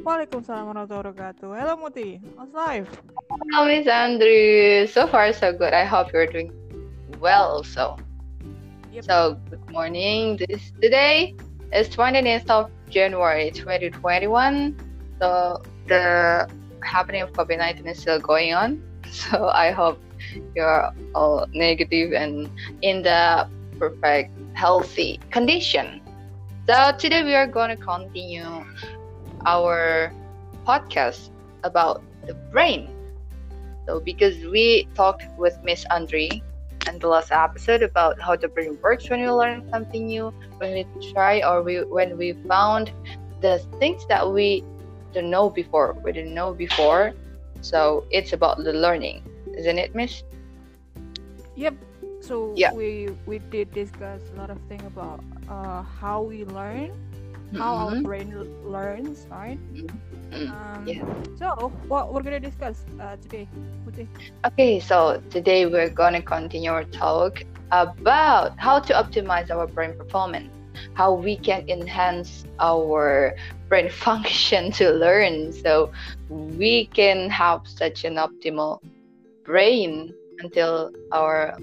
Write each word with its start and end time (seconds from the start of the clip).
Waalaikumsalam 0.00 0.64
warahmatullahi 0.72 1.12
wabarakatuh. 1.12 1.48
Hello 1.60 1.74
Muti, 1.76 2.24
how's 2.32 2.48
life? 2.56 2.88
Hello, 3.52 3.68
Miss 3.68 3.84
Andrew. 3.84 4.88
So 4.88 5.04
far, 5.04 5.28
so 5.36 5.52
good. 5.52 5.76
I 5.76 5.84
hope 5.84 6.08
you're 6.16 6.24
doing 6.24 6.48
well 7.20 7.60
also. 7.60 8.00
Yep. 8.96 9.04
So, 9.04 9.36
good 9.52 9.60
morning. 9.68 10.40
This 10.40 10.72
today 10.80 11.36
is 11.76 11.92
29th 11.92 12.48
of 12.48 12.72
January 12.88 13.52
2021. 13.52 14.72
So, 15.20 15.60
the 15.84 16.48
happening 16.80 17.20
of 17.20 17.36
COVID 17.36 17.60
19 17.60 17.84
is 17.84 18.00
still 18.00 18.20
going 18.20 18.56
on. 18.56 18.80
So, 19.12 19.52
I 19.52 19.68
hope 19.68 20.00
you're 20.56 20.88
all 21.12 21.44
negative 21.52 22.16
and 22.16 22.48
in 22.80 23.02
the 23.02 23.44
perfect 23.76 24.32
healthy 24.56 25.20
condition. 25.28 26.00
So, 26.64 26.96
today 26.96 27.20
we 27.20 27.34
are 27.34 27.46
going 27.46 27.68
to 27.68 27.76
continue 27.76 28.64
our 29.46 30.14
podcast 30.66 31.30
about 31.64 32.02
the 32.26 32.34
brain. 32.50 32.90
So, 33.88 34.00
because 34.00 34.36
we 34.44 34.88
talked 34.94 35.24
with 35.36 35.54
Miss 35.62 35.84
Andre 35.90 36.42
and 36.86 37.00
the 37.00 37.08
last 37.08 37.30
episode 37.32 37.82
about 37.82 38.16
how 38.20 38.36
the 38.36 38.48
brain 38.48 38.78
works 38.82 39.08
when 39.10 39.20
we 39.20 39.28
learn 39.30 39.62
something 39.72 40.06
new, 40.06 40.32
when 40.58 40.72
we 40.72 40.86
try 41.14 41.42
or 41.42 41.62
we 41.62 41.84
when 41.88 42.16
we 42.16 42.34
found 42.48 42.92
the 43.40 43.60
things 43.78 44.04
that 44.08 44.30
we 44.30 44.64
don't 45.12 45.30
know 45.30 45.50
before, 45.50 45.96
we 46.04 46.12
didn't 46.12 46.34
know 46.34 46.54
before. 46.54 47.12
So 47.60 48.06
it's 48.10 48.32
about 48.32 48.58
the 48.58 48.72
learning, 48.72 49.22
isn't 49.56 49.78
it, 49.78 49.90
Miss? 49.94 50.22
Yep. 51.54 51.74
So 52.20 52.54
Yeah. 52.54 52.70
we 52.70 53.10
we 53.26 53.38
did 53.38 53.72
discuss 53.72 54.30
a 54.30 54.36
lot 54.36 54.50
of 54.50 54.60
things 54.68 54.84
about 54.86 55.24
uh, 55.48 55.82
how 55.82 56.22
we 56.22 56.44
learn, 56.44 56.92
how 57.52 57.76
our 57.76 57.96
Mhm. 57.96 58.04
brain 58.04 58.32
l- 58.32 58.46
learns, 58.62 59.26
right? 59.30 59.58
Mm, 60.32 60.52
Um, 60.52 60.84
yeah. 60.84 61.02
So 61.34 61.72
what 61.88 62.12
we're 62.12 62.22
gonna 62.22 62.40
discuss 62.40 62.84
uh, 63.00 63.16
today, 63.16 63.48
Muti? 63.84 64.08
Okay, 64.46 64.78
so 64.80 65.20
today 65.30 65.66
we're 65.66 65.90
gonna 65.90 66.22
continue 66.22 66.70
our 66.70 66.84
talk 66.84 67.42
about 67.70 68.52
how 68.58 68.78
to 68.80 68.92
optimize 68.94 69.50
our 69.50 69.66
brain 69.66 69.94
performance, 69.96 70.50
how 70.94 71.12
we 71.14 71.36
can 71.38 71.64
enhance 71.68 72.44
our 72.60 73.34
brain 73.68 73.88
function 74.06 74.70
to 74.72 74.90
learn, 74.92 75.52
so 75.52 75.90
we 76.28 76.86
can 76.94 77.28
have 77.30 77.60
such 77.66 78.04
an 78.04 78.16
optimal 78.16 78.78
brain 79.44 80.14
until 80.40 80.90
our 81.12 81.54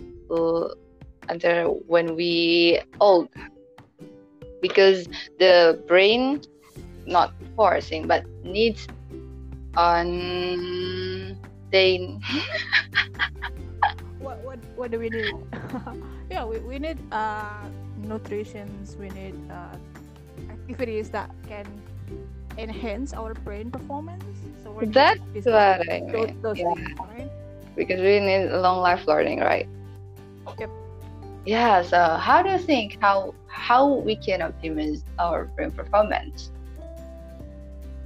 until 1.29 1.79
when 1.87 2.15
we 2.15 2.79
old, 2.99 3.29
because 4.61 5.07
the 5.39 5.81
brain 5.87 6.41
not 7.05 7.33
forcing 7.55 8.07
but 8.07 8.23
needs 8.43 8.87
on 9.75 11.37
they 11.71 12.17
What 14.19 14.43
what 14.43 14.59
what 14.75 14.91
do 14.91 14.99
we 14.99 15.09
need? 15.09 15.35
yeah, 16.31 16.45
we, 16.45 16.59
we 16.59 16.79
need 16.79 16.97
uh 17.11 17.67
nutritions. 17.97 18.95
We 18.97 19.09
need 19.09 19.35
uh, 19.49 19.75
activities 20.51 21.09
that 21.11 21.29
can 21.47 21.65
enhance 22.57 23.13
our 23.13 23.33
brain 23.33 23.71
performance. 23.71 24.23
So 24.63 24.71
we're 24.71 24.85
That's 24.93 25.19
what 25.45 25.89
I 25.89 26.01
mean. 26.11 26.27
those 26.41 26.61
Yeah, 26.61 26.65
things, 26.73 26.99
right? 26.99 27.29
because 27.75 27.99
we 28.01 28.19
need 28.19 28.49
long 28.51 28.79
life 28.81 29.07
learning, 29.07 29.39
right? 29.39 29.67
Yep. 30.59 30.69
Yeah. 31.45 31.81
So, 31.81 32.17
how 32.17 32.43
do 32.43 32.49
you 32.49 32.59
think 32.59 32.97
how 33.01 33.33
how 33.57 33.87
we 34.05 34.15
can 34.15 34.39
optimize 34.41 35.03
our 35.19 35.45
brain 35.55 35.71
performance? 35.71 36.51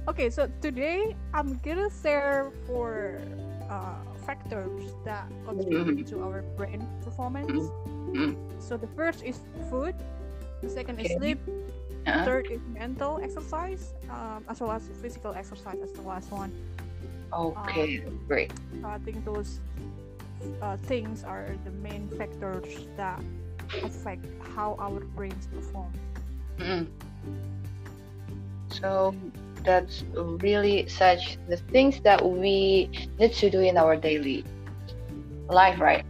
Okay, 0.08 0.30
so 0.30 0.48
today 0.60 1.14
I'm 1.32 1.58
gonna 1.62 1.90
share 1.90 2.50
four 2.66 3.20
uh, 3.68 4.02
factors 4.26 4.96
that 5.04 5.30
contribute 5.44 6.06
to 6.08 6.20
our 6.22 6.42
brain 6.56 6.88
performance. 7.02 7.72
Mhm. 8.12 8.36
So 8.58 8.76
the 8.76 8.88
first 8.88 9.22
is 9.22 9.38
food, 9.70 9.94
the 10.62 10.68
second 10.70 10.98
is 11.00 11.12
sleep, 11.12 11.38
Uh, 12.06 12.24
third 12.24 12.46
is 12.50 12.60
mental 12.66 13.18
exercise, 13.22 13.94
um, 14.10 14.44
as 14.48 14.60
well 14.60 14.72
as 14.72 14.88
physical 15.00 15.34
exercise 15.34 15.80
as 15.82 15.92
the 15.92 16.02
last 16.02 16.30
one. 16.30 16.52
okay, 17.32 18.02
great. 18.26 18.52
I 18.82 18.98
think 18.98 19.24
those 19.24 19.60
uh, 20.60 20.76
things 20.76 21.24
are 21.24 21.56
the 21.64 21.70
main 21.70 22.08
factors 22.08 22.88
that 22.96 23.22
affect 23.82 24.26
how 24.40 24.76
our 24.78 25.00
brains 25.14 25.46
perform. 25.46 25.92
Mm. 26.58 26.90
So 28.70 29.14
that's 29.64 30.04
really 30.14 30.88
such 30.88 31.38
the 31.46 31.58
things 31.72 32.00
that 32.04 32.24
we 32.24 32.90
need 33.18 33.32
to 33.34 33.50
do 33.50 33.60
in 33.60 33.76
our 33.76 33.96
daily 33.96 34.46
life, 35.48 35.80
right? 35.80 36.04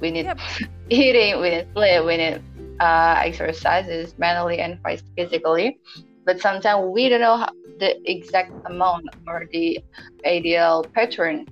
We 0.00 0.10
need 0.10 0.28
Yep. 0.28 0.38
eating, 0.90 1.40
we 1.40 1.50
need 1.50 1.66
sleep, 1.76 2.04
we 2.04 2.16
need 2.16 2.42
uh, 2.80 3.16
exercises 3.24 4.14
mentally 4.18 4.58
and 4.60 4.78
physically. 5.16 5.78
But 6.24 6.40
sometimes 6.40 6.86
we 6.94 7.08
don't 7.08 7.20
know 7.20 7.36
how, 7.36 7.48
the 7.78 7.96
exact 8.04 8.52
amount 8.66 9.04
or 9.26 9.44
the 9.52 9.80
ideal 10.26 10.90
pattern 10.94 11.46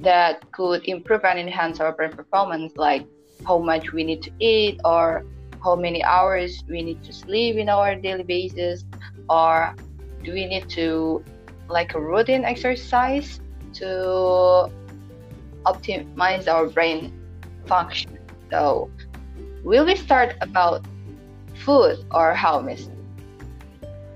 that 0.00 0.42
could 0.52 0.82
improve 0.86 1.24
and 1.24 1.38
enhance 1.38 1.80
our 1.80 1.94
brain 1.94 2.12
performance, 2.14 2.72
like 2.76 3.06
how 3.46 3.58
much 3.58 3.92
we 3.92 4.04
need 4.04 4.22
to 4.22 4.30
eat 4.40 4.80
or 4.84 5.24
how 5.64 5.76
many 5.76 6.02
hours 6.04 6.62
we 6.68 6.82
need 6.82 7.02
to 7.04 7.12
sleep 7.12 7.56
in 7.56 7.68
our 7.68 7.94
daily 7.96 8.24
basis, 8.24 8.84
or 9.28 9.74
do 10.24 10.32
we 10.32 10.46
need 10.46 10.68
to 10.70 11.24
like 11.68 11.94
a 11.94 12.00
routine 12.00 12.44
exercise 12.44 13.40
to 13.74 14.68
optimize 15.66 16.48
our 16.48 16.68
brain 16.68 17.12
function. 17.66 18.10
So, 18.50 18.90
will 19.62 19.84
we 19.86 19.96
start 19.96 20.34
about 20.40 20.84
food 21.54 21.98
or 22.10 22.34
how, 22.34 22.60
Miss? 22.60 22.88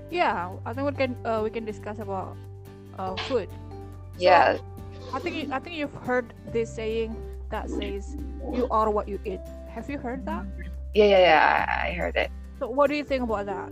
Yeah, 0.09 0.51
I 0.65 0.73
think 0.73 0.85
we 0.89 0.95
can 0.95 1.17
uh, 1.25 1.41
we 1.43 1.49
can 1.49 1.65
discuss 1.65 1.99
about 1.99 2.37
uh, 2.97 3.15
food. 3.17 3.49
So, 4.17 4.17
Yes. 4.17 4.59
I 5.13 5.19
think 5.19 5.51
I 5.51 5.59
think 5.59 5.75
you've 5.75 5.93
heard 5.93 6.33
this 6.51 6.73
saying 6.73 7.15
that 7.49 7.69
says 7.69 8.15
you 8.51 8.67
are 8.69 8.89
what 8.89 9.07
you 9.07 9.19
eat. 9.25 9.39
Have 9.69 9.89
you 9.89 9.97
heard 9.97 10.25
that? 10.25 10.45
Yeah, 10.93 11.05
yeah, 11.05 11.19
yeah. 11.19 11.83
I 11.85 11.91
heard 11.93 12.15
it. 12.15 12.31
So 12.59 12.69
what 12.69 12.89
do 12.89 12.95
you 12.95 13.03
think 13.03 13.23
about 13.23 13.45
that? 13.45 13.71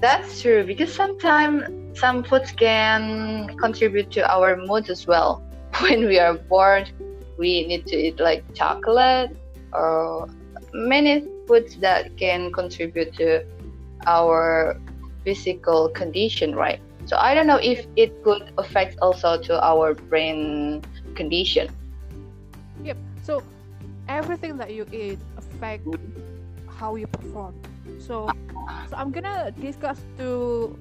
That's 0.00 0.42
true 0.42 0.64
because 0.64 0.92
sometimes 0.92 1.98
some 1.98 2.22
foods 2.22 2.52
can 2.52 3.48
contribute 3.56 4.10
to 4.12 4.30
our 4.30 4.56
mood 4.56 4.90
as 4.90 5.06
well. 5.06 5.42
When 5.80 6.06
we 6.06 6.18
are 6.18 6.34
bored, 6.34 6.90
we 7.38 7.66
need 7.66 7.86
to 7.86 7.96
eat 7.96 8.20
like 8.20 8.44
chocolate 8.54 9.30
or 9.72 10.28
many 10.72 11.24
foods 11.46 11.76
that 11.76 12.16
can 12.16 12.52
contribute 12.52 13.14
to 13.14 13.44
our 14.06 14.78
physical 15.24 15.88
condition, 15.90 16.54
right? 16.54 16.80
So 17.06 17.16
I 17.16 17.34
don't 17.34 17.46
know 17.46 17.60
if 17.62 17.86
it 17.96 18.22
could 18.22 18.52
affect 18.58 18.98
also 19.00 19.40
to 19.42 19.64
our 19.64 19.94
brain 19.94 20.82
condition. 21.14 21.68
So 23.26 23.42
everything 24.06 24.56
that 24.62 24.70
you 24.70 24.86
eat 24.94 25.18
affect 25.36 25.82
how 26.78 26.94
you 26.94 27.08
perform. 27.10 27.58
So 27.98 28.30
so 28.86 28.94
I'm 28.94 29.10
gonna 29.10 29.50
discuss 29.50 29.98
two 30.16 30.78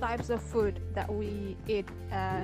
types 0.00 0.30
of 0.30 0.42
food 0.42 0.82
that 0.94 1.06
we 1.06 1.56
eat. 1.70 1.86
Uh, 2.10 2.42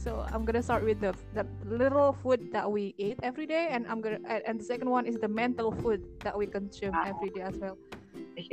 so 0.00 0.24
I'm 0.32 0.44
gonna 0.48 0.62
start 0.64 0.84
with 0.84 1.00
the 1.04 1.12
the 1.36 1.44
little 1.68 2.16
food 2.16 2.40
that 2.52 2.64
we 2.64 2.94
eat 2.96 3.20
every 3.20 3.44
day, 3.44 3.68
and 3.68 3.84
I'm 3.92 4.00
gonna 4.00 4.20
and, 4.24 4.40
and 4.48 4.54
the 4.58 4.64
second 4.64 4.88
one 4.88 5.04
is 5.04 5.20
the 5.20 5.28
mental 5.28 5.70
food 5.84 6.00
that 6.24 6.32
we 6.36 6.46
consume 6.48 6.96
every 7.04 7.28
day 7.28 7.44
as 7.44 7.60
well. 7.60 7.76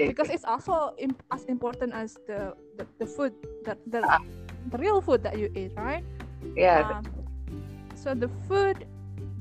Because 0.03 0.29
it's 0.29 0.43
also 0.43 0.91
imp- 0.99 1.23
as 1.31 1.45
important 1.47 1.95
as 1.95 2.19
the 2.27 2.55
the, 2.75 2.83
the 2.99 3.07
food 3.07 3.31
that 3.63 3.79
the, 3.87 4.11
the 4.67 4.77
real 4.77 4.99
food 4.99 5.23
that 5.23 5.39
you 5.39 5.47
eat, 5.55 5.71
right? 5.77 6.03
yeah, 6.55 6.83
Um, 6.91 7.07
so 7.95 8.13
the 8.13 8.27
food 8.47 8.85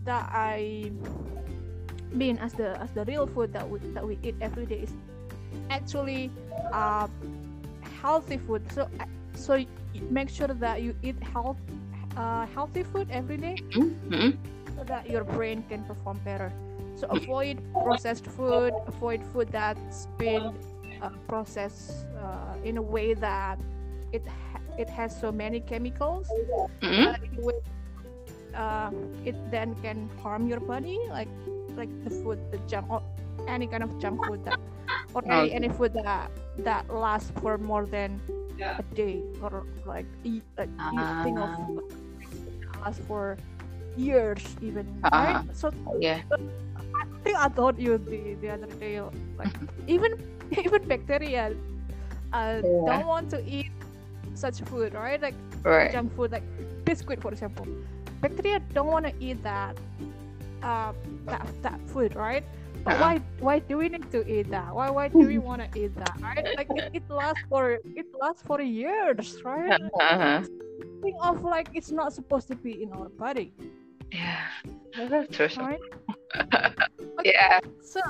that 0.05 0.29
I 0.32 0.91
mean 2.12 2.38
as 2.38 2.52
the 2.55 2.81
as 2.81 2.91
the 2.93 3.05
real 3.05 3.26
food 3.26 3.52
that 3.52 3.69
we 3.69 3.79
that 3.94 4.06
we 4.06 4.19
eat 4.23 4.37
every 4.41 4.67
day 4.67 4.81
is 4.81 4.94
actually 5.70 6.31
uh, 6.73 7.06
healthy 8.02 8.38
food. 8.38 8.70
So 8.73 8.88
uh, 9.00 9.05
so 9.35 9.64
make 10.11 10.29
sure 10.29 10.49
that 10.49 10.82
you 10.82 10.94
eat 11.02 11.23
health 11.23 11.58
uh, 12.17 12.47
healthy 12.47 12.82
food 12.82 13.08
every 13.11 13.37
day 13.37 13.58
Mhm. 13.75 14.37
so 14.76 14.85
that 14.85 15.08
your 15.08 15.25
brain 15.25 15.62
can 15.69 15.85
perform 15.85 16.19
better. 16.25 16.53
So 16.94 17.06
avoid 17.08 17.61
processed 17.82 18.26
food, 18.26 18.75
avoid 18.87 19.23
food 19.32 19.49
that's 19.50 20.06
been 20.19 20.53
uh, 21.00 21.11
processed 21.29 22.06
uh, 22.17 22.55
in 22.64 22.76
a 22.76 22.82
way 22.82 23.14
that 23.14 23.61
it 24.12 24.26
ha- 24.26 24.61
it 24.76 24.88
has 24.91 25.14
so 25.19 25.31
many 25.32 25.61
chemicals 25.61 26.35
Mhm. 26.82 27.14
Uh, 28.55 28.91
in 28.91 28.94
a 28.94 29.00
way, 29.00 29.23
it 29.25 29.37
then 29.50 29.75
can 29.82 30.08
harm 30.23 30.47
your 30.47 30.61
body 30.61 30.99
like 31.11 31.29
like 31.76 31.91
the 32.05 32.11
food 32.11 32.38
the 32.50 32.58
junk 32.67 32.87
or 32.91 33.02
any 33.49 33.67
kind 33.67 33.82
of 33.82 33.99
junk 33.99 34.25
food 34.25 34.44
that 34.44 34.58
or 35.14 35.23
any, 35.31 35.50
Okay. 35.50 35.55
any 35.55 35.69
food 35.69 35.93
that 35.94 36.31
that 36.58 36.88
lasts 36.91 37.32
for 37.41 37.58
more 37.58 37.87
than 37.87 38.20
a 38.79 38.82
day 38.94 39.23
or 39.43 39.64
like 39.85 40.06
eat 40.25 40.43
like 40.58 40.70
eating 40.93 41.38
of 41.38 41.50
Ah. 41.50 42.85
last 42.85 43.00
for 43.06 43.37
years 43.97 44.43
even 44.61 44.87
Uh-uh. 45.05 45.43
right 45.43 45.43
so 45.53 45.70
Yeah. 45.99 46.20
I 46.32 47.05
think 47.23 47.37
I 47.37 47.49
told 47.49 47.79
you 47.79 47.99
the, 47.99 48.35
the 48.41 48.50
other 48.50 48.67
day 48.81 49.00
like 49.37 49.53
even 49.87 50.12
even 50.64 50.87
bacteria 50.88 51.53
uh, 52.32 52.62
Yeah. 52.62 52.85
don't 52.87 53.06
want 53.06 53.31
to 53.31 53.43
eat 53.44 53.70
such 54.35 54.61
food 54.62 54.94
right 54.94 55.20
like 55.20 55.35
Right. 55.64 55.91
junk 55.93 56.14
food 56.17 56.32
like 56.32 56.44
biscuit 56.85 57.20
for 57.20 57.32
example 57.32 57.67
bacteria 58.20 58.61
don't 58.72 58.88
want 58.88 59.06
to 59.06 59.14
eat 59.20 59.43
that 59.43 59.76
uh, 60.62 60.93
that 61.26 61.46
that 61.62 61.81
food 61.88 62.14
right 62.14 62.44
but 62.84 62.94
Uh-uh. 62.94 63.00
why 63.00 63.14
why 63.40 63.58
do 63.58 63.76
we 63.78 63.88
need 63.88 64.11
to 64.11 64.20
eat 64.28 64.50
that 64.50 64.75
why 64.75 64.88
why 64.90 65.08
do 65.08 65.26
we 65.26 65.38
want 65.49 65.61
to 65.62 65.69
eat 65.78 65.94
that 65.96 66.17
right 66.22 66.46
like 66.56 66.69
it, 66.75 66.84
it 66.93 67.05
lasts 67.11 67.44
for 67.49 67.78
it 67.96 68.06
lasts 68.20 68.43
for 68.43 68.61
years 68.61 69.40
right 69.44 69.75
Uh-huh. 70.00 70.43
think 71.02 71.17
of 71.22 71.43
like 71.44 71.69
it's 71.72 71.90
not 71.93 72.12
supposed 72.12 72.49
to 72.49 72.56
be 72.56 72.82
in 72.82 72.93
our 72.93 73.08
body 73.08 73.52
Yeah. 74.12 74.49
That's 74.96 75.28
true. 75.31 75.49
right 75.56 75.81
Yeah. 77.25 77.61
so 77.81 78.00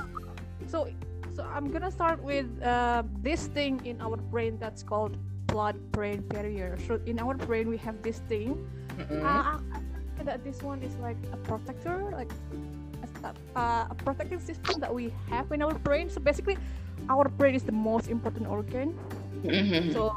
so 0.67 0.87
so 1.35 1.43
i'm 1.55 1.71
gonna 1.71 1.91
start 1.91 2.21
with 2.23 2.47
uh, 2.63 3.03
this 3.21 3.47
thing 3.47 3.79
in 3.85 3.99
our 4.01 4.17
brain 4.17 4.57
that's 4.59 4.83
called 4.83 5.17
blood 5.47 5.75
brain 5.91 6.21
barrier 6.31 6.77
so 6.87 6.99
in 7.05 7.19
our 7.19 7.35
brain 7.35 7.67
we 7.69 7.77
have 7.77 8.01
this 8.03 8.19
thing 8.27 8.55
Mm-mm. 8.97 9.23
That 10.23 10.43
this 10.43 10.61
one 10.61 10.81
is 10.83 10.95
like 10.97 11.17
a 11.33 11.37
protector 11.37 12.09
like 12.11 12.31
a, 13.23 13.33
uh, 13.55 13.87
a 13.89 13.95
protective 13.95 14.41
system 14.41 14.79
that 14.79 14.93
we 14.93 15.13
have 15.29 15.51
in 15.51 15.61
our 15.61 15.73
brain. 15.73 16.09
So 16.09 16.19
basically 16.19 16.57
our 17.09 17.29
brain 17.29 17.55
is 17.55 17.63
the 17.63 17.71
most 17.71 18.07
important 18.07 18.47
organ. 18.47 18.97
Mhm. 19.41 19.93
so 19.93 20.13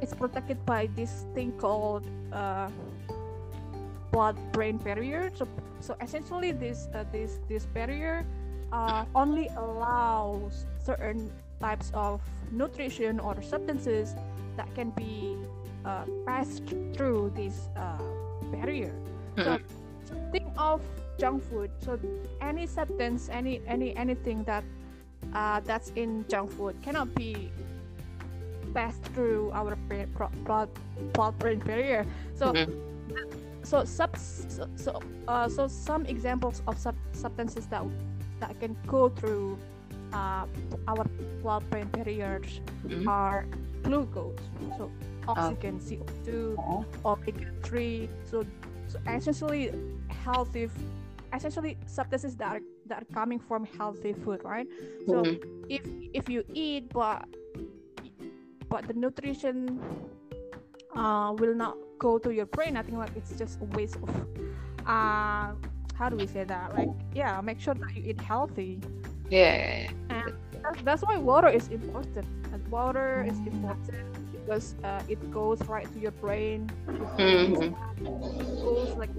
it's 0.00 0.14
protected 0.14 0.56
by 0.64 0.88
this 0.96 1.28
thing 1.34 1.52
called 1.60 2.08
uh, 2.32 2.68
blood 4.10 4.36
brain 4.52 4.78
barrier. 4.78 5.30
So 5.34 5.46
so 5.80 5.96
essentially 6.00 6.52
this 6.52 6.88
uh, 6.94 7.04
this 7.12 7.38
this 7.48 7.66
barrier 7.66 8.24
uh, 8.72 9.04
only 9.14 9.48
allows 9.56 10.64
certain 10.80 11.30
types 11.60 11.92
of 11.94 12.20
nutrition 12.50 13.20
or 13.20 13.40
substances 13.42 14.16
that 14.56 14.68
can 14.74 14.90
be 14.96 15.36
uh, 15.84 16.04
passed 16.26 16.64
through 16.96 17.32
this 17.36 17.68
uh, 17.76 18.00
barrier 18.50 18.92
so, 19.36 19.58
Mhm. 19.58 19.62
think 20.32 20.48
of 20.58 20.80
junk 21.18 21.42
food 21.44 21.70
so 21.78 21.98
any 22.40 22.66
substance 22.66 23.28
any 23.28 23.60
any 23.66 23.94
anything 23.96 24.42
that 24.44 24.64
uh, 25.34 25.60
that's 25.60 25.90
in 25.96 26.24
junk 26.28 26.50
food 26.50 26.74
cannot 26.82 27.14
be 27.14 27.50
passed 28.74 29.02
through 29.12 29.50
our 29.52 29.76
blood 30.44 30.68
blood 31.12 31.38
brain 31.38 31.58
barrier 31.60 32.04
so 32.34 32.52
Mhm. 32.52 32.72
so 33.62 33.84
sub 33.84 34.16
so 34.16 34.66
so, 34.76 35.00
uh, 35.28 35.48
so 35.48 35.68
some 35.68 36.04
examples 36.06 36.62
of 36.66 36.78
sub- 36.78 36.96
substances 37.12 37.66
that 37.68 37.84
that 38.40 38.58
can 38.60 38.76
go 38.86 39.08
through 39.08 39.56
uh, 40.12 40.44
our 40.88 41.04
blood 41.42 41.62
brain 41.70 41.86
barriers 41.92 42.60
Mhm. 42.84 43.06
are 43.06 43.46
glucose 43.84 44.40
so 44.76 44.90
oxygen 45.28 45.78
co2 45.78 46.56
Oh. 46.58 46.84
omega 47.04 47.46
3 47.62 48.08
so, 48.24 48.42
so 48.42 48.46
essentially 49.06 49.70
healthy 50.24 50.68
essentially 51.34 51.76
substances 51.86 52.36
that 52.36 52.56
are, 52.56 52.60
that 52.86 53.02
are 53.02 53.08
coming 53.14 53.38
from 53.38 53.64
healthy 53.78 54.12
food 54.12 54.40
right 54.44 54.68
so 55.06 55.24
Mhm. 55.24 55.40
if 55.68 55.82
if 56.12 56.28
you 56.28 56.44
eat 56.54 56.92
but 56.92 57.24
but 58.68 58.86
the 58.86 58.94
nutrition 58.94 59.80
uh, 60.94 61.34
will 61.38 61.54
not 61.54 61.76
go 61.98 62.18
to 62.18 62.30
your 62.32 62.46
brain 62.46 62.76
i 62.76 62.82
think 62.82 62.98
like 62.98 63.14
it's 63.16 63.32
just 63.38 63.60
a 63.60 63.64
waste 63.76 63.96
of 63.96 64.10
uh 64.86 65.52
how 65.94 66.08
do 66.10 66.16
we 66.16 66.26
say 66.26 66.44
that 66.44 66.74
like 66.74 66.88
yeah 67.14 67.40
make 67.40 67.60
sure 67.60 67.74
that 67.74 67.94
you 67.96 68.02
eat 68.10 68.20
healthy 68.20 68.80
Yeah. 69.30 69.38
yeah, 69.56 69.80
yeah. 69.82 69.90
and 70.10 70.34
that's, 70.62 70.82
that's 70.82 71.02
why 71.02 71.16
water 71.16 71.48
is 71.48 71.68
important 71.68 72.26
and 72.52 72.60
water 72.68 73.24
is 73.26 73.38
important 73.46 74.04
because 74.42 74.74
uh, 74.82 75.02
it 75.08 75.18
goes 75.30 75.60
right 75.68 75.86
to 75.92 75.98
your 75.98 76.12
brain 76.18 76.66
Mhm. 77.18 77.74
It 78.40 78.50
goes 78.60 78.96
like 78.96 79.10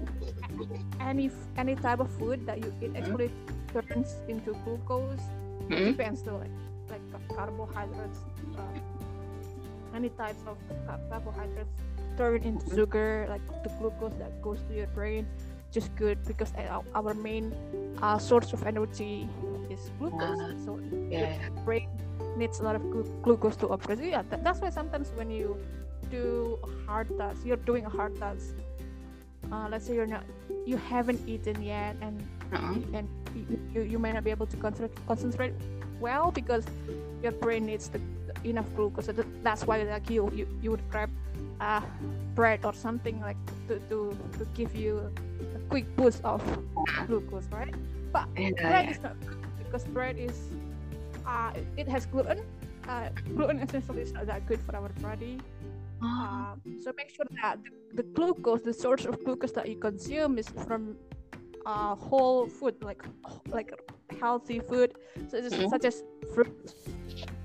any 1.00 1.30
any 1.56 1.74
type 1.76 2.00
of 2.00 2.10
food 2.20 2.44
that 2.46 2.58
you 2.60 2.72
eat 2.80 2.92
actually 2.96 3.32
turns 3.72 4.20
into 4.28 4.54
glucose 4.64 5.22
Mhm. 5.68 5.96
depends 5.96 6.20
to 6.22 6.36
like 6.36 6.52
like 6.92 7.02
carbohydrates 7.34 8.20
uh, 8.58 8.72
any 9.94 10.10
types 10.10 10.42
of 10.46 10.56
carbohydrates 11.08 11.72
turn 12.16 12.42
into 12.44 12.66
sugar 12.74 13.26
like 13.28 13.42
the 13.64 13.70
glucose 13.80 14.14
that 14.20 14.30
goes 14.42 14.60
to 14.68 14.74
your 14.74 14.86
brain 14.94 15.26
just 15.72 15.90
good 15.96 16.18
because 16.26 16.52
uh, 16.54 16.80
our- 16.94 17.14
main 17.18 17.50
uh, 18.02 18.18
source 18.18 18.52
of 18.52 18.62
energy 18.66 19.26
is 19.70 19.90
glucose 19.98 20.38
Ah. 20.38 20.54
so 20.64 20.78
Yeah. 21.10 21.34
brain 21.64 21.88
needs 22.36 22.60
a 22.60 22.62
lot 22.62 22.74
of 22.76 22.82
glu- 22.90 23.10
glucose 23.22 23.56
to 23.56 23.68
operate 23.68 23.98
So, 23.98 24.04
yeah 24.04 24.22
tha- 24.22 24.40
that's 24.42 24.60
why 24.60 24.70
sometimes 24.70 25.10
when 25.16 25.30
you 25.30 25.56
do 26.10 26.58
a 26.62 26.70
hard 26.86 27.08
task 27.18 27.44
you're 27.44 27.56
doing 27.70 27.84
a 27.86 27.90
hard 27.90 28.16
task 28.18 28.54
uh, 29.52 29.68
let's 29.70 29.86
say 29.86 29.94
you're 29.94 30.06
not 30.06 30.24
you 30.66 30.76
haven't 30.76 31.20
eaten 31.28 31.62
yet 31.62 31.96
and 32.00 32.20
Uh-uh. 32.52 32.74
and 32.94 33.08
you, 33.34 33.58
you, 33.74 33.80
you 33.82 33.98
may 33.98 34.12
not 34.12 34.22
be 34.24 34.30
able 34.30 34.46
to 34.46 34.56
concentrate, 34.56 34.94
concentrate 35.06 35.54
well 36.00 36.30
because 36.30 36.64
your 37.22 37.32
brain 37.32 37.66
needs 37.66 37.88
the, 37.88 37.98
the 38.26 38.34
enough 38.48 38.68
glucose. 38.76 39.06
So 39.06 39.12
that, 39.12 39.26
that's 39.42 39.66
why 39.66 39.82
like 39.82 40.08
you, 40.10 40.30
you 40.32 40.46
you 40.62 40.70
would 40.70 40.84
grab 40.90 41.10
uh, 41.60 41.80
bread 42.34 42.64
or 42.64 42.72
something 42.72 43.20
like 43.20 43.36
to, 43.68 43.78
to, 43.90 44.16
to 44.38 44.44
give 44.54 44.74
you 44.76 44.98
a 45.56 45.58
quick 45.68 45.86
boost 45.96 46.22
of 46.24 46.40
glucose, 47.06 47.48
right? 47.50 47.74
But 48.12 48.28
bread 48.62 48.88
is 48.88 49.00
not 49.02 49.18
good 49.26 49.38
because 49.58 49.84
bread 49.84 50.16
is 50.18 50.36
uh, 51.26 51.52
it 51.76 51.88
has 51.88 52.06
gluten. 52.06 52.40
Uh, 52.88 53.08
gluten 53.34 53.58
essentially 53.60 54.02
is 54.02 54.12
not 54.12 54.26
that 54.26 54.46
good 54.46 54.60
for 54.60 54.76
our 54.76 54.90
body. 55.00 55.38
Oh. 56.02 56.06
Uh, 56.06 56.54
so 56.82 56.92
make 56.96 57.08
sure 57.10 57.24
that 57.42 57.58
the, 57.64 58.02
the 58.02 58.08
glucose, 58.12 58.62
the 58.62 58.72
source 58.74 59.04
of 59.06 59.22
glucose 59.24 59.52
that 59.52 59.68
you 59.68 59.76
consume 59.76 60.36
is 60.38 60.48
from 60.66 60.96
uh, 61.64 61.94
whole 61.94 62.46
food, 62.46 62.74
like 62.82 63.02
like 63.48 63.72
healthy 64.20 64.60
food, 64.60 64.92
so 65.28 65.38
it's 65.38 65.54
Mhm. 65.54 65.70
such 65.70 65.84
as 65.86 66.04
fruits. 66.34 66.74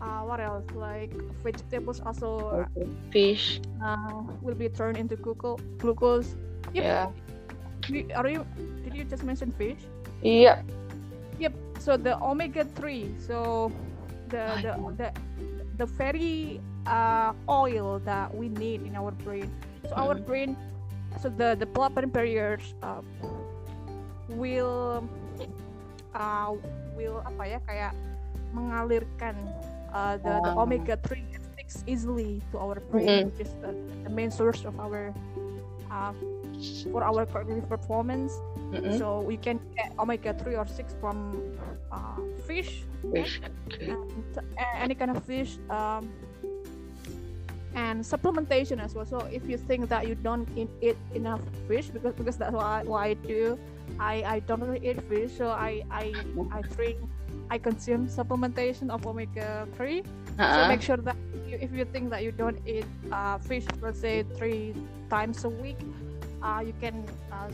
Uh, 0.02 0.22
what 0.28 0.40
else? 0.40 0.66
Like 0.76 1.14
vegetables 1.44 2.02
also 2.02 2.66
Fish. 3.12 3.62
uh, 3.84 4.24
will 4.42 4.56
be 4.56 4.68
turned 4.68 4.98
into 4.98 5.16
glucose. 5.16 5.62
Glucose. 5.78 6.36
Yep. 6.74 6.84
Yeah. 6.84 8.16
Are 8.16 8.28
you? 8.30 8.46
Did 8.84 8.94
you 8.94 9.04
just 9.06 9.24
mention 9.24 9.52
fish? 9.56 9.80
Yep. 10.22 10.68
Yep. 10.68 10.72
So 11.80 11.96
the 11.98 12.20
omega 12.22 12.64
three. 12.78 13.16
So 13.18 13.72
the 14.30 14.60
the, 14.62 14.72
the 15.00 15.08
the 15.80 15.88
very 15.88 16.60
uh, 16.86 17.32
oil 17.48 18.00
that 18.04 18.30
we 18.36 18.50
need 18.52 18.84
in 18.84 18.96
our 18.96 19.12
brain. 19.24 19.48
So 19.88 19.96
our 19.96 20.16
Mhm. 20.20 20.26
brain, 20.28 20.50
so 21.24 21.32
the 21.32 21.56
the 21.56 21.66
blood-brain 21.66 22.12
barriers 22.12 22.76
uh, 22.84 23.02
will 24.30 25.08
uh, 26.14 26.52
will 26.94 27.24
apa 27.26 27.44
ya 27.48 27.60
kayak 27.66 27.94
mengalirkan 28.54 29.36
uh, 29.94 30.18
the, 30.22 30.42
the 30.46 30.52
omega 30.58 30.98
3 31.06 31.22
and 31.38 31.46
6 31.58 31.86
easily 31.88 32.42
to 32.52 32.58
our 32.60 32.78
brain, 32.92 33.08
Mhm. 33.08 33.26
which 33.32 33.40
is 33.48 33.52
the, 33.64 33.72
the 34.04 34.12
main 34.12 34.30
source 34.30 34.66
of 34.66 34.76
our 34.78 35.14
uh, 35.90 36.14
for 36.92 37.02
our 37.02 37.26
cognitive 37.26 37.66
performance. 37.70 38.36
Mm-mm. 38.72 38.98
So 38.98 39.22
we 39.22 39.38
can 39.38 39.60
get 39.76 39.94
omega 39.98 40.34
3 40.34 40.56
or 40.56 40.68
6 40.68 40.96
from 41.02 41.34
uh, 41.92 42.18
fish. 42.48 42.84
Fish. 43.14 43.42
Okay. 43.68 43.90
and 43.90 44.38
a- 44.58 44.76
any 44.78 44.94
kind 44.96 45.12
of 45.12 45.24
fish 45.26 45.58
um, 45.70 46.10
and 47.76 48.02
supplementation 48.04 48.82
as 48.84 48.94
well 48.96 49.06
so 49.06 49.20
if 49.32 49.48
you 49.48 49.58
think 49.58 49.88
that 49.90 50.08
you 50.08 50.16
don't 50.16 50.50
eat, 50.58 50.98
enough 51.14 51.40
fish 51.68 51.88
because 51.90 52.14
because 52.14 52.36
that's 52.38 52.52
what 52.52 52.66
I, 52.66 52.84
what 52.84 53.00
I 53.00 53.14
do 53.14 53.58
I, 54.00 54.24
I 54.26 54.40
don't 54.40 54.60
really 54.62 54.82
eat 54.90 55.02
fish 55.08 55.38
so 55.38 55.50
I 55.50 55.84
I, 55.92 56.14
I 56.52 56.62
drink 56.76 56.98
I 57.50 57.58
consume 57.58 58.08
supplementation 58.10 58.90
of 58.90 59.06
omega 59.06 59.68
3 59.78 60.04
so 60.04 60.44
Uh-uh. 60.44 60.68
make 60.68 60.82
sure 60.82 60.98
that 60.98 61.16
you, 61.48 61.58
if 61.62 61.72
you 61.72 61.86
think 61.86 62.10
that 62.10 62.24
you 62.24 62.32
don't 62.32 62.58
eat 62.68 62.86
uh, 63.12 63.38
fish 63.38 63.66
let's 63.82 64.00
say 64.02 64.24
three 64.36 64.74
times 65.10 65.46
a 65.46 65.50
week 65.50 65.78
uh, 66.42 66.62
you 66.66 66.74
can 66.82 67.06
uh, 67.32 67.50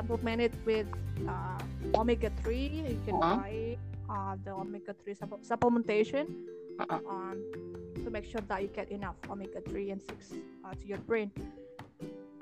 supplement 0.00 0.42
it 0.44 0.52
with 0.68 0.86
uh, 1.24 1.56
omega 1.96 2.28
3 2.44 2.52
you 2.92 3.00
can 3.08 3.16
Uh-huh. 3.16 3.36
buy 3.40 3.54
uh, 4.12 4.36
the 4.44 4.52
omega 4.52 4.92
3 4.92 5.14
supple- 5.16 5.40
supplementation 5.40 6.28
Uh-uh. 6.76 7.00
um, 7.08 7.40
to 8.04 8.10
make 8.12 8.28
sure 8.28 8.44
that 8.44 8.60
you 8.60 8.68
get 8.68 8.92
enough 8.92 9.16
omega 9.32 9.60
3 9.64 9.96
and 9.96 10.00
6 10.04 10.12
uh, 10.64 10.74
to 10.76 10.84
your 10.84 11.00
brain 11.08 11.32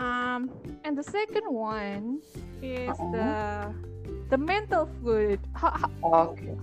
um, 0.02 0.50
and 0.82 0.99
the 0.99 1.06
second 1.06 1.46
one 1.46 2.18
is 2.58 2.90
Uh-uh. 2.99 3.12
the 3.14 3.28
the 4.32 4.38
mental 4.38 4.88
food. 5.00 5.38
Okay. 6.02 6.54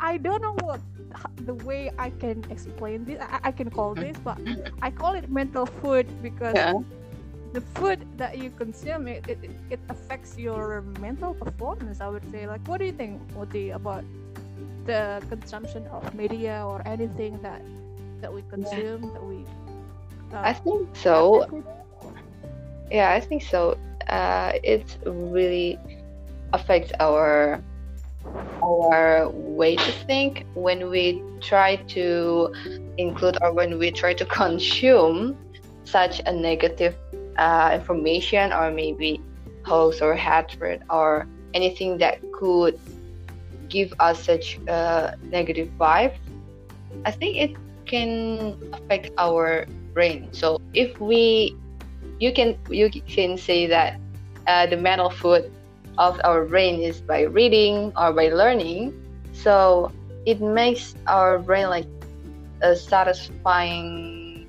I 0.00 0.16
don't 0.16 0.40
know 0.40 0.56
what 0.64 0.80
the 1.44 1.52
way 1.68 1.90
I 1.98 2.08
can 2.22 2.40
explain 2.48 3.04
this, 3.04 3.18
I, 3.20 3.50
I 3.50 3.52
can 3.52 3.68
call 3.68 3.92
this, 3.94 4.16
but 4.24 4.38
I 4.80 4.88
call 4.90 5.12
it 5.20 5.28
mental 5.28 5.66
food 5.82 6.06
because 6.22 6.54
Yeah. 6.56 6.72
The 7.52 7.60
food 7.60 8.06
that 8.16 8.38
you 8.38 8.50
consume 8.50 9.06
it, 9.08 9.24
it, 9.26 9.38
it- 9.70 9.80
affects 9.88 10.36
your 10.38 10.82
mental 10.82 11.34
performance. 11.34 12.00
I 12.00 12.08
would 12.08 12.24
say. 12.30 12.46
Like, 12.46 12.62
what 12.66 12.78
do 12.78 12.86
you 12.86 12.92
think, 12.92 13.22
Oti, 13.34 13.70
about 13.70 14.04
the 14.84 15.22
consumption 15.28 15.86
of 15.88 16.12
media 16.14 16.64
or 16.66 16.82
anything 16.86 17.40
that 17.42 17.62
that 18.20 18.32
we 18.32 18.42
consume 18.42 19.10
that 19.12 19.24
we? 19.24 19.46
Uh, 20.32 20.44
I 20.44 20.52
think 20.54 20.88
so. 20.94 21.46
Yeah, 22.90 23.10
I 23.12 23.20
think 23.20 23.42
so. 23.42 23.76
Uh, 24.08 24.52
it 24.62 24.96
really 25.04 25.78
affects 26.52 26.92
our 27.00 27.62
our 28.62 29.30
way 29.32 29.76
to 29.76 29.92
think 30.06 30.44
when 30.54 30.88
we 30.90 31.24
try 31.40 31.76
to 31.88 32.50
include 32.98 33.36
or 33.42 33.52
when 33.52 33.78
we 33.78 33.90
try 33.90 34.12
to 34.14 34.24
consume 34.26 35.36
such 35.84 36.20
a 36.26 36.32
negative 36.32 36.94
uh, 37.38 37.70
information 37.74 38.52
or 38.52 38.70
maybe 38.70 39.22
hoax 39.64 40.00
or 40.00 40.14
hatred 40.14 40.82
or 40.90 41.26
anything 41.54 41.98
that 41.98 42.20
could 42.32 42.78
give 43.68 43.92
us 44.00 44.22
such 44.24 44.58
a 44.68 45.14
negative 45.22 45.68
vibe. 45.78 46.14
I 47.04 47.10
think 47.12 47.36
it 47.36 47.56
can 47.86 48.56
affect 48.72 49.10
our 49.18 49.66
brain. 49.94 50.28
So 50.32 50.58
if 50.74 50.98
we 51.00 51.56
you 52.18 52.32
can 52.32 52.58
you 52.68 52.90
can 52.90 53.36
say 53.36 53.66
that 53.66 54.00
uh, 54.46 54.66
the 54.66 54.76
mental 54.76 55.10
food 55.10 55.50
of 55.98 56.20
our 56.24 56.44
brain 56.46 56.80
is 56.80 57.00
by 57.00 57.22
reading 57.22 57.92
or 57.96 58.12
by 58.12 58.28
learning 58.28 58.94
so 59.32 59.90
it 60.24 60.40
makes 60.40 60.94
our 61.06 61.38
brain 61.38 61.68
like 61.68 61.86
a 62.62 62.74
satisfying 62.76 64.46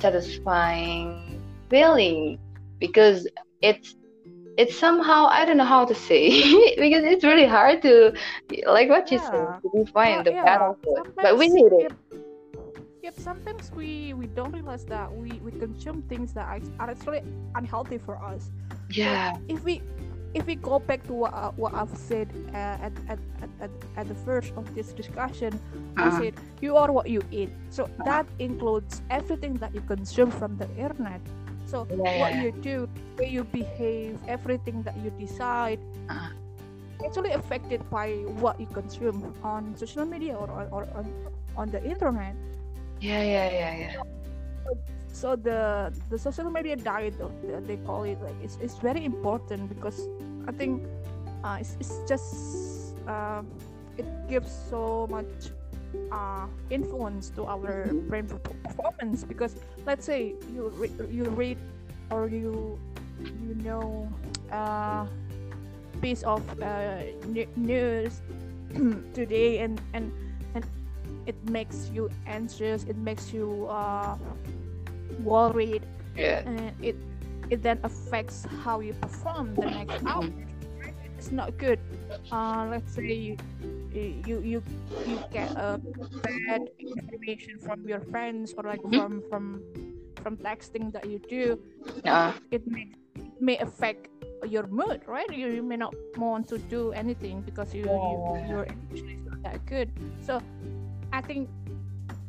satisfying 0.00 1.27
feeling 1.70 2.38
because 2.80 3.26
it's 3.60 3.94
it's 4.56 4.76
somehow 4.78 5.26
i 5.30 5.44
don't 5.44 5.56
know 5.56 5.64
how 5.64 5.84
to 5.84 5.94
say 5.94 6.28
because 6.76 7.04
it's 7.04 7.24
really 7.24 7.46
hard 7.46 7.82
to 7.82 8.12
like 8.66 8.88
what 8.88 9.10
you 9.10 9.18
said 9.18 9.48
Yeah. 9.48 9.60
to 9.62 9.84
define 9.84 10.22
the 10.24 10.32
yeah, 10.32 10.72
food 10.84 11.02
but 11.16 11.36
we 11.38 11.48
need 11.48 11.72
it 11.72 11.88
Yep, 11.88 11.92
yep, 13.02 13.14
sometimes 13.18 13.70
we 13.72 14.12
we 14.14 14.26
don't 14.26 14.52
realize 14.52 14.84
that 14.86 15.12
we 15.14 15.40
we 15.44 15.52
consume 15.52 16.02
things 16.02 16.32
that 16.34 16.46
are 16.46 16.90
actually 16.90 17.22
unhealthy 17.54 17.98
for 17.98 18.16
us. 18.22 18.50
yeah 18.90 19.32
if 19.48 19.64
we 19.64 19.82
if 20.34 20.46
we 20.46 20.56
go 20.56 20.78
back 20.78 21.02
to 21.06 21.12
what, 21.14 21.32
uh, 21.32 21.50
what 21.56 21.74
I've 21.74 21.96
said 21.96 22.28
uh, 22.52 22.56
at, 22.86 22.92
at, 23.08 23.18
at, 23.60 23.70
at, 23.96 24.08
the 24.08 24.14
first 24.14 24.52
of 24.56 24.74
this 24.74 24.92
discussion, 24.92 25.58
I 25.96 26.08
Uh-huh. 26.08 26.18
said 26.18 26.34
you 26.60 26.76
are 26.76 26.92
what 26.92 27.08
you 27.08 27.22
eat. 27.30 27.50
So 27.70 27.88
that 28.04 28.26
includes 28.38 29.00
everything 29.10 29.54
that 29.54 29.74
you 29.74 29.80
consume 29.80 30.30
from 30.30 30.56
the 30.58 30.68
internet. 30.76 31.22
So 31.68 31.84
Yeah, 31.90 32.14
what 32.16 32.32
yeah, 32.32 32.40
you 32.40 32.52
do, 32.52 32.88
the 32.88 33.24
way 33.24 33.28
you 33.28 33.44
behave, 33.44 34.20
everything 34.26 34.82
that 34.84 34.96
you 34.96 35.10
decide, 35.10 35.80
Uh-huh. 36.08 36.30
actually 37.04 37.32
affected 37.32 37.88
by 37.90 38.24
what 38.40 38.58
you 38.60 38.66
consume 38.66 39.34
on 39.42 39.76
social 39.76 40.04
media 40.06 40.34
or, 40.36 40.48
or, 40.50 40.64
or 40.72 40.82
on, 40.96 41.06
on 41.56 41.66
the 41.70 41.82
internet. 41.84 42.36
yeah 43.00 43.22
yeah 43.22 43.48
yeah 43.50 43.74
yeah 43.76 43.92
so 45.12 45.36
the 45.36 45.92
the 46.08 46.18
social 46.18 46.50
media 46.50 46.76
diet 46.76 47.14
they 47.66 47.76
call 47.78 48.04
it 48.04 48.20
like 48.22 48.36
it's, 48.42 48.56
it's 48.60 48.78
very 48.78 49.04
important 49.04 49.68
because 49.68 50.08
i 50.46 50.52
think 50.52 50.84
uh, 51.44 51.56
it's, 51.60 51.76
it's 51.80 52.02
just 52.08 52.96
uh, 53.06 53.42
it 53.96 54.06
gives 54.28 54.50
so 54.50 55.06
much 55.10 55.52
uh, 56.12 56.46
influence 56.70 57.30
to 57.30 57.44
our 57.44 57.86
brain 58.08 58.26
performance 58.64 59.24
because 59.24 59.56
let's 59.86 60.04
say 60.04 60.34
you 60.52 60.68
re- 60.76 60.92
you 61.10 61.24
read 61.30 61.58
or 62.10 62.28
you 62.28 62.78
you 63.42 63.54
know 63.62 64.08
uh, 64.52 65.06
piece 66.00 66.22
of 66.22 66.42
uh, 66.62 67.02
ne- 67.26 67.50
news 67.56 68.20
today 69.14 69.58
and 69.58 69.80
and 69.92 70.12
and 70.54 70.64
it 71.26 71.36
makes 71.50 71.90
you 71.92 72.08
anxious 72.26 72.84
it 72.84 72.96
makes 72.96 73.32
you 73.32 73.66
uh, 73.68 74.16
worried 75.22 75.82
yeah. 76.16 76.42
and 76.46 76.72
it 76.82 76.96
it 77.50 77.62
then 77.62 77.80
affects 77.82 78.46
how 78.64 78.80
you 78.80 78.92
perform 78.94 79.54
the 79.54 79.66
next 79.66 80.04
hour. 80.06 80.28
It's 81.16 81.32
not 81.32 81.56
good. 81.56 81.80
Uh, 82.30 82.66
let's 82.70 82.94
say 82.94 83.36
you 83.92 84.22
you 84.26 84.36
you 84.40 84.58
you 85.06 85.16
get 85.32 85.52
a 85.56 85.80
bad 86.46 86.62
information 86.78 87.58
from 87.58 87.86
your 87.88 88.00
friends 88.12 88.54
or 88.56 88.64
like 88.64 88.82
Mhm. 88.84 88.94
from 88.94 89.22
from 89.28 89.62
from 90.22 90.36
texting 90.36 90.92
that 90.92 91.06
you 91.08 91.18
do 91.28 91.58
uh, 92.04 92.32
it 92.50 92.62
may 92.66 92.86
it 93.16 93.40
may 93.40 93.56
affect 93.58 94.08
your 94.46 94.66
mood 94.66 95.02
right 95.06 95.30
you, 95.32 95.48
you 95.48 95.62
may 95.62 95.76
not 95.76 95.94
want 96.16 96.46
to 96.48 96.58
do 96.58 96.92
anything 96.92 97.40
because 97.42 97.74
you, 97.74 97.84
you 97.86 98.18
Yeah. 98.18 98.48
your 98.48 98.64
emotion 98.66 99.08
is 99.10 99.22
not 99.26 99.38
that 99.42 99.64
good 99.66 99.90
so 100.22 100.40
i 101.12 101.20
think 101.20 101.48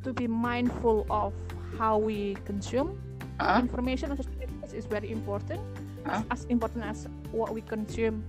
to 0.04 0.13
be 0.13 0.28
mindful 0.28 1.06
of 1.10 1.34
how 1.78 1.98
we 1.98 2.36
consume 2.46 2.98
uh, 3.39 3.60
information 3.62 4.12
on 4.12 4.18
social 4.18 4.32
media 4.39 4.78
is 4.78 4.86
very 4.86 5.12
important 5.12 5.62
Huh? 6.06 6.24
as 6.32 6.46
important 6.50 6.84
as 6.86 7.08
what 7.32 7.54
we 7.54 7.62
consume 7.62 8.24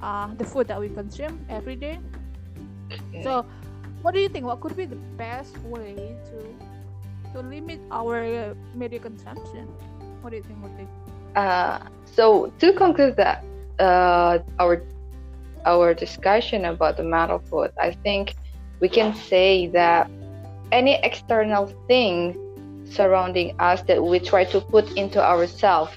uh, 0.00 0.32
the 0.38 0.44
food 0.44 0.68
that 0.68 0.78
we 0.80 0.88
consume 0.88 1.44
every 1.50 1.76
day 1.76 1.98
so 3.22 3.44
what 4.02 4.14
do 4.14 4.20
you 4.20 4.28
think? 4.28 4.46
What 4.46 4.60
could 4.60 4.76
be 4.76 4.86
the 4.86 5.00
best 5.16 5.56
way 5.58 6.16
to 6.30 6.38
to 7.32 7.40
limit 7.40 7.80
our 7.90 8.22
uh, 8.22 8.54
media 8.74 8.98
consumption? 8.98 9.66
What 10.20 10.30
do 10.30 10.36
you 10.36 10.42
think 10.42 10.62
would 10.62 10.76
be 10.76 10.86
Uh, 11.34 11.78
so 12.04 12.52
to 12.58 12.72
conclude 12.72 13.16
that 13.16 13.44
uh, 13.78 14.38
our 14.58 14.82
our 15.66 15.94
discussion 15.94 16.64
about 16.64 16.96
the 16.96 17.02
mental 17.02 17.40
food, 17.50 17.70
I 17.78 17.92
think 17.92 18.36
we 18.80 18.88
can 18.88 19.14
say 19.14 19.66
that 19.68 20.08
any 20.72 20.94
external 21.02 21.72
thing 21.88 22.36
surrounding 22.84 23.54
us 23.58 23.82
that 23.82 24.02
we 24.02 24.20
try 24.20 24.44
to 24.44 24.60
put 24.60 24.90
into 24.96 25.22
ourselves 25.22 25.92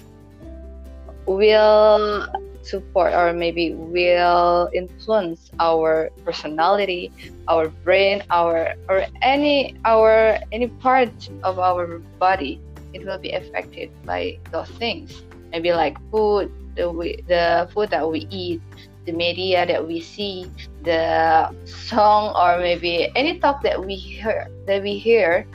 will 1.27 2.25
support 2.61 3.13
or 3.13 3.33
maybe 3.33 3.73
will 3.73 4.69
influence 4.73 5.51
our 5.59 6.09
personality, 6.25 7.11
our 7.47 7.69
brain, 7.83 8.23
our 8.29 8.73
or 8.89 9.05
any 9.21 9.75
our 9.85 10.39
any 10.51 10.67
part 10.67 11.29
of 11.43 11.59
our 11.59 11.99
body. 12.19 12.61
It 12.93 13.05
will 13.05 13.19
be 13.19 13.31
affected 13.31 13.91
by 14.05 14.39
those 14.51 14.69
things 14.81 15.23
maybe 15.51 15.73
like 15.73 15.97
food 16.11 16.51
the 16.75 16.89
we, 16.89 17.21
the 17.27 17.69
food 17.73 17.89
that 17.89 18.09
we 18.09 18.27
eat 18.29 18.61
the 19.05 19.11
media 19.11 19.65
that 19.65 19.85
we 19.85 19.99
see 19.99 20.45
the 20.83 21.49
song 21.65 22.33
or 22.35 22.59
maybe 22.59 23.09
any 23.15 23.39
talk 23.39 23.61
that 23.63 23.83
we 23.83 23.95
hear 23.95 24.47
that 24.67 24.81
we 24.81 24.97
hear 24.97 25.45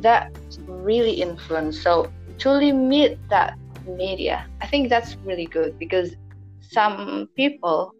that 0.00 0.30
really 0.66 1.12
influence 1.22 1.80
so 1.80 2.10
to 2.38 2.50
limit 2.50 3.18
that 3.30 3.54
media 3.86 4.46
i 4.60 4.66
think 4.66 4.88
that's 4.88 5.16
really 5.24 5.46
good 5.46 5.78
because 5.78 6.16
some 6.70 7.28
people 7.36 7.94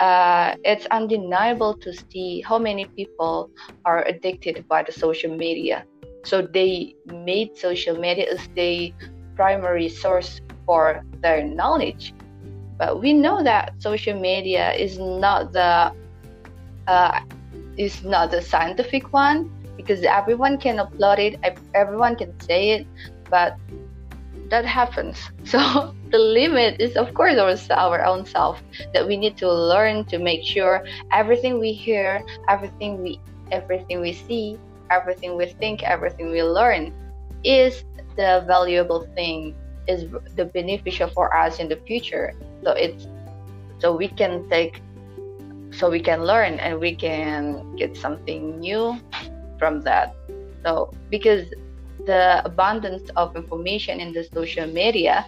uh, 0.00 0.54
it's 0.64 0.86
undeniable 0.86 1.74
to 1.74 1.92
see 2.10 2.40
how 2.46 2.58
many 2.58 2.86
people 2.96 3.50
are 3.84 4.04
addicted 4.06 4.64
by 4.68 4.82
the 4.82 4.92
social 4.92 5.36
media 5.36 5.84
so 6.24 6.42
they 6.42 6.94
made 7.06 7.56
social 7.56 7.96
media 7.96 8.32
as 8.32 8.46
their 8.54 8.90
primary 9.36 9.88
source 9.88 10.40
for 10.66 11.02
their 11.22 11.42
knowledge. 11.42 12.12
But 12.78 13.00
we 13.00 13.12
know 13.12 13.42
that 13.42 13.72
social 13.78 14.18
media 14.18 14.72
is 14.72 14.98
not 14.98 15.52
the 15.52 15.92
uh, 16.86 17.20
is 17.76 18.04
not 18.04 18.30
the 18.30 18.42
scientific 18.42 19.12
one 19.12 19.48
because 19.76 20.02
everyone 20.02 20.58
can 20.58 20.76
upload 20.76 21.18
it, 21.18 21.40
everyone 21.74 22.16
can 22.16 22.38
say 22.40 22.70
it, 22.70 22.86
but 23.30 23.56
that 24.50 24.64
happens. 24.64 25.16
So 25.44 25.94
the 26.10 26.18
limit 26.18 26.80
is 26.80 26.96
of 26.96 27.14
course 27.14 27.38
our, 27.38 27.58
our 27.70 28.04
own 28.04 28.26
self 28.26 28.62
that 28.92 29.06
we 29.06 29.16
need 29.16 29.36
to 29.38 29.50
learn 29.50 30.04
to 30.06 30.18
make 30.18 30.44
sure 30.44 30.84
everything 31.12 31.58
we 31.58 31.72
hear, 31.72 32.22
everything 32.48 33.02
we 33.02 33.20
everything 33.50 34.00
we 34.00 34.12
see, 34.12 34.58
everything 34.90 35.36
we 35.36 35.46
think, 35.46 35.82
everything 35.82 36.30
we 36.30 36.42
learn 36.42 36.92
is 37.42 37.84
the 38.16 38.44
valuable 38.46 39.06
thing 39.14 39.54
is 39.88 40.06
the 40.36 40.44
beneficial 40.44 41.08
for 41.08 41.34
us 41.34 41.58
in 41.58 41.68
the 41.68 41.76
future 41.86 42.32
so 42.62 42.72
it's 42.72 43.06
so 43.78 43.96
we 43.96 44.08
can 44.08 44.48
take 44.50 44.82
so 45.70 45.88
we 45.88 46.00
can 46.00 46.24
learn 46.24 46.58
and 46.60 46.78
we 46.78 46.94
can 46.94 47.74
get 47.76 47.96
something 47.96 48.60
new 48.60 48.98
from 49.58 49.80
that 49.80 50.14
so 50.62 50.92
because 51.08 51.46
the 52.06 52.42
abundance 52.44 53.08
of 53.16 53.36
information 53.36 54.00
in 54.00 54.12
the 54.12 54.24
social 54.24 54.66
media 54.66 55.26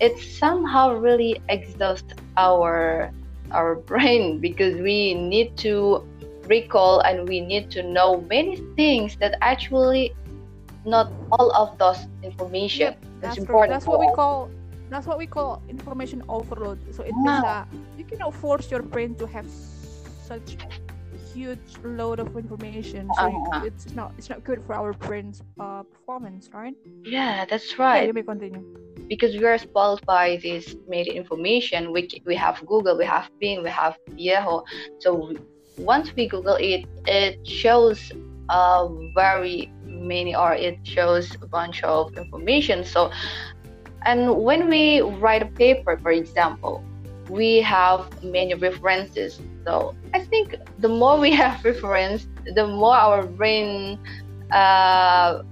it 0.00 0.18
somehow 0.18 0.92
really 0.94 1.40
exhausts 1.48 2.14
our 2.36 3.10
our 3.52 3.74
brain 3.90 4.40
because 4.40 4.76
we 4.80 5.14
need 5.14 5.56
to 5.56 6.02
recall 6.46 7.00
and 7.00 7.28
we 7.28 7.40
need 7.40 7.70
to 7.70 7.82
know 7.82 8.20
many 8.28 8.56
things 8.76 9.16
that 9.16 9.36
actually 9.42 10.12
not 10.84 11.12
all 11.30 11.52
of 11.54 11.78
those 11.78 12.06
information 12.22 12.86
Yep, 12.86 12.98
is 13.02 13.20
that's 13.20 13.38
important 13.38 13.70
That's 13.70 13.86
what 13.86 14.00
we 14.00 14.10
call 14.10 14.50
that's 14.90 15.06
what 15.06 15.16
we 15.16 15.26
call 15.26 15.62
information 15.68 16.22
overload. 16.28 16.78
So 16.94 17.02
it 17.02 17.14
means 17.16 17.40
that 17.40 17.66
you 17.96 18.04
cannot 18.04 18.34
force 18.34 18.70
your 18.70 18.82
brain 18.82 19.14
to 19.16 19.26
have 19.26 19.46
such 20.26 20.58
huge 21.32 21.78
load 21.84 22.20
of 22.20 22.36
information. 22.36 23.12
So 23.12 23.26
Uh-huh. 23.26 23.62
it's 23.62 23.94
not 23.94 24.12
it's 24.18 24.28
not 24.30 24.44
good 24.44 24.62
for 24.66 24.74
our 24.74 24.92
brain's 24.92 25.42
uh, 25.60 25.82
performance, 25.84 26.50
right? 26.52 26.74
yeah 27.04 27.44
that's 27.48 27.78
Yeah, 27.92 28.02
right 28.02 28.10
you 28.10 28.12
may 28.14 28.22
continue. 28.22 28.62
because 29.08 29.34
we 29.36 29.44
are 29.44 29.58
spoiled 29.58 30.02
by 30.06 30.38
this 30.42 30.74
media 30.88 31.12
information 31.14 31.92
we, 31.92 32.08
we 32.26 32.34
have 32.36 32.60
google 32.66 32.96
we 32.98 33.04
have 33.04 33.28
bing 33.40 33.62
we 33.62 33.70
have 33.70 33.96
yahoo 34.16 34.60
so 35.00 35.32
once 35.76 36.12
we 36.16 36.28
google 36.28 36.56
it 36.60 36.84
it 37.06 37.36
shows 37.46 38.10
uh, 38.48 38.86
very 39.14 39.72
many 39.84 40.34
or 40.34 40.54
it 40.54 40.76
shows 40.84 41.36
a 41.42 41.46
bunch 41.48 41.82
of 41.84 42.08
information 42.16 42.84
so 42.84 43.10
and 44.04 44.34
when 44.36 44.68
we 44.68 45.00
write 45.00 45.42
a 45.42 45.50
paper 45.58 45.98
for 46.02 46.12
example 46.12 46.84
we 47.28 47.60
have 47.60 48.08
many 48.22 48.54
references 48.54 49.40
so 49.64 49.94
i 50.14 50.20
think 50.20 50.56
the 50.78 50.88
more 50.88 51.18
we 51.18 51.30
have 51.42 51.64
reference 51.64 52.26
the 52.54 52.66
more 52.66 52.96
our 52.96 53.26
brain 53.26 53.98
uh, 54.52 55.42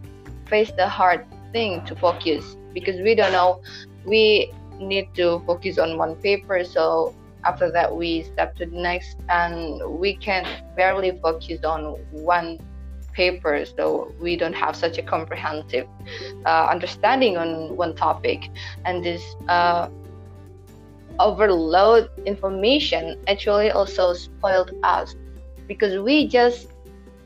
face 0.48 0.72
the 0.76 0.88
hard 0.88 1.24
thing 1.52 1.84
to 1.86 1.94
focus 1.96 2.56
because 2.74 3.00
we 3.00 3.14
don't 3.14 3.32
know. 3.32 3.62
We 4.04 4.52
need 4.78 5.08
to 5.14 5.42
focus 5.46 5.78
on 5.78 5.98
one 5.98 6.16
paper. 6.16 6.64
So 6.64 7.14
after 7.44 7.70
that 7.72 7.94
we 7.94 8.22
step 8.22 8.56
to 8.56 8.66
the 8.66 8.76
next 8.76 9.16
and 9.28 9.80
we 9.98 10.14
can 10.16 10.46
barely 10.76 11.18
focus 11.22 11.64
on 11.64 11.96
one 12.10 12.58
paper. 13.12 13.64
So 13.64 14.12
we 14.20 14.36
don't 14.36 14.54
have 14.54 14.76
such 14.76 14.98
a 14.98 15.02
comprehensive 15.02 15.86
uh, 16.46 16.66
understanding 16.70 17.36
on 17.36 17.76
one 17.76 17.94
topic. 17.94 18.48
And 18.84 19.04
this 19.04 19.22
uh, 19.48 19.88
overload 21.20 22.08
information 22.26 23.16
actually 23.28 23.70
also 23.70 24.12
spoiled 24.14 24.72
us 24.82 25.14
because 25.66 25.98
we 25.98 26.26
just 26.26 26.68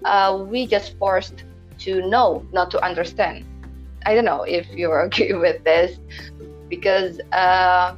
uh, 0.04 0.44
we 0.48 0.66
just 0.66 0.98
forced 0.98 1.44
to 1.78 2.06
know 2.08 2.44
not 2.52 2.70
to 2.72 2.84
understand. 2.84 3.44
I 4.04 4.14
don't 4.14 4.24
know 4.24 4.42
if 4.42 4.66
you 4.74 4.92
agree 5.06 5.32
with 5.32 5.64
this 5.64 5.98
because 6.68 7.20
uh, 7.32 7.96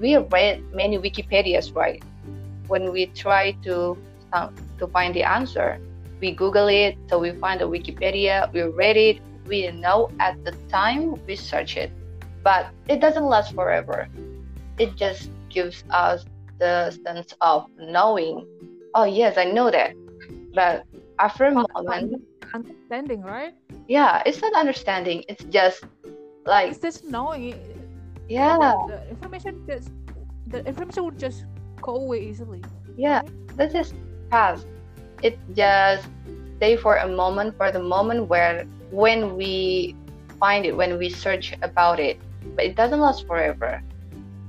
we 0.00 0.16
read 0.16 0.62
many 0.74 0.98
wikipedias 0.98 1.74
right? 1.74 2.02
When 2.68 2.92
we 2.92 3.06
try 3.06 3.52
to 3.64 3.96
uh, 4.32 4.48
to 4.78 4.86
find 4.88 5.14
the 5.14 5.22
answer 5.22 5.78
we 6.20 6.32
google 6.32 6.66
it 6.66 6.96
so 7.08 7.18
we 7.18 7.30
find 7.32 7.60
a 7.60 7.64
wikipedia 7.64 8.50
we 8.52 8.62
read 8.62 8.96
it 8.96 9.20
we 9.46 9.70
know 9.70 10.10
at 10.18 10.42
the 10.44 10.52
time 10.68 11.14
we 11.26 11.36
search 11.36 11.76
it. 11.76 11.92
But 12.42 12.68
it 12.88 13.00
doesn't 13.00 13.24
last 13.24 13.54
forever 13.54 14.08
it 14.78 14.96
just 14.96 15.30
gives 15.50 15.84
us 15.90 16.24
the 16.58 16.90
sense 17.04 17.34
of 17.40 17.66
knowing. 17.78 18.46
Oh 18.94 19.04
yes 19.04 19.36
i 19.38 19.44
know 19.44 19.70
that. 19.70 19.92
But 20.54 20.84
after 21.18 21.44
a 21.46 21.52
moment 21.52 22.22
Understanding, 22.54 23.22
right? 23.22 23.54
yeah 23.88 24.22
it's 24.26 24.40
not 24.40 24.54
understanding. 24.54 25.24
It's 25.28 25.44
just 25.44 25.84
like 26.46 26.70
It's 26.70 26.78
just 26.80 27.04
knowing. 27.04 27.54
yeah. 28.28 28.56
The, 28.58 28.86
the 28.86 29.10
information 29.10 29.64
just 29.66 29.90
the 30.46 30.64
information 30.66 31.04
would 31.04 31.18
just 31.18 31.44
go 31.82 31.96
away 31.96 32.20
easily. 32.28 32.62
yeah 32.96 33.20
that 33.56 33.72
just 33.72 33.94
pass. 34.30 34.64
It 35.22 35.38
just 35.54 36.08
stay 36.56 36.76
for 36.76 36.96
a 36.96 37.08
moment 37.08 37.56
for 37.56 37.70
the 37.72 37.80
moment 37.82 38.28
where 38.28 38.64
when 38.90 39.36
we 39.36 39.94
find 40.38 40.64
it 40.66 40.76
when 40.76 40.98
we 40.98 41.08
search 41.10 41.54
about 41.62 41.98
it. 42.00 42.20
But 42.56 42.64
it 42.66 42.76
doesn't 42.76 43.00
last 43.00 43.26
forever 43.26 43.82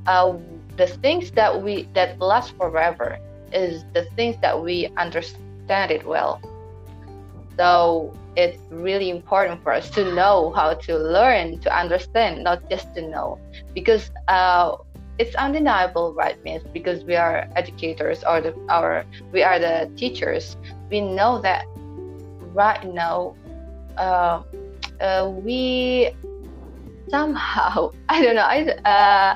uh, 0.08 0.38
the 0.78 0.88
things 0.88 1.32
that 1.32 1.62
we 1.62 1.88
that 1.93 2.20
last 2.20 2.56
forever 2.58 3.17
is 3.52 3.84
the 3.93 4.06
things 4.15 4.36
that 4.41 4.62
we 4.62 4.89
understand 4.98 5.91
it 5.91 6.06
well. 6.06 6.41
So 7.58 8.13
it's 8.36 8.60
really 8.72 9.10
important 9.10 9.63
for 9.63 9.74
us 9.74 9.89
to 9.91 10.13
know 10.13 10.54
how 10.56 10.74
to 10.74 10.98
learn 10.98 11.60
to 11.62 11.76
understand 11.76 12.43
not 12.43 12.62
just 12.70 12.93
to 12.96 13.02
know. 13.02 13.39
Because 13.74 14.12
uh, 14.28 14.76
it's 15.17 15.36
undeniable 15.36 16.13
right 16.13 16.38
miss? 16.43 16.63
Because 16.74 17.04
we 17.04 17.15
are 17.15 17.48
educators 17.56 18.24
or 18.24 18.41
the, 18.41 18.54
our 18.70 19.06
we 19.32 19.43
are 19.43 19.60
the 19.60 19.91
teachers. 19.98 20.56
We 20.91 21.02
know 21.02 21.41
that 21.41 21.65
right 22.54 22.84
now 22.84 23.36
uh, 23.98 24.43
uh, 25.02 25.32
we 25.43 26.12
somehow 27.10 27.89
i 28.10 28.22
don't 28.22 28.36
know 28.36 28.41
I, 28.41 28.67
uh, 28.84 29.36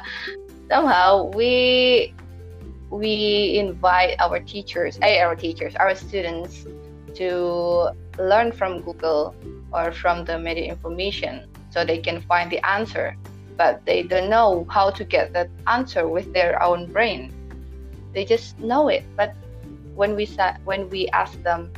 somehow 0.71 1.31
we 1.35 2.15
we 2.89 3.57
invite 3.57 4.15
our 4.19 4.39
teachers 4.39 4.97
eh, 5.01 5.21
our 5.21 5.35
teachers 5.35 5.75
our 5.75 5.95
students 5.95 6.65
to 7.15 7.89
learn 8.19 8.51
from 8.51 8.81
google 8.81 9.35
or 9.73 9.91
from 9.91 10.25
the 10.25 10.37
media 10.37 10.65
information 10.65 11.47
so 11.69 11.85
they 11.85 11.99
can 11.99 12.21
find 12.21 12.51
the 12.51 12.63
answer. 12.67 13.15
But 13.57 13.85
they 13.85 14.03
don't 14.03 14.29
know 14.29 14.65
how 14.69 14.91
to 14.91 15.05
get 15.05 15.33
that 15.33 15.49
answer 15.67 16.07
with 16.07 16.33
their 16.33 16.61
own 16.61 16.91
brain. 16.91 17.31
They 18.13 18.25
just 18.25 18.59
know 18.59 18.89
it. 18.89 19.05
But 19.15 19.35
when 19.95 20.15
we 20.15 20.25
sa- 20.25 20.57
when 20.63 20.89
we 20.89 21.07
ask 21.13 21.41
them 21.43 21.71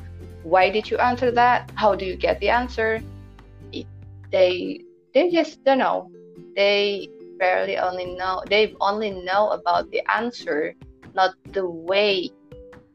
why 0.43 0.69
did 0.69 0.89
you 0.89 0.97
answer 0.97 1.32
that? 1.32 1.71
How 1.75 1.95
do 1.95 2.06
you 2.06 2.15
get 2.17 2.39
the 2.39 2.49
answer? 2.49 3.01
it- 3.71 3.88
they 4.32 4.82
they 5.13 5.29
just 5.29 5.63
don't 5.63 5.79
know. 5.79 6.12
They 6.56 7.10
barely 7.43 7.75
only 7.77 8.15
know 8.15 8.39
they 8.47 8.63
only 8.79 9.12
know 9.12 9.43
about 9.51 9.91
the 9.91 9.99
answer 10.08 10.71
not 11.13 11.36
the 11.51 11.65
way 11.65 12.29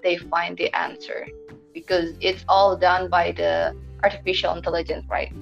they 0.03 0.17
find 0.17 0.57
the 0.57 0.75
answer. 0.77 1.27
Because 1.75 2.15
it's 2.21 2.45
all 2.49 2.77
done 2.77 3.09
by 3.09 3.33
the 3.33 3.75
artificial 4.03 4.55
intelligence 4.55 5.05
right? 5.09 5.33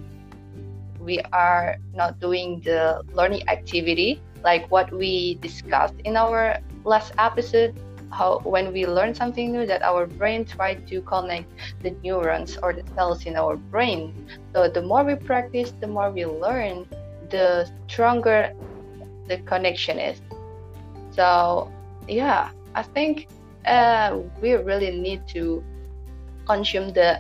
We 1.00 1.20
are 1.32 1.76
not 1.94 2.20
doing 2.20 2.60
the 2.60 3.02
learning 3.12 3.48
activity 3.48 4.20
like 4.42 4.68
what 4.70 4.92
we 4.92 5.38
discussed 5.40 5.94
in 6.04 6.16
our 6.16 6.58
last 6.84 7.12
episode 7.18 7.78
how 8.10 8.38
when 8.44 8.72
we 8.72 8.86
learn 8.86 9.14
something 9.14 9.50
new 9.50 9.66
that 9.66 9.82
our 9.82 10.06
brain 10.06 10.44
try 10.44 10.74
to 10.74 11.02
connect 11.02 11.50
the 11.82 11.90
neurons 12.02 12.56
or 12.62 12.72
the 12.72 12.84
cells 12.94 13.26
in 13.26 13.34
our 13.36 13.56
brain. 13.56 14.14
So 14.54 14.68
the 14.68 14.82
more 14.82 15.02
we 15.02 15.16
practice 15.16 15.72
the 15.80 15.86
more 15.86 16.10
we 16.10 16.24
learn 16.24 16.86
the 17.30 17.68
stronger 17.88 18.54
the 19.28 19.38
connection 19.44 19.98
is 19.98 20.20
so 21.10 21.70
yeah 22.08 22.50
i 22.74 22.82
think 22.82 23.28
uh, 23.66 24.16
we 24.40 24.52
really 24.54 24.90
need 24.96 25.26
to 25.26 25.62
consume 26.46 26.92
the 26.92 27.18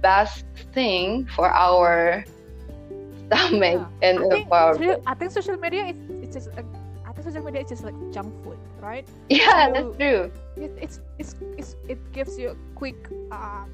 best 0.00 0.44
thing 0.72 1.26
for 1.34 1.50
our 1.50 2.24
stomach 3.26 3.82
Yeah. 3.82 3.88
and 4.02 4.18
I 4.18 4.22
uh, 4.24 4.28
think, 4.30 4.48
for 4.48 4.56
our 4.56 4.74
social- 4.74 5.02
I 5.06 5.14
think 5.14 5.30
social 5.32 5.56
media 5.56 5.86
is 5.86 5.96
it's 6.22 6.34
just 6.34 6.48
like, 6.56 6.66
I 7.04 7.12
think 7.12 7.26
social 7.26 7.42
media 7.42 7.62
is 7.62 7.68
just 7.68 7.84
like 7.84 7.94
junk 8.12 8.32
food, 8.44 8.58
right? 8.80 9.06
yeah 9.28 9.66
So- 9.66 9.72
that's 9.74 9.96
true 9.98 10.30
It, 10.56 10.72
it's, 10.76 11.00
it's 11.18 11.34
it's 11.56 11.74
it 11.88 11.98
gives 12.12 12.36
you 12.38 12.50
a 12.52 12.58
quick 12.76 13.08
uh, 13.32 13.64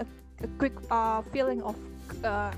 a, 0.00 0.04
a 0.42 0.48
quick 0.58 0.72
uh 0.90 1.20
feeling 1.30 1.60
of 1.62 1.76
uh 2.24 2.50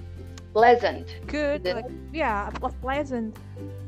pleasant 0.55 1.09
good 1.27 1.67
like 1.67 1.87
yeah 2.12 2.51
of 2.62 2.75
pleasant. 2.81 3.37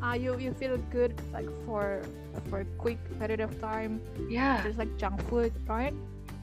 Uh, 0.03 0.15
you 0.15 0.37
you 0.39 0.53
feel 0.53 0.77
good 0.91 1.15
like 1.33 1.49
for 1.65 2.03
for 2.49 2.61
a 2.61 2.69
quick 2.79 2.99
period 3.19 3.41
of 3.41 3.59
time. 3.61 4.01
yeah 4.29 4.63
Just 4.63 4.79
like 4.79 4.97
junk 4.99 5.23
food, 5.29 5.53
right? 5.69 5.95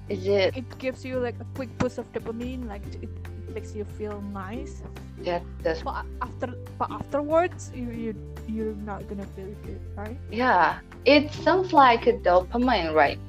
is 0.10 0.28
it 0.28 0.56
It 0.56 0.78
gives 0.80 1.06
you 1.06 1.20
like 1.20 1.36
a 1.40 1.46
quick 1.56 1.78
boost 1.78 1.98
of 2.00 2.12
dopamine, 2.14 2.68
like 2.68 2.86
it, 3.02 3.04
it 3.04 3.50
makes 3.54 3.76
you 3.76 3.86
feel 3.86 4.22
nice. 4.22 4.84
that 5.26 5.44
that's 5.64 5.84
But 5.84 6.06
after 6.22 6.56
but 6.78 6.92
afterwards, 6.92 7.72
you 7.74 7.90
you 7.92 8.14
you're 8.48 8.76
not 8.76 9.08
gonna 9.08 9.28
feel 9.36 9.54
good, 9.64 9.82
right? 9.96 10.20
yeah 10.32 10.80
it 11.06 11.32
sounds 11.32 11.72
like 11.74 12.08
a 12.08 12.14
dopamine 12.14 12.94
right 12.94 13.20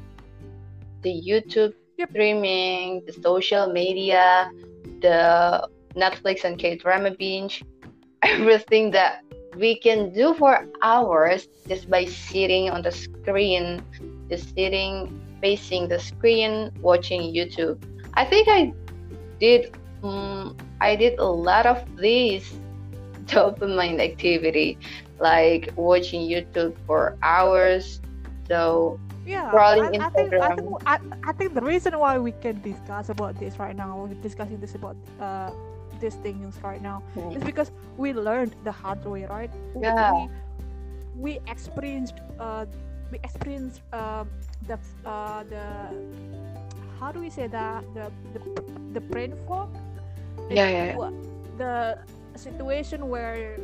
the 1.03 1.23
youtube 1.27 1.73
Yep. 1.99 2.11
streaming 2.11 3.03
the 3.07 3.13
social 3.13 3.67
media 3.73 4.51
the 5.01 5.67
netflix 5.97 6.45
and 6.45 6.59
k-drama 6.59 7.13
binge. 7.19 7.63
Everything 8.23 8.91
that 8.93 9.23
we 9.57 9.79
can 9.79 10.13
do 10.13 10.35
for 10.35 10.67
hours 10.83 11.47
just 11.69 11.89
by 11.89 12.05
sitting 12.05 12.71
on 12.71 12.83
the 12.83 12.91
screen 12.91 13.83
just 14.31 14.55
sitting 14.55 15.21
facing 15.41 15.89
the 15.89 15.99
screen 15.99 16.71
watching 16.81 17.21
youtube. 17.35 17.79
I 18.15 18.25
think 18.25 18.49
i 18.49 18.73
did 19.41 19.77
um, 20.03 20.57
i 20.81 20.97
did 20.97 21.19
a 21.19 21.27
lot 21.27 21.67
of 21.67 21.85
these 21.97 22.61
dopamine 23.25 24.01
activity 24.01 24.79
like 25.21 25.73
watching 25.77 26.23
youtube 26.23 26.77
for 26.87 27.17
hours. 27.23 28.01
So 28.49 28.99
yeah 29.25 29.51
scrolling 29.53 30.01
I, 30.01 30.07
I 30.07 30.11
think 30.11 30.35
I 30.41 30.55
think 30.55 30.69
I, 30.87 30.99
I 31.29 31.33
think 31.33 31.55
the 31.55 31.63
reason 31.63 31.99
why 31.99 32.19
we 32.19 32.33
can 32.33 32.61
discuss 32.61 33.09
about 33.09 33.39
this 33.39 33.59
right 33.59 33.75
now 33.75 34.05
we're 34.05 34.15
discussing 34.21 34.61
this 34.61 34.75
about 34.75 34.97
uh 35.19 35.51
these 36.05 36.21
things 36.21 36.61
right 36.63 36.83
now. 36.83 37.03
Is 37.33 37.43
because 37.43 37.73
we 37.97 38.13
learned 38.13 38.55
the 38.65 38.73
hard 38.73 39.05
way 39.05 39.25
right? 39.25 39.51
Yeah. 39.81 40.13
we, 40.13 40.29
we 41.17 41.33
experienced 41.49 42.21
uh 42.39 42.67
we 43.11 43.17
experienced 43.25 43.81
um 43.93 44.29
the 44.69 44.77
uh 45.07 45.43
the 45.49 45.65
how 47.01 47.09
do 47.11 47.21
we 47.21 47.31
say 47.31 47.47
that 47.49 47.81
the 47.97 48.13
the, 48.35 48.41
the 48.93 49.01
brain 49.01 49.33
fog? 49.49 49.71
Yeah, 50.51 50.69
yeah, 50.69 50.85
yeah. 50.93 51.11
the 51.57 51.75
situation 52.37 53.09
where 53.09 53.57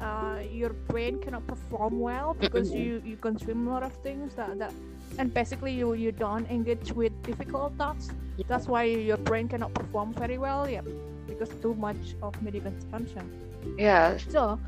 uh, 0.00 0.40
your 0.50 0.72
brain 0.88 1.20
cannot 1.20 1.46
perform 1.46 2.00
well 2.00 2.32
because 2.32 2.72
you 2.72 3.02
you 3.04 3.16
consume 3.16 3.68
a 3.68 3.70
lot 3.70 3.82
of 3.82 3.92
things 4.06 4.34
that, 4.34 4.58
that 4.58 4.72
and 5.18 5.34
basically 5.34 5.72
you 5.72 5.92
you 5.94 6.12
don't 6.12 6.48
engage 6.48 6.92
with 6.92 7.12
difficult 7.22 7.76
thoughts. 7.76 8.08
That's 8.48 8.66
why 8.66 8.84
your 8.84 9.18
brain 9.18 9.48
cannot 9.48 9.74
perform 9.74 10.12
very 10.14 10.38
well 10.38 10.68
yeah 10.68 10.82
because 11.34 11.54
too 11.62 11.74
much 11.74 12.14
of 12.22 12.40
media 12.42 12.62
consumption 12.62 13.30
Yes. 13.78 14.24
so 14.28 14.58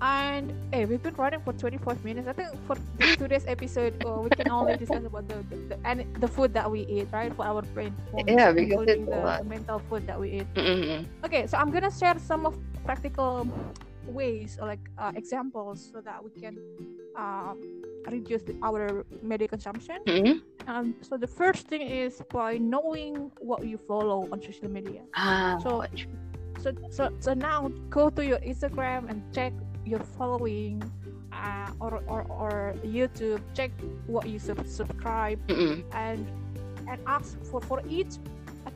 and 0.00 0.52
hey 0.72 0.84
we've 0.84 1.02
been 1.02 1.14
running 1.14 1.40
for 1.40 1.52
25 1.52 2.04
minutes. 2.04 2.28
I 2.28 2.32
think 2.32 2.48
for 2.66 2.76
today's 3.16 3.46
episode 3.46 3.94
uh, 4.04 4.20
we 4.22 4.30
can 4.30 4.50
only 4.50 4.74
discuss 4.74 5.04
about 5.04 5.28
the, 5.28 5.42
the, 5.50 5.56
the 5.74 5.78
and 5.84 6.04
the 6.20 6.28
food 6.28 6.54
that 6.54 6.70
we 6.70 6.80
eat 6.86 7.08
right? 7.12 7.32
For 7.34 7.44
our 7.46 7.62
brain 7.62 7.94
Yeah, 8.26 8.52
because 8.52 8.88
it's 8.88 9.04
the, 9.08 9.34
the 9.38 9.44
mental 9.44 9.78
food 9.80 10.06
that 10.06 10.18
we 10.20 10.30
eat 10.42 10.48
Mm-mm. 10.54 11.04
okay 11.24 11.46
so 11.46 11.58
i'm 11.58 11.70
gonna 11.70 11.90
share 11.90 12.18
some 12.18 12.46
of 12.46 12.54
practical 12.84 13.46
ways 14.08 14.58
or 14.60 14.66
like 14.66 14.80
uh, 14.98 15.12
examples 15.14 15.90
so 15.92 16.00
that 16.00 16.22
we 16.22 16.30
can 16.40 16.58
um, 17.16 17.58
reduce 18.08 18.42
the, 18.42 18.54
our 18.62 19.04
media 19.22 19.48
consumption 19.48 19.98
Mm-mm. 20.06 20.40
um, 20.66 20.94
so 21.02 21.16
the 21.16 21.26
first 21.26 21.66
thing 21.68 21.82
is 21.82 22.22
by 22.32 22.56
knowing 22.58 23.30
what 23.40 23.66
you 23.66 23.76
follow 23.76 24.28
on 24.32 24.40
social 24.42 24.68
media 24.70 25.02
Ah, 25.14 25.58
So- 25.62 25.84
so 26.58 26.72
so 26.90 27.02
so 27.20 27.34
now 27.34 27.70
go 27.88 28.10
to 28.10 28.24
your 28.26 28.38
instagram 28.42 29.08
and 29.08 29.22
check 29.32 29.52
your 29.86 30.00
following 30.18 30.82
uh, 31.32 31.70
or, 31.80 32.02
or 32.10 32.22
or 32.26 32.74
youtube 32.82 33.38
check 33.54 33.70
what 34.10 34.26
you 34.26 34.38
sub- 34.40 34.66
subscribe 34.66 35.38
Mm-mm. 35.46 35.84
and 35.92 36.26
and 36.90 36.98
ask 37.06 37.38
for 37.46 37.60
for 37.60 37.78
each 37.88 38.18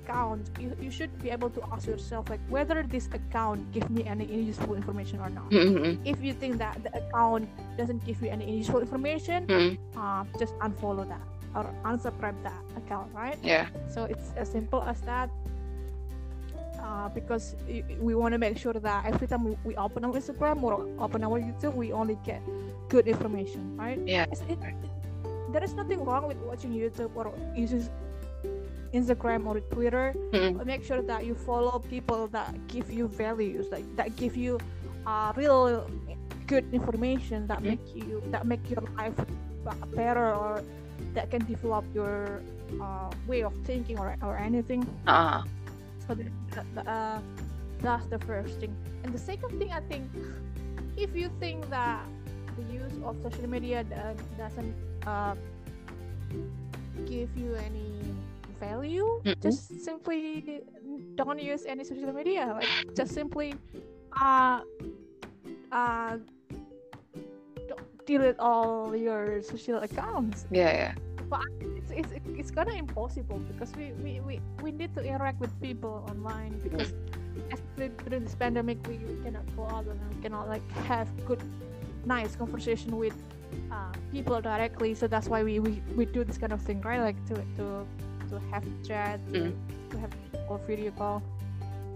account 0.03 0.51
you, 0.59 0.75
you 0.81 0.91
should 0.91 1.11
be 1.23 1.31
able 1.31 1.51
to 1.51 1.63
ask 1.73 1.87
yourself 1.87 2.29
like 2.29 2.41
whether 2.49 2.83
this 2.83 3.07
account 3.15 3.63
give 3.73 3.89
me 3.91 4.03
any 4.05 4.27
useful 4.27 4.75
information 4.75 5.21
or 5.21 5.31
not 5.31 5.49
Mm-mm. 5.51 5.99
if 6.05 6.19
you 6.23 6.33
think 6.35 6.59
that 6.59 6.83
the 6.83 6.91
account 6.99 7.49
doesn't 7.79 8.05
give 8.05 8.21
you 8.23 8.29
any 8.29 8.59
useful 8.59 8.81
information 8.81 9.47
Mm. 9.47 9.79
uh, 9.97 10.25
just 10.39 10.55
unfollow 10.59 11.07
that 11.09 11.23
or 11.55 11.65
unsubscribe 11.85 12.35
that 12.43 12.59
account 12.77 13.09
right 13.15 13.39
Yeah. 13.43 13.67
so 13.89 14.05
it's 14.05 14.33
as 14.37 14.51
simple 14.51 14.83
as 14.83 15.01
that 15.03 15.31
uh, 16.83 17.09
because 17.11 17.55
we 18.01 18.15
want 18.15 18.33
to 18.33 18.39
make 18.39 18.59
sure 18.59 18.73
that 18.75 19.05
every 19.07 19.27
time 19.27 19.45
we, 19.45 19.57
we 19.65 19.77
open 19.77 20.05
our 20.05 20.13
instagram 20.13 20.63
or 20.63 20.83
open 20.99 21.23
our 21.23 21.39
youtube 21.41 21.75
we 21.75 21.93
only 21.93 22.19
get 22.25 22.43
good 22.89 23.07
information 23.07 23.77
right 23.77 23.99
Yeah. 24.07 24.27
it, 24.49 24.59
there 25.53 25.63
is 25.63 25.75
nothing 25.75 26.05
wrong 26.05 26.27
with 26.27 26.39
watching 26.49 26.73
youtube 26.73 27.11
or 27.15 27.33
using 27.55 27.87
instagram 28.93 29.47
or 29.47 29.61
twitter 29.73 30.15
but 30.57 30.67
make 30.67 30.85
sure 30.85 31.03
that 31.03 31.25
you 31.25 31.35
follow 31.35 31.79
people 31.79 32.29
that 32.29 32.53
give 32.69 32.91
you 32.91 33.09
values 33.09 33.67
like 33.73 33.85
that 33.97 34.15
give 34.17 34.37
you 34.37 34.59
uh, 35.07 35.33
real 35.37 35.89
good 36.47 36.65
information 36.73 37.47
that 37.47 37.61
Mhm. 37.61 37.77
make 37.77 37.87
you 37.97 38.23
that 38.31 38.47
make 38.47 38.63
your 38.71 38.83
life 38.99 39.17
better 39.95 40.35
or 40.35 40.63
that 41.15 41.31
can 41.31 41.45
develop 41.47 41.85
your 41.95 42.43
uh, 42.81 43.11
way 43.27 43.43
of 43.43 43.53
thinking 43.65 43.99
or, 43.99 44.17
or 44.23 44.37
anything 44.37 44.85
Ah. 45.07 45.43
so 46.07 46.15
the, 46.15 46.27
uh, 46.85 47.19
that's 47.81 48.07
the 48.07 48.19
first 48.21 48.61
thing 48.61 48.75
and 49.05 49.13
the 49.13 49.19
second 49.19 49.51
thing 49.59 49.71
i 49.73 49.81
think 49.91 50.05
if 50.97 51.15
you 51.17 51.29
think 51.41 51.69
that 51.71 52.05
the 52.57 52.65
use 52.73 52.93
of 53.05 53.17
social 53.23 53.49
media 53.49 53.83
doesn't 54.37 54.75
uh, 55.07 55.35
give 57.07 57.31
you 57.37 57.55
any 57.57 57.89
value 58.63 59.09
Mhm. 59.27 59.35
just 59.43 59.61
simply 59.83 60.63
don't 61.19 61.41
use 61.43 61.63
any 61.67 61.83
social 61.83 62.13
media 62.15 62.45
like 62.59 62.71
just 62.95 63.11
simply 63.21 63.49
uh 64.23 64.61
uh 65.75 66.15
don't 67.69 67.89
delete 68.07 68.39
all 68.39 68.95
your 68.95 69.43
social 69.43 69.79
accounts 69.83 70.47
Yeah, 70.51 70.73
yeah. 70.83 70.95
But 71.33 71.49
it's, 71.79 71.91
it's, 72.01 72.13
it's 72.41 72.51
kind 72.53 72.69
of 72.69 72.77
impossible 72.77 73.41
because 73.51 73.73
we, 73.73 73.87
we, 74.05 74.21
we, 74.21 74.35
we 74.61 74.69
need 74.71 74.93
to 74.97 75.01
interact 75.01 75.41
with 75.41 75.49
people 75.65 76.05
online 76.13 76.53
because 76.61 76.93
especially 77.49 77.89
during 78.05 78.23
this 78.29 78.37
pandemic 78.37 78.77
we, 78.87 79.01
we 79.01 79.17
cannot 79.25 79.47
go 79.57 79.65
out 79.65 79.87
and 79.89 79.97
we 80.13 80.21
cannot 80.21 80.45
like 80.55 80.67
have 80.93 81.09
good 81.25 81.41
nice 82.05 82.37
conversation 82.37 82.91
with 83.01 83.17
uh, 83.73 83.93
people 84.13 84.37
directly 84.45 84.93
so 84.93 85.07
that's 85.09 85.29
why 85.33 85.41
we, 85.43 85.57
we, 85.59 85.81
we 85.97 86.05
do 86.05 86.21
this 86.23 86.37
kind 86.37 86.53
of 86.53 86.61
thing 86.61 86.81
right 86.83 87.01
like 87.01 87.21
to 87.31 87.35
to, 87.57 87.65
to 88.33 88.41
have 88.51 88.65
chat 88.87 89.21
to, 89.33 89.53
to 89.91 89.99
have 89.99 90.11
or 90.49 90.59
video 90.67 90.91
call. 90.93 91.23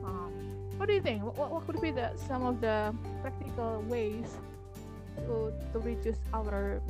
Um, 0.04 0.32
what 0.76 0.86
do 0.88 0.94
you 0.94 1.00
think? 1.00 1.24
What, 1.24 1.50
what- 1.50 1.66
could 1.66 1.80
be 1.80 1.90
the 1.90 2.12
some 2.16 2.44
of 2.44 2.60
the 2.60 2.94
practical 3.22 3.82
ways 3.88 4.36
to, 5.26 5.52
to 5.72 5.78
reduce 5.80 6.18
our 6.32 6.80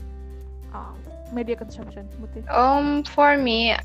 um, 0.74 0.98
media 1.32 1.56
consumption? 1.56 2.08
Um, 2.50 3.04
for 3.04 3.36
me, 3.38 3.72
uh, 3.72 3.78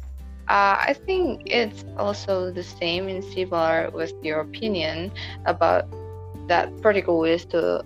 I 0.47 0.95
think 1.05 1.43
it's 1.45 1.85
also 1.97 2.51
the 2.51 2.63
same 2.63 3.07
and 3.07 3.23
similar 3.23 3.89
with 3.93 4.13
your 4.21 4.41
opinion 4.41 5.11
about 5.45 5.85
that 6.47 6.69
practical 6.81 7.19
ways 7.19 7.45
to 7.45 7.85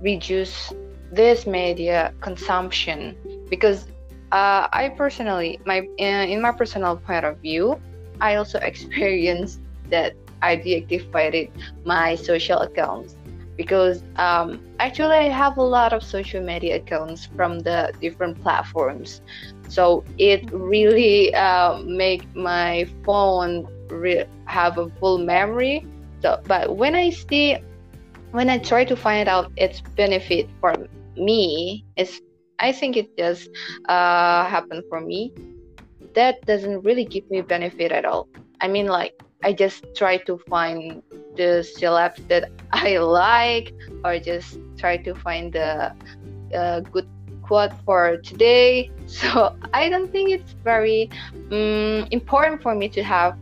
reduce 0.00 0.72
this 1.12 1.46
media 1.46 2.12
consumption. 2.20 3.16
Because 3.50 3.86
uh, 4.32 4.68
I 4.72 4.90
personally, 4.96 5.60
my 5.66 5.88
in, 5.98 6.28
in 6.30 6.42
my 6.42 6.52
personal 6.52 6.96
point 7.06 7.24
of 7.24 7.38
view, 7.42 7.80
I 8.20 8.36
also 8.36 8.58
experienced 8.62 9.60
that 9.90 10.14
I 10.42 10.56
deactivated 10.56 11.50
my 11.84 12.14
social 12.16 12.58
accounts 12.60 13.16
because 13.56 14.02
um, 14.16 14.60
actually 14.78 15.16
I 15.16 15.28
have 15.28 15.56
a 15.58 15.62
lot 15.62 15.92
of 15.92 16.02
social 16.02 16.42
media 16.42 16.76
accounts 16.76 17.28
from 17.36 17.60
the 17.60 17.92
different 18.00 18.40
platforms. 18.42 19.20
So 19.68 20.06
it 20.18 20.48
really 20.52 21.34
uh, 21.34 21.78
make 21.84 22.26
my 22.34 22.86
phone 23.04 23.66
re- 23.90 24.24
have 24.46 24.78
a 24.78 24.88
full 25.00 25.18
memory. 25.18 25.86
So 26.22 26.38
but 26.46 26.76
when 26.76 26.94
i 26.94 27.10
see 27.10 27.56
when 28.30 28.48
i 28.50 28.58
try 28.58 28.84
to 28.84 28.96
find 28.96 29.28
out 29.28 29.52
its 29.56 29.82
benefit 29.96 30.50
for 30.60 30.74
me 31.16 31.84
it's 31.96 32.20
i 32.60 32.72
think 32.72 32.96
it 32.96 33.08
just 33.16 33.48
uh, 33.88 34.44
happen 34.44 34.82
for 34.88 35.00
me 35.00 35.32
that 36.14 36.40
doesn't 36.46 36.82
really 36.82 37.04
give 37.04 37.28
me 37.30 37.40
benefit 37.40 37.92
at 37.92 38.04
all 38.04 38.28
i 38.60 38.68
mean 38.68 38.86
like 38.86 39.14
i 39.44 39.52
just 39.52 39.84
try 39.96 40.16
to 40.16 40.38
find 40.48 41.02
the 41.36 41.64
celebs 41.76 42.20
that 42.28 42.50
i 42.72 42.98
like 42.98 43.72
or 44.04 44.18
just 44.18 44.58
try 44.78 44.96
to 44.96 45.14
find 45.14 45.52
the 45.52 45.92
uh, 46.54 46.80
good 46.80 47.06
quote 47.50 47.74
for 47.84 48.16
today. 48.22 48.90
So 49.10 49.58
I 49.74 49.90
don't 49.90 50.06
think 50.12 50.30
it's 50.30 50.54
very 50.62 51.10
um, 51.50 52.06
important 52.14 52.62
for 52.62 52.76
me 52.76 52.88
to 52.90 53.02
have 53.02 53.34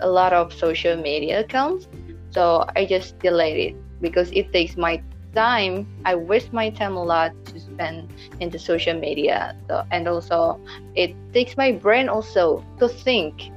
a 0.00 0.08
lot 0.08 0.34
of 0.34 0.52
social 0.52 1.00
media 1.00 1.40
accounts. 1.40 1.88
So 2.30 2.68
I 2.76 2.84
just 2.84 3.18
delete 3.20 3.72
it 3.72 3.74
because 4.02 4.28
it 4.32 4.52
takes 4.52 4.76
my 4.76 5.00
time. 5.34 5.86
I 6.04 6.14
waste 6.14 6.52
my 6.52 6.70
time 6.70 6.96
a 6.96 7.02
lot 7.02 7.32
to 7.46 7.60
spend 7.60 8.12
in 8.40 8.50
the 8.50 8.58
social 8.58 8.98
media. 8.98 9.56
So, 9.68 9.84
and 9.90 10.08
also 10.08 10.60
it 10.94 11.14
takes 11.32 11.56
my 11.56 11.72
brain 11.72 12.08
also 12.08 12.64
to 12.78 12.88
think. 12.88 13.50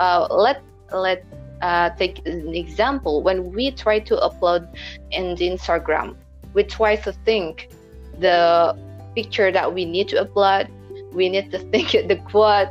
Uh, 0.00 0.26
let 0.30 0.62
let 0.92 1.24
uh, 1.62 1.90
take 1.90 2.26
an 2.26 2.54
example 2.54 3.22
when 3.22 3.52
we 3.52 3.70
try 3.70 3.98
to 4.00 4.16
upload 4.16 4.66
in 5.10 5.34
the 5.36 5.48
Instagram, 5.48 6.16
we 6.54 6.64
try 6.64 6.96
to 6.96 7.12
think 7.24 7.70
the 8.18 8.76
picture 9.14 9.52
that 9.52 9.72
we 9.72 9.84
need 9.84 10.08
to 10.08 10.24
upload. 10.24 10.68
We 11.12 11.28
need 11.28 11.50
to 11.52 11.58
think 11.72 11.92
the 11.92 12.16
quote. 12.30 12.68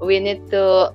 We 0.00 0.18
need 0.20 0.50
to 0.50 0.92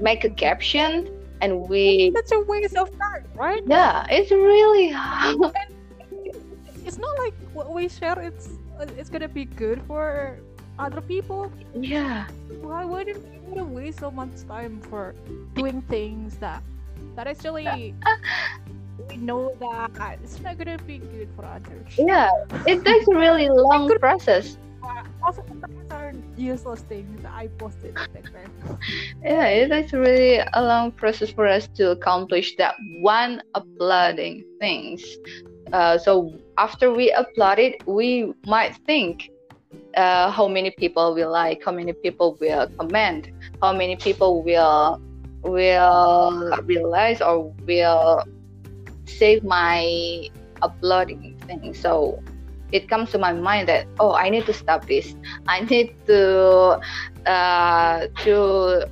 make 0.00 0.24
a 0.24 0.30
caption, 0.30 1.08
and 1.40 1.68
we 1.68 2.10
that's 2.14 2.32
a 2.32 2.40
waste 2.40 2.76
of 2.76 2.88
time 2.98 3.24
right 3.34 3.62
yeah, 3.66 4.06
it's 4.10 4.30
really 4.30 4.94
it's 6.84 6.98
not 6.98 7.18
like 7.18 7.34
what 7.52 7.72
we 7.72 7.88
share 7.88 8.18
it's 8.20 8.58
it's 8.98 9.10
gonna 9.10 9.28
be 9.28 9.44
good 9.44 9.80
for 9.82 10.38
other 10.78 11.00
people 11.00 11.52
yeah 11.74 12.26
why 12.60 12.84
wouldn't 12.84 13.22
we 13.30 13.38
wanna 13.48 13.64
waste 13.64 14.00
so 14.00 14.10
much 14.10 14.30
time 14.48 14.80
for 14.80 15.14
doing 15.54 15.82
things 15.82 16.36
that 16.38 16.62
that 17.14 17.26
actually 17.26 17.94
we 19.08 19.16
know 19.16 19.54
that 19.60 20.18
it's 20.22 20.40
not 20.40 20.58
gonna 20.58 20.78
be 20.86 20.98
good 20.98 21.28
for 21.36 21.44
others 21.44 21.86
yeah. 21.98 22.30
It 22.66 22.84
takes 22.84 23.06
a 23.08 23.14
really 23.16 23.48
long 23.50 23.90
process 23.98 24.56
also 25.22 25.42
these 25.68 25.90
are 25.90 26.12
useless 26.36 26.80
things 26.82 27.22
that 27.22 27.32
I 27.32 27.48
posted. 27.58 27.96
Yeah, 29.22 29.46
it 29.46 29.70
is 29.70 29.92
really 29.92 30.38
a 30.38 30.62
long 30.62 30.92
process 30.92 31.30
for 31.30 31.46
us 31.46 31.68
to 31.76 31.90
accomplish 31.90 32.56
that 32.56 32.74
one 33.00 33.42
uploading 33.54 34.44
things. 34.58 35.02
Uh, 35.72 35.96
so 35.96 36.34
after 36.58 36.92
we 36.92 37.12
upload 37.12 37.58
it, 37.58 37.86
we 37.86 38.32
might 38.46 38.76
think 38.86 39.30
uh, 39.96 40.30
how 40.30 40.48
many 40.48 40.70
people 40.70 41.14
will 41.14 41.30
like, 41.30 41.62
how 41.64 41.72
many 41.72 41.92
people 41.92 42.36
will 42.40 42.68
comment, 42.78 43.28
how 43.62 43.72
many 43.72 43.96
people 43.96 44.42
will 44.42 45.00
will 45.42 46.56
realize 46.64 47.20
or 47.20 47.52
will 47.66 48.22
save 49.06 49.42
my 49.42 50.28
uploading 50.62 51.36
thing. 51.46 51.74
So 51.74 52.22
it 52.70 52.88
comes 52.88 53.10
to 53.10 53.18
my 53.18 53.32
mind 53.32 53.68
that 53.68 53.86
oh, 53.98 54.12
I 54.12 54.28
need 54.30 54.46
to 54.46 54.54
stop 54.54 54.86
this. 54.86 55.14
I 55.48 55.60
need 55.60 55.94
to 56.06 56.80
uh, 57.26 58.06
to 58.24 58.88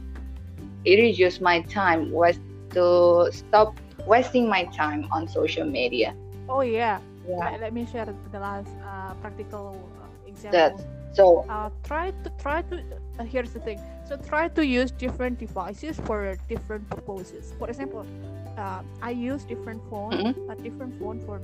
reduce 0.87 1.41
my 1.41 1.61
time 1.63 2.11
was 2.11 2.39
to 2.71 3.31
stop 3.33 3.77
wasting 4.07 4.49
my 4.49 4.65
time 4.77 5.07
on 5.13 5.29
social 5.29 5.67
media. 5.67 6.15
Oh 6.49 6.63
yeah. 6.63 7.01
Yeah. 7.27 7.51
Let, 7.53 7.61
let 7.61 7.73
me 7.73 7.87
share 7.87 8.07
the 8.07 8.41
last 8.41 8.69
uh, 8.85 9.15
practical 9.15 9.91
uh, 10.01 10.29
example. 10.29 10.79
That's 10.79 10.83
so 11.13 11.45
uh, 11.49 11.71
try 11.83 12.11
to 12.11 12.31
try 12.39 12.63
to 12.63 12.83
uh, 13.19 13.25
here's 13.25 13.53
the 13.53 13.61
thing 13.61 13.81
so 14.05 14.17
try 14.17 14.49
to 14.49 14.65
use 14.65 14.91
different 14.93 15.39
devices 15.39 15.99
for 16.07 16.37
different 16.49 16.89
purposes 16.89 17.53
for 17.59 17.69
example 17.69 18.07
uh, 18.57 18.83
i 19.03 19.11
use 19.11 19.45
different 19.45 19.83
phone 19.91 20.13
Mhm. 20.13 20.35
a 20.49 20.55
different 20.57 20.95
phone 20.99 21.19
for 21.21 21.41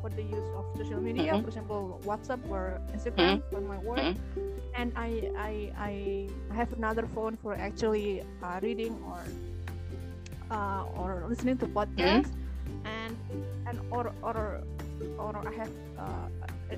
for 0.00 0.10
the 0.10 0.22
use 0.22 0.48
of 0.56 0.64
social 0.76 1.00
media 1.00 1.36
Mhm. 1.36 1.42
for 1.42 1.48
example 1.48 2.00
whatsapp 2.04 2.40
or 2.48 2.80
instagram 2.92 3.38
Mm-hmm. 3.38 3.50
for 3.50 3.60
my 3.60 3.78
work 3.78 4.08
and 4.74 4.92
I, 4.96 5.30
I 5.36 5.52
i 5.78 5.92
have 6.54 6.72
another 6.72 7.06
phone 7.06 7.36
for 7.36 7.54
actually 7.54 8.22
uh, 8.42 8.58
reading 8.62 8.98
or 9.06 9.32
uh, 10.50 10.84
or 10.96 11.24
listening 11.28 11.58
to 11.58 11.66
podcasts 11.66 12.32
and 12.84 13.16
and 13.66 13.78
or 13.90 14.12
or 14.22 14.60
or 15.18 15.32
i 15.46 15.52
have 15.52 15.70
uh, 15.98 16.28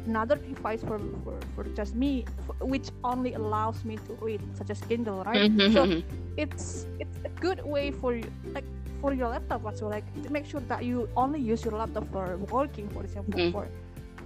another 0.07 0.37
device 0.37 0.83
for, 0.83 0.99
for, 1.25 1.39
for 1.55 1.65
just 1.75 1.95
me 1.95 2.25
f- 2.39 2.57
which 2.61 2.91
only 3.05 3.35
allows 3.35 3.85
me 3.85 3.97
to 4.07 4.13
read 4.21 4.41
such 4.55 4.71
as 4.71 4.81
kindle 4.83 5.23
right 5.25 5.45
so 5.69 5.87
Mhm. 5.87 6.03
it's 6.37 6.87
it's 6.99 7.19
a 7.25 7.31
good 7.41 7.61
way 7.65 7.91
for 7.91 8.15
you 8.15 8.25
like 8.55 8.65
for 9.01 9.13
your 9.13 9.29
laptop 9.29 9.65
also 9.65 9.89
like 9.89 10.05
to 10.23 10.31
make 10.31 10.45
sure 10.47 10.61
that 10.69 10.85
you 10.85 11.09
only 11.17 11.41
use 11.41 11.65
your 11.65 11.75
laptop 11.77 12.05
for 12.13 12.37
working 12.51 12.89
for 12.89 13.03
example 13.05 13.41
Mm. 13.41 13.53
for 13.53 13.65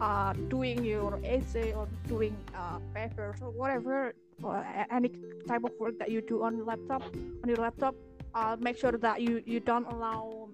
uh, 0.01 0.33
doing 0.49 0.85
your 0.85 1.19
essay 1.25 1.73
or 1.73 1.87
doing 2.09 2.35
uh, 2.55 2.79
papers 2.95 3.39
or 3.43 3.51
whatever 3.51 4.15
or 4.43 4.65
any 4.91 5.11
type 5.47 5.65
of 5.65 5.73
work 5.79 5.99
that 5.99 6.11
you 6.11 6.21
do 6.23 6.43
on 6.43 6.65
laptop 6.65 7.03
on 7.43 7.49
your 7.49 7.59
laptop 7.59 7.95
uh, 8.35 8.57
make 8.61 8.77
sure 8.79 8.93
that 8.93 9.21
you 9.21 9.43
you 9.45 9.61
don't 9.61 9.87
allow 9.87 10.49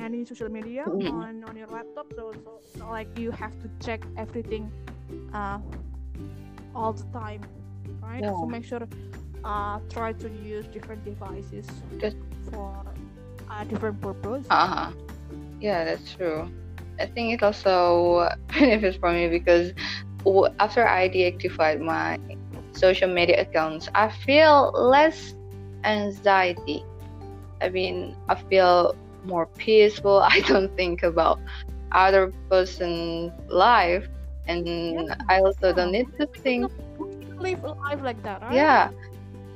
any 0.00 0.24
social 0.24 0.48
media 0.50 0.84
Mhm. 0.86 1.20
on 1.20 1.44
on 1.44 1.56
your 1.56 1.68
laptop 1.68 2.06
so, 2.14 2.32
so 2.44 2.60
so 2.78 2.88
like 2.88 3.08
you 3.18 3.30
have 3.30 3.58
to 3.58 3.68
check 3.80 4.00
everything 4.16 4.72
uh, 5.32 5.58
all 6.74 6.92
the 6.92 7.04
time 7.12 7.42
right 8.02 8.28
so 8.28 8.46
make 8.46 8.64
sure 8.64 8.80
uh, 9.44 9.78
try 9.90 10.12
to 10.12 10.30
use 10.30 10.66
different 10.68 11.04
devices 11.04 11.84
Just- 12.00 12.16
for 12.50 12.84
a 13.50 13.64
different 13.64 14.00
purpose 14.00 14.48
Uh-huh. 14.50 14.92
Yeah, 15.60 15.84
that's 15.84 16.14
true. 16.14 16.50
I 17.00 17.06
think 17.14 17.34
it 17.34 17.42
also 17.42 18.28
benefits 18.48 18.98
for 18.98 19.12
me 19.12 19.28
because 19.28 19.72
after 20.60 20.86
I 20.86 21.08
deactivated 21.08 21.80
my 21.80 22.16
social 22.74 23.12
media 23.12 23.42
accounts, 23.42 23.88
I 23.94 24.10
feel 24.10 24.70
less 24.74 25.34
anxiety. 25.84 26.86
I 27.60 27.70
mean, 27.70 28.16
I 28.28 28.36
feel 28.50 28.92
more 29.24 29.48
peaceful. 29.58 30.20
I 30.30 30.40
don't 30.46 30.70
think 30.76 31.02
about 31.02 31.40
other 31.92 32.32
person's 32.50 33.32
life, 33.48 34.06
and 34.46 34.66
Yeah, 34.92 35.14
I 35.28 35.40
also 35.40 35.72
don't 35.72 35.92
need 35.92 36.08
to 36.20 36.28
think 36.42 36.70
live 37.38 37.62
life 37.62 38.00
like 38.02 38.22
that 38.22 38.40
right 38.42 38.66
yeah, 38.66 38.90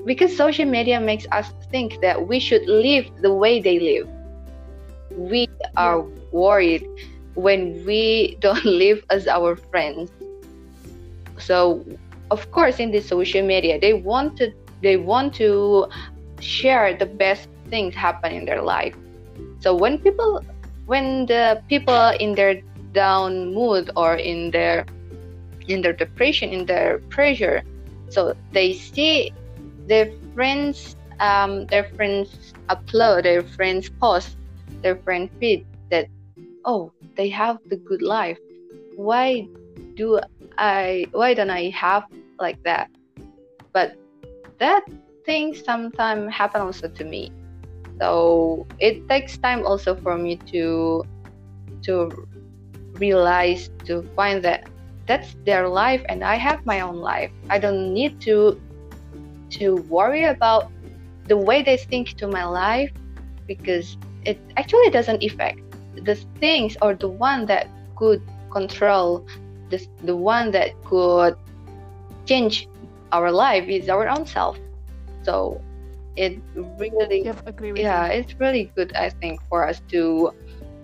because 0.05 0.37
social 0.37 0.65
media 0.67 1.01
makes 1.01 1.27
us 1.33 1.53
think 1.71 1.99
that 2.03 2.27
we 2.27 2.39
should 2.41 2.63
live 2.67 3.07
the 3.21 3.33
way 3.35 3.61
they 3.61 3.79
live. 3.81 4.07
We 5.17 5.47
are 5.77 6.07
worried 6.31 6.89
when 7.35 7.83
we 7.85 8.37
don't 8.41 8.65
live 8.65 9.03
as 9.11 9.27
our 9.27 9.57
friends. 9.71 10.11
So, 11.39 11.85
of 12.31 12.51
course, 12.51 12.79
in 12.81 12.91
the 12.91 13.01
social 13.01 13.43
media, 13.45 13.79
they 13.81 13.95
want 13.95 14.37
to 14.39 14.51
they 14.83 14.97
want 14.97 15.35
to 15.37 15.87
share 16.41 16.97
the 16.97 17.07
best 17.07 17.49
things 17.71 17.95
happen 17.95 18.33
in 18.33 18.45
their 18.45 18.63
life. 18.63 18.95
So 19.65 19.73
when 19.73 19.97
people 19.97 20.45
when 20.85 21.25
the 21.25 21.57
people 21.73 22.13
in 22.21 22.37
their 22.37 22.61
down 22.93 23.57
mood 23.57 23.89
or 23.97 24.13
in 24.13 24.51
their 24.53 24.85
in 25.65 25.81
their 25.81 25.97
depression 25.97 26.53
in 26.53 26.69
their 26.69 27.01
pressure 27.09 27.65
so 28.13 28.37
they 28.53 28.75
see 28.77 29.33
their 29.89 30.13
friends 30.37 30.97
um, 31.19 31.65
their 31.73 31.89
friends 31.97 32.53
upload 32.69 33.23
their 33.25 33.41
friends 33.41 33.89
post 33.89 34.37
their 34.85 35.01
friend 35.01 35.33
feed 35.41 35.65
that 35.89 36.13
oh 36.69 36.93
they 37.17 37.33
have 37.33 37.57
the 37.73 37.81
good 37.81 38.03
life. 38.03 38.37
Why 39.01 39.49
do 39.97 40.21
i 40.59 41.09
why 41.17 41.33
don't 41.33 41.49
i 41.49 41.73
have 41.73 42.05
like 42.37 42.61
that? 42.69 42.93
But 43.73 43.97
that 44.61 44.85
thing 45.25 45.57
sometimes 45.57 46.35
happen 46.37 46.61
also 46.61 46.89
to 46.89 47.05
me 47.05 47.33
so 48.01 48.67
it 48.79 49.09
takes 49.09 49.39
time 49.39 49.65
also 49.67 49.95
for 49.95 50.17
me 50.19 50.37
to 50.51 51.05
to 51.83 52.11
realize 52.95 53.71
to 53.85 54.03
find 54.17 54.43
that 54.45 54.69
that's 55.07 55.37
their 55.45 55.69
life 55.69 56.03
and 56.09 56.25
I 56.25 56.37
have 56.37 56.65
my 56.65 56.81
own 56.81 56.97
life. 56.97 57.31
I 57.51 57.59
don't 57.59 57.93
need 57.93 58.21
to 58.23 58.61
to 59.61 59.77
worry 59.89 60.25
about 60.25 60.71
the 61.29 61.37
way 61.37 61.63
they 61.63 61.77
think 61.77 62.15
to 62.17 62.27
my 62.27 62.45
life 62.45 62.91
because 63.47 63.97
it 64.25 64.41
actually 64.57 64.91
doesn't 64.91 65.23
affect 65.23 65.61
the 66.03 66.17
things 66.41 66.77
or 66.83 66.95
the 66.95 67.09
one 67.09 67.47
that 67.47 67.69
could 67.97 68.23
control 68.51 69.27
the, 69.71 69.87
the 70.03 70.17
one 70.17 70.51
that 70.53 70.71
could 70.85 71.37
change 72.27 72.69
our 73.13 73.31
life 73.31 73.69
is 73.69 73.89
our 73.89 74.09
own 74.09 74.27
self. 74.27 74.59
So 75.23 75.61
it 76.17 76.43
really 76.79 77.25
Yep, 77.25 77.43
agree 77.47 77.73
with 77.73 77.91
yeah, 77.91 78.07
you. 78.07 78.09
it's 78.09 78.35
really 78.39 78.73
good, 78.77 78.93
I 78.95 79.11
think, 79.21 79.41
for 79.49 79.69
us 79.69 79.81
to 79.91 80.31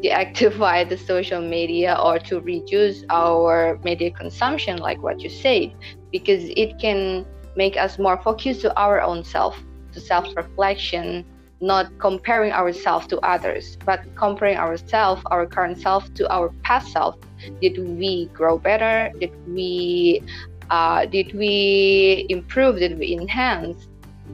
deactivate 0.03 0.89
the 0.91 0.97
social 0.99 1.41
media 1.43 1.97
or 2.03 2.19
to 2.21 2.41
reduce 2.41 3.03
our 3.11 3.79
media 3.85 4.11
consumption, 4.11 4.79
like 4.79 5.03
what 5.03 5.23
you 5.23 5.31
said, 5.31 5.71
because 6.13 6.45
it 6.57 6.79
can 6.81 7.25
make 7.57 7.77
us 7.77 7.99
more 7.99 8.21
focused 8.23 8.63
to 8.63 8.75
our 8.79 9.01
own 9.01 9.25
self, 9.25 9.57
to 9.93 10.01
self 10.01 10.27
reflection, 10.37 11.25
not 11.61 11.87
comparing 12.01 12.53
ourselves 12.53 13.07
to 13.09 13.19
others, 13.21 13.77
but 13.85 14.01
comparing 14.19 14.57
ourselves, 14.57 15.23
our 15.31 15.47
current 15.47 15.79
self, 15.79 16.13
to 16.15 16.29
our 16.33 16.51
past 16.65 16.93
self. 16.93 17.15
Did 17.61 17.77
we 17.79 18.31
grow 18.35 18.59
better? 18.59 19.11
Did 19.21 19.33
we 19.47 20.23
uh, 20.71 21.07
did 21.07 21.33
we 21.35 22.27
improve? 22.29 22.79
Did 22.79 22.99
we 22.99 23.13
enhance? 23.21 23.89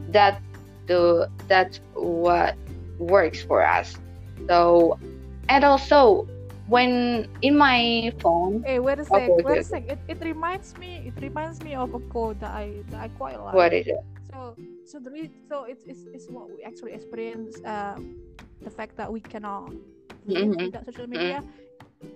That 0.08 0.40
the 0.86 1.28
that's 1.48 1.80
what 1.94 2.56
works 2.98 3.42
for 3.42 3.64
us. 3.66 3.94
So 4.48 4.98
and 5.48 5.64
also 5.64 6.28
when 6.66 7.28
in 7.42 7.56
my 7.58 8.12
phone 8.22 8.64
Hey, 8.64 8.78
wait 8.80 8.98
a 8.98 9.04
sec, 9.04 9.12
Okay, 9.30 9.44
wait 9.44 9.58
a 9.58 9.64
sec. 9.64 9.84
It, 9.88 9.98
it 10.08 10.18
reminds 10.20 10.76
me 10.76 11.06
it 11.06 11.14
reminds 11.22 11.60
me 11.62 11.74
of 11.74 11.94
a 11.94 12.00
quote 12.00 12.40
that 12.40 12.50
I 12.54 12.82
that 12.90 13.00
I 13.00 13.08
quite 13.08 13.38
like. 13.40 13.54
what 13.54 13.72
is 13.72 13.86
it 13.86 14.00
So 14.30 14.56
so 14.84 14.98
the 14.98 15.10
re- 15.10 15.30
so 15.48 15.64
it's, 15.64 15.84
it's 15.86 16.06
it's 16.12 16.28
what 16.28 16.50
we 16.50 16.62
actually 16.62 16.92
experience 16.92 17.60
uh, 17.64 17.96
the 18.62 18.70
fact 18.70 18.96
that 18.96 19.10
we 19.12 19.20
cannot 19.20 19.72
Mhm. 20.28 20.54
without 20.64 20.84
social 20.84 21.06
media. 21.06 21.42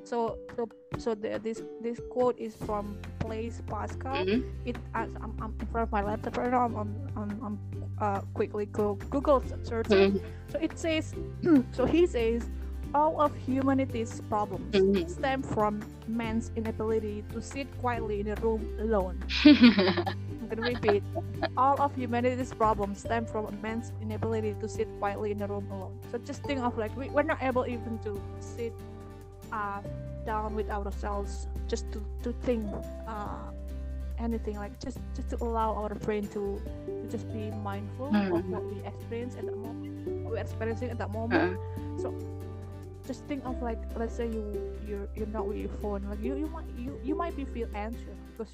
So 0.05 0.39
so 0.57 0.69
so 0.99 1.15
the, 1.15 1.39
this 1.43 1.63
this 1.83 2.01
quote 2.11 2.39
is 2.39 2.57
from 2.57 2.99
Blaise 3.21 3.63
Pascal. 3.67 4.25
Mhm. 4.25 4.45
It 4.65 4.77
as 4.95 5.09
I'm, 5.21 5.33
I'm 5.41 5.55
in 5.61 5.67
front 5.67 5.89
of 5.89 5.93
my 5.93 6.03
laptop 6.03 6.37
right 6.37 6.51
now. 6.51 6.65
I'm 6.67 6.77
I'm, 7.17 7.31
I'm, 7.45 7.59
uh, 8.01 8.21
quickly 8.35 8.67
go 8.67 8.95
Google 9.11 9.43
searching. 9.63 10.13
Mhm. 10.19 10.23
So 10.49 10.59
it 10.61 10.79
says, 10.79 11.15
so 11.73 11.85
he 11.85 12.07
says, 12.07 12.49
all 12.95 13.21
of 13.21 13.35
humanity's 13.37 14.21
problems 14.29 14.75
Mhm. 14.75 15.09
stem 15.09 15.43
from 15.43 15.81
man's 16.09 16.51
inability 16.57 17.23
to 17.33 17.41
sit 17.41 17.69
quietly 17.81 18.21
in 18.21 18.29
a 18.29 18.35
room 18.43 18.67
alone. 18.81 19.21
I'm 19.45 20.49
gonna 20.49 20.63
repeat. 20.63 21.05
All 21.57 21.81
of 21.81 21.95
humanity's 21.95 22.53
problems 22.53 23.01
stem 23.01 23.27
from 23.27 23.47
man's 23.63 23.93
inability 24.03 24.57
to 24.61 24.69
sit 24.69 24.89
quietly 24.99 25.31
in 25.33 25.41
a 25.43 25.47
room 25.47 25.71
alone. 25.71 25.95
So 26.11 26.19
just 26.19 26.43
think 26.45 26.61
of 26.61 26.77
like 26.79 26.97
we, 26.97 27.09
we're 27.11 27.23
not 27.23 27.43
able 27.43 27.67
even 27.67 27.99
to 28.05 28.21
sit 28.41 28.73
uh, 29.53 29.81
down 30.27 30.55
with 30.55 30.71
ourselves 30.71 31.49
just 31.67 31.91
to, 31.93 32.03
to 32.23 32.33
think 32.45 32.67
uh, 33.09 33.51
anything 34.19 34.57
like 34.57 34.79
just 34.81 34.99
just 35.15 35.31
to 35.31 35.37
allow 35.41 35.73
our 35.75 35.95
brain 35.95 36.27
to, 36.29 36.61
to 37.01 37.07
just 37.09 37.27
be 37.33 37.51
mindful 37.51 38.13
of 38.31 38.43
Mhm. 38.43 38.51
what 38.53 38.65
we 38.69 38.83
experience 38.85 39.35
at 39.37 39.47
that 39.47 39.57
moment 39.57 39.89
what 40.23 40.33
we're 40.33 40.45
experiencing 40.45 40.91
at 40.91 40.99
that 40.99 41.11
moment 41.11 41.43
Uh, 41.43 41.57
so 41.97 42.13
just 43.07 43.25
think 43.27 43.43
of 43.49 43.61
like 43.63 43.81
let's 43.97 44.15
say 44.15 44.29
you 44.29 44.45
you're 44.87 45.09
you're 45.17 45.27
not 45.33 45.47
with 45.49 45.57
your 45.57 45.73
phone 45.81 46.05
like 46.09 46.21
you 46.21 46.37
you 46.37 46.47
might 46.49 46.69
you, 46.77 46.93
you 47.03 47.15
might 47.17 47.35
be 47.35 47.45
feel 47.45 47.69
anxious 47.75 48.19
because 48.37 48.53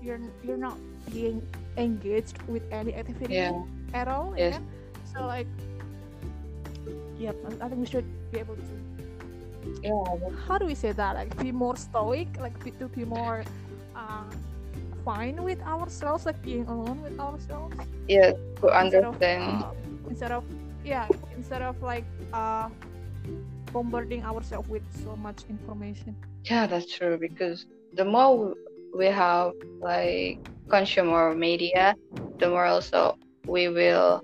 you're 0.00 0.18
you're 0.42 0.56
not 0.58 0.78
being 1.12 1.44
engaged 1.76 2.40
with 2.48 2.62
any 2.72 2.94
activity 2.96 3.34
yeah. 3.34 3.52
at 3.92 4.08
all 4.08 4.32
Yes. 4.36 4.56
kan? 4.56 4.64
so 5.04 5.26
like 5.28 5.46
yep 7.18 7.36
I, 7.44 7.64
I 7.64 7.68
think 7.68 7.80
we 7.80 7.86
should 7.86 8.08
be 8.32 8.38
able 8.40 8.56
to 8.56 8.66
Yeah. 9.82 10.02
how 10.46 10.58
do 10.58 10.66
we 10.66 10.74
say 10.74 10.92
that 10.92 11.14
like 11.16 11.36
be 11.38 11.52
more 11.52 11.76
stoic 11.76 12.28
like 12.40 12.62
be, 12.64 12.70
to 12.72 12.88
be 12.88 13.04
more 13.04 13.44
uh, 13.94 14.24
fine 15.04 15.42
with 15.42 15.60
ourselves 15.62 16.26
like 16.26 16.40
being 16.42 16.66
alone 16.66 17.02
with 17.02 17.18
ourselves 17.18 17.76
Yeah. 18.08 18.32
To 18.60 18.68
instead 18.80 19.04
of, 19.04 19.16
understand. 19.16 19.40
uh, 19.40 19.72
instead 20.08 20.32
of 20.32 20.44
yeah 20.84 21.08
instead 21.36 21.62
of 21.62 21.80
like 21.82 22.06
uh 22.32 22.68
bombarding 23.72 24.24
ourselves 24.24 24.68
with 24.68 24.84
so 25.04 25.16
much 25.16 25.44
information 25.48 26.16
Yeah, 26.50 26.66
that's 26.66 26.92
true 26.96 27.18
because 27.18 27.66
the 27.92 28.04
more 28.04 28.54
we 28.96 29.06
have 29.06 29.52
like 29.80 30.40
consumer 30.70 31.34
media, 31.34 31.96
the 32.38 32.48
more 32.50 32.66
also 32.66 33.16
we 33.46 33.68
will 33.68 34.22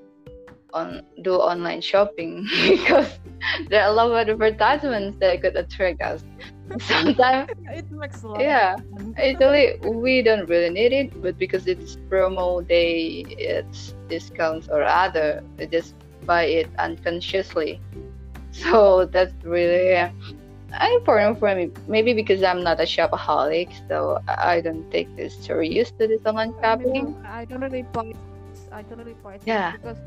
on 0.75 1.03
do 1.23 1.35
online 1.37 1.81
shopping 1.83 2.47
because 2.69 3.20
there 3.69 3.83
are 3.83 3.91
a 3.91 3.93
lot 3.93 4.11
of 4.11 4.29
advertisements 4.29 5.19
that 5.21 5.41
could 5.41 5.57
attract 5.57 6.01
us. 6.03 6.25
Sometimes, 6.81 7.51
it 7.69 7.91
makes 7.91 8.23
a 8.23 8.29
lot 8.29 8.41
yeah, 8.41 8.77
actually 9.17 9.79
we 9.85 10.23
don't 10.23 10.49
really 10.49 10.71
need 10.71 10.93
it, 10.93 11.21
but 11.23 11.39
because 11.39 11.67
it's 11.67 11.97
promo 12.09 12.67
day, 12.67 13.25
it's 13.39 13.95
discounts 14.09 14.69
or 14.69 14.83
other, 14.83 15.43
we 15.59 15.67
just 15.67 15.95
buy 16.27 16.45
it 16.45 16.71
unconsciously. 16.79 17.81
So 18.53 19.07
that's 19.07 19.35
really 19.45 19.97
uh, 19.97 20.11
important 20.95 21.39
for 21.39 21.55
me. 21.55 21.71
Maybe 21.87 22.13
because 22.15 22.43
I'm 22.43 22.63
not 22.63 22.81
a 22.81 22.85
shopaholic, 22.85 23.71
so 23.89 24.19
I 24.29 24.61
don't 24.61 24.91
take 24.91 25.15
this 25.17 25.35
serious 25.35 25.91
to 25.93 26.07
this 26.07 26.23
online 26.27 26.55
shopping. 26.61 27.17
I 27.25 27.45
don't 27.45 27.61
really 27.61 27.83
buy. 27.83 28.13
I 28.73 28.83
don't 28.83 28.99
really 28.99 29.15
buy 29.23 29.39
Yeah. 29.45 29.73
because 29.73 29.99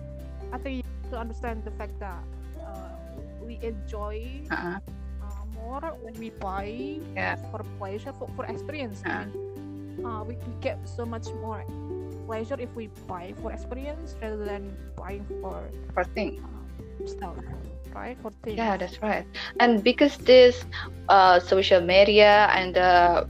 I 0.52 0.58
think 0.58 0.78
you 0.78 0.84
have 1.04 1.12
to 1.12 1.17
understand 1.19 1.63
the 1.65 1.72
fact 1.72 2.00
that 2.00 2.24
we 3.54 3.68
enjoy 3.68 4.50
Uh-uh. 4.52 4.80
uh, 5.22 5.46
more 5.54 5.82
when 6.02 6.18
we 6.18 6.32
buy 6.42 7.02
Yeah. 7.16 7.36
for 7.52 7.63
pleasure 7.78 8.13
for, 8.13 8.30
for 8.36 8.46
experience. 8.46 9.04
I 9.08 9.13
mean, 9.13 9.34
uh, 10.04 10.24
we, 10.28 10.38
we 10.46 10.54
get 10.62 10.88
so 10.88 11.06
much 11.06 11.34
more 11.42 11.66
pleasure 12.28 12.58
if 12.60 12.76
we 12.76 12.89
buy 13.08 13.34
for 13.42 13.52
experience 13.52 14.16
rather 14.22 14.46
than 14.46 14.78
buying 14.98 15.28
for 15.42 15.72
For 15.94 16.04
things. 16.04 16.34
um, 16.44 16.68
stuff 17.06 17.38
right 17.94 18.18
for 18.22 18.32
things 18.44 18.58
Yeah, 18.58 18.78
that's 18.78 19.02
right. 19.02 19.26
And 19.60 19.84
because 19.84 20.18
this 20.18 20.66
uh, 21.10 21.39
social 21.39 21.82
media 21.82 22.50
and 22.54 22.76
the 22.76 23.26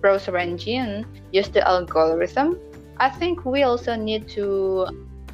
browser 0.00 0.36
engine 0.36 1.06
use 1.32 1.48
the 1.50 1.66
algorithm, 1.68 2.58
I 2.98 3.10
think 3.10 3.44
we 3.44 3.62
also 3.62 3.94
need 3.96 4.28
to 4.36 4.86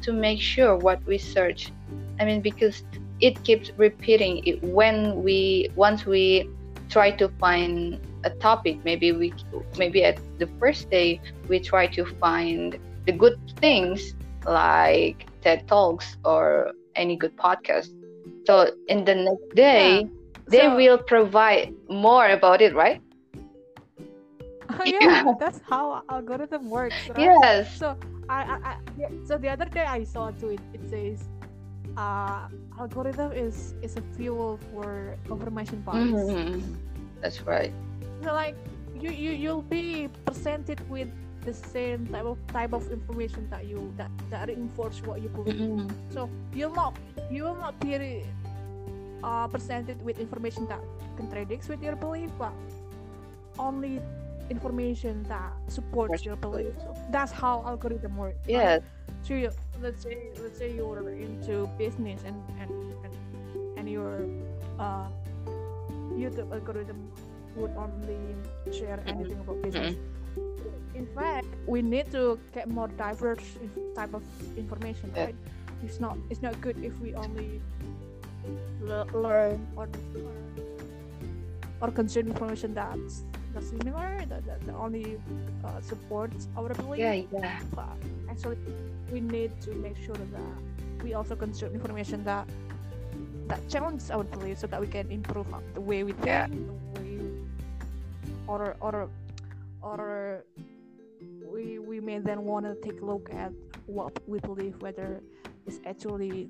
to 0.03 0.13
make 0.13 0.41
sure 0.41 0.77
what 0.77 0.99
we 1.07 1.17
search. 1.17 1.73
I 2.19 2.25
mean, 2.25 2.41
because 2.41 2.83
it 3.19 3.43
keeps 3.43 3.71
repeating 3.77 4.45
it 4.45 4.61
when 4.63 5.23
we 5.23 5.69
once 5.75 6.05
we 6.05 6.49
try 6.89 7.11
to 7.11 7.29
find 7.39 7.99
a 8.23 8.29
topic. 8.29 8.83
Maybe 8.83 9.11
we 9.11 9.33
maybe 9.77 10.03
at 10.03 10.19
the 10.39 10.47
first 10.59 10.89
day 10.89 11.21
we 11.47 11.59
try 11.59 11.87
to 11.87 12.05
find 12.19 12.77
the 13.05 13.11
good 13.13 13.37
things 13.59 14.13
like 14.45 15.27
TED 15.41 15.67
Talks 15.67 16.17
or 16.25 16.71
any 16.95 17.15
good 17.15 17.35
podcast. 17.37 17.89
So 18.45 18.71
in 18.87 19.05
the 19.05 19.15
next 19.15 19.55
day, 19.55 20.07
they 20.47 20.65
So- 20.69 20.75
will 20.75 20.97
provide 20.97 21.73
more 21.89 22.27
about 22.29 22.61
it, 22.61 22.75
right? 22.75 23.01
Oh, 24.69 24.83
yeah 24.85 25.23
that's 25.39 25.61
how 25.69 26.01
algorithm 26.09 26.69
works 26.69 27.07
right 27.09 27.19
Yes. 27.19 27.77
so 27.77 27.95
I, 28.29 28.41
I, 28.43 28.55
I 28.69 28.77
yeah, 28.97 29.09
so 29.25 29.37
the 29.37 29.49
other 29.49 29.65
day 29.65 29.85
I 29.85 30.03
saw 30.03 30.29
a 30.29 30.31
tweet. 30.33 30.59
It 30.73 30.81
says, 30.89 31.29
uh, 31.97 32.47
algorithm 32.79 33.31
is 33.31 33.73
is 33.81 33.95
a 33.97 34.03
fuel 34.17 34.59
for 34.71 35.15
confirmation 35.27 35.81
bias. 35.81 36.11
Mhm. 36.11 36.61
That's 37.21 37.41
right. 37.45 37.71
So 38.23 38.33
like 38.33 38.55
you 38.97 39.11
you 39.11 39.31
you'll 39.31 39.65
be 39.65 40.09
presented 40.25 40.79
with 40.89 41.07
the 41.45 41.53
same 41.53 42.07
type 42.09 42.25
of 42.25 42.37
type 42.49 42.73
of 42.73 42.89
information 42.91 43.45
that 43.53 43.65
you 43.69 43.93
that 43.97 44.09
that 44.33 44.47
reinforce 44.49 45.01
what 45.05 45.21
you 45.21 45.29
believe. 45.29 45.61
Mhm. 45.61 45.87
So 46.09 46.29
you'll 46.53 46.73
not 46.73 46.97
you 47.29 47.43
will 47.45 47.59
not 47.59 47.77
be 47.79 48.25
uh, 49.23 49.47
presented 49.47 49.97
with 50.05 50.19
information 50.19 50.65
that 50.67 50.81
contradicts 51.17 51.67
with 51.69 51.81
your 51.81 51.95
belief, 51.95 52.29
but 52.37 52.53
only 53.57 54.01
information 54.49 55.23
that 55.23 55.53
supports 55.67 56.23
your 56.25 56.35
belief. 56.35 56.73
So 56.77 56.93
that's 57.09 57.31
how 57.31 57.63
algorithm 57.65 58.17
works. 58.17 58.37
right? 58.45 58.77
Yes. 58.77 58.81
So 59.23 59.33
you, 59.33 59.49
let's 59.81 60.03
say 60.03 60.29
let's 60.41 60.57
say 60.57 60.71
you're 60.73 61.09
into 61.09 61.67
business 61.77 62.21
and 62.25 62.35
and 62.59 62.71
and, 63.03 63.13
and 63.77 63.85
your 63.89 64.25
uh, 64.79 65.07
YouTube 66.15 66.51
algorithm 66.51 67.11
would 67.55 67.71
only 67.77 68.19
share 68.71 68.99
anything 69.07 69.39
about 69.39 69.61
business. 69.61 69.95
In 70.95 71.05
fact, 71.15 71.47
we 71.67 71.81
need 71.81 72.11
to 72.11 72.39
get 72.53 72.67
more 72.69 72.87
diverse 72.87 73.43
type 73.95 74.13
of 74.13 74.23
information, 74.57 75.11
Yeah. 75.15 75.25
right? 75.31 75.35
It's 75.83 75.99
not 75.99 76.17
it's 76.29 76.41
not 76.41 76.59
good 76.61 76.79
if 76.83 76.95
we 76.99 77.13
only 77.15 77.61
learn 79.13 79.59
or 79.75 79.87
or 81.81 81.91
consume 81.91 82.27
information 82.27 82.73
that's 82.73 83.23
that's 83.55 83.69
similar 83.69 84.19
that, 84.27 84.45
that, 84.45 84.59
that 84.67 84.75
only 84.75 85.17
uh, 85.63 85.79
supports 85.81 86.47
our 86.57 86.69
belief 86.75 86.99
Yeah, 86.99 87.13
yeah. 87.31 87.59
but 87.73 87.95
actually 88.29 88.57
we 89.11 89.21
need 89.21 89.51
to 89.61 89.73
make 89.75 89.95
sure 89.97 90.15
that 90.15 91.03
we 91.03 91.13
also 91.13 91.35
consume 91.35 91.73
information 91.73 92.23
that 92.25 92.47
that 93.47 93.61
challenges 93.69 94.11
our 94.11 94.23
belief 94.23 94.59
so 94.59 94.67
that 94.67 94.81
we 94.81 94.87
can 94.87 95.09
improve 95.09 95.47
the 95.73 95.81
way 95.81 96.03
we 96.03 96.11
think 96.11 96.25
Yeah. 96.27 96.47
the 96.47 96.99
way 96.99 97.19
or 98.47 98.75
or 98.81 99.09
or 99.81 100.43
we 101.47 101.79
we 101.79 101.99
may 102.03 102.19
then 102.19 102.43
want 102.43 102.65
to 102.65 102.75
take 102.83 102.99
a 103.01 103.05
look 103.05 103.31
at 103.31 103.53
what 103.87 104.11
we 104.27 104.39
believe 104.39 104.75
whether 104.81 105.21
it's 105.65 105.79
actually 105.85 106.49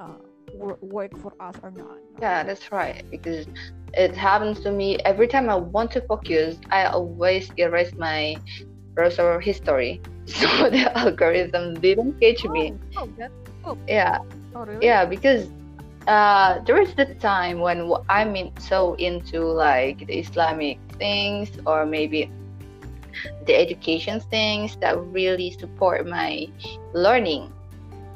uh, 0.00 0.24
work 0.52 1.16
for 1.16 1.32
us 1.40 1.58
or 1.62 1.70
not 1.70 1.98
Yeah, 2.20 2.44
that's 2.44 2.70
right. 2.72 3.02
Because 3.10 3.46
it 3.94 4.16
happens 4.16 4.60
to 4.60 4.70
me 4.70 4.98
every 5.04 5.26
time 5.28 5.48
I 5.48 5.56
want 5.56 5.90
to 5.92 6.00
focus, 6.02 6.58
I 6.70 6.86
always 6.86 7.50
erase 7.56 7.92
my 7.98 8.40
browser 8.94 9.40
history. 9.40 10.02
So 10.26 10.46
the 10.70 10.90
algorithm 10.96 11.80
didn't 11.80 12.16
catch 12.20 12.44
me. 12.44 12.74
oh, 12.74 12.80
oh, 12.96 13.08
that, 13.18 13.32
Yeah, 13.88 14.18
oh 14.54 14.64
really 14.64 14.80
yeah, 14.80 15.04
because 15.04 15.50
uh, 16.06 16.60
there 16.66 16.80
is 16.80 16.94
the 16.94 17.06
time 17.20 17.60
when 17.60 17.90
I'm 18.08 18.36
in, 18.36 18.50
so 18.58 18.94
into 18.94 19.42
like 19.44 20.06
the 20.06 20.18
Islamic 20.18 20.78
things 20.98 21.50
or 21.66 21.86
maybe 21.86 22.30
the 23.46 23.54
education 23.54 24.20
things 24.30 24.76
that 24.80 24.98
really 24.98 25.50
support 25.58 26.06
my 26.06 26.46
learning. 26.94 27.52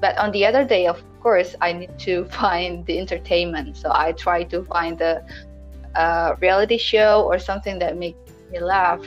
But 0.00 0.18
on 0.18 0.32
the 0.32 0.46
other 0.46 0.64
day, 0.64 0.86
of 0.86 1.02
course, 1.20 1.54
I 1.60 1.72
need 1.72 1.98
to 2.00 2.24
find 2.40 2.84
the 2.86 2.98
entertainment. 2.98 3.76
So 3.76 3.90
I 3.92 4.12
try 4.12 4.44
to 4.44 4.64
find 4.64 4.98
the 4.98 5.24
uh, 5.94 6.36
reality 6.40 6.78
show 6.78 7.22
or 7.22 7.38
something 7.38 7.78
that 7.78 7.96
makes 7.96 8.18
me 8.50 8.60
laugh. 8.60 9.04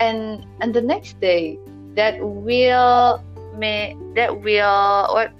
And 0.00 0.44
and 0.60 0.74
the 0.74 0.82
next 0.82 1.20
day, 1.20 1.58
that 1.94 2.20
will 2.20 3.22
may 3.56 3.96
that 4.14 4.40
will 4.40 5.08
what 5.12 5.32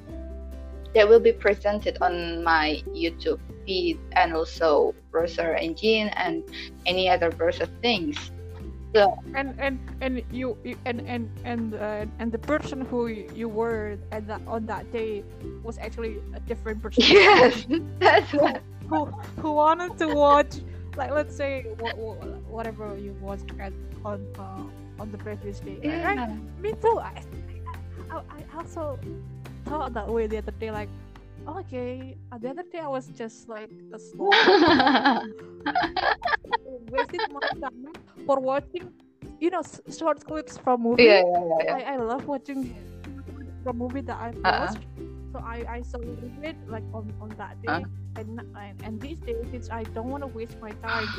that 0.95 1.07
will 1.07 1.21
be 1.21 1.33
presented 1.33 1.99
on 2.01 2.43
my 2.43 2.83
YouTube 2.89 3.39
feed 3.67 3.99
and 4.13 4.33
also 4.33 4.95
browser 5.11 5.55
engine 5.55 6.09
and 6.17 6.43
any 6.87 7.09
other 7.09 7.31
browser 7.31 7.67
things. 7.83 8.31
And 9.35 9.55
and 9.59 9.79
and 10.01 10.23
you, 10.31 10.57
you 10.65 10.77
and 10.85 11.01
and 11.07 11.29
and 11.45 11.75
uh, 11.75 12.07
and 12.19 12.33
the 12.33 12.39
person 12.39 12.81
who 12.87 13.07
you 13.09 13.49
were 13.49 13.99
at 14.13 14.27
that 14.27 14.41
on 14.47 14.67
that 14.67 14.91
day 14.93 15.23
was 15.63 15.79
actually 15.79 16.19
a 16.35 16.41
different 16.41 16.83
person 16.83 17.03
Yes, 17.09 17.67
that's 17.99 18.33
what. 18.33 18.63
who 18.89 19.07
who 19.41 19.53
wanted 19.53 19.97
to 19.99 20.09
watch 20.09 20.57
like 20.97 21.11
let's 21.11 21.35
say 21.37 21.67
wha- 21.79 21.95
wha- 21.95 22.41
whatever 22.49 22.97
you 22.97 23.13
watched 23.21 23.51
at 23.59 23.73
on 24.05 24.27
uh, 24.39 24.65
on 24.99 25.11
the 25.11 25.19
previous 25.19 25.61
day? 25.61 25.79
Yeah. 25.83 26.37
me 26.61 26.73
too 26.81 26.99
I, 27.01 27.23
I 28.11 28.17
I 28.31 28.41
also 28.57 28.99
thought 29.65 29.93
that 29.95 30.09
way 30.09 30.27
the 30.27 30.39
other 30.39 30.53
day 30.53 30.71
like 30.71 30.89
okay 31.47 32.17
uh, 32.33 32.39
the 32.39 32.51
other 32.51 32.65
day 32.71 32.79
I 32.81 32.89
was 32.89 33.09
just 33.09 33.49
like 33.49 33.71
a 33.93 33.99
slow 33.99 34.43
wasted 36.91 37.23
my 37.31 37.41
time 37.61 37.93
for 38.27 38.41
watching 38.41 38.93
you 39.41 39.51
know 39.51 39.63
short 39.99 40.25
clips 40.25 40.59
from 40.59 40.83
movie. 40.83 41.05
Yeah, 41.05 41.23
yeah, 41.23 41.59
yeah. 41.65 41.75
I, 41.75 41.81
I 41.95 41.97
love 41.97 42.27
watching 42.27 42.75
from 43.63 43.79
movie 43.79 44.01
that 44.03 44.19
I've 44.21 44.39
Uh-uh. 44.45 44.73
watched. 44.73 44.87
So 45.33 45.41
I, 45.41 45.65
I 45.69 45.83
saw 45.83 45.99
it 46.43 46.57
like 46.67 46.85
on, 46.93 47.13
on 47.21 47.29
that 47.37 47.61
day. 47.63 47.69
Uh. 47.69 47.81
And, 48.17 48.41
and 48.57 48.83
and 48.83 49.01
these 49.01 49.21
days 49.21 49.47
since 49.51 49.69
I 49.71 49.85
don't 49.85 50.09
want 50.09 50.23
to 50.23 50.27
waste 50.29 50.57
my 50.61 50.73
time, 50.83 51.13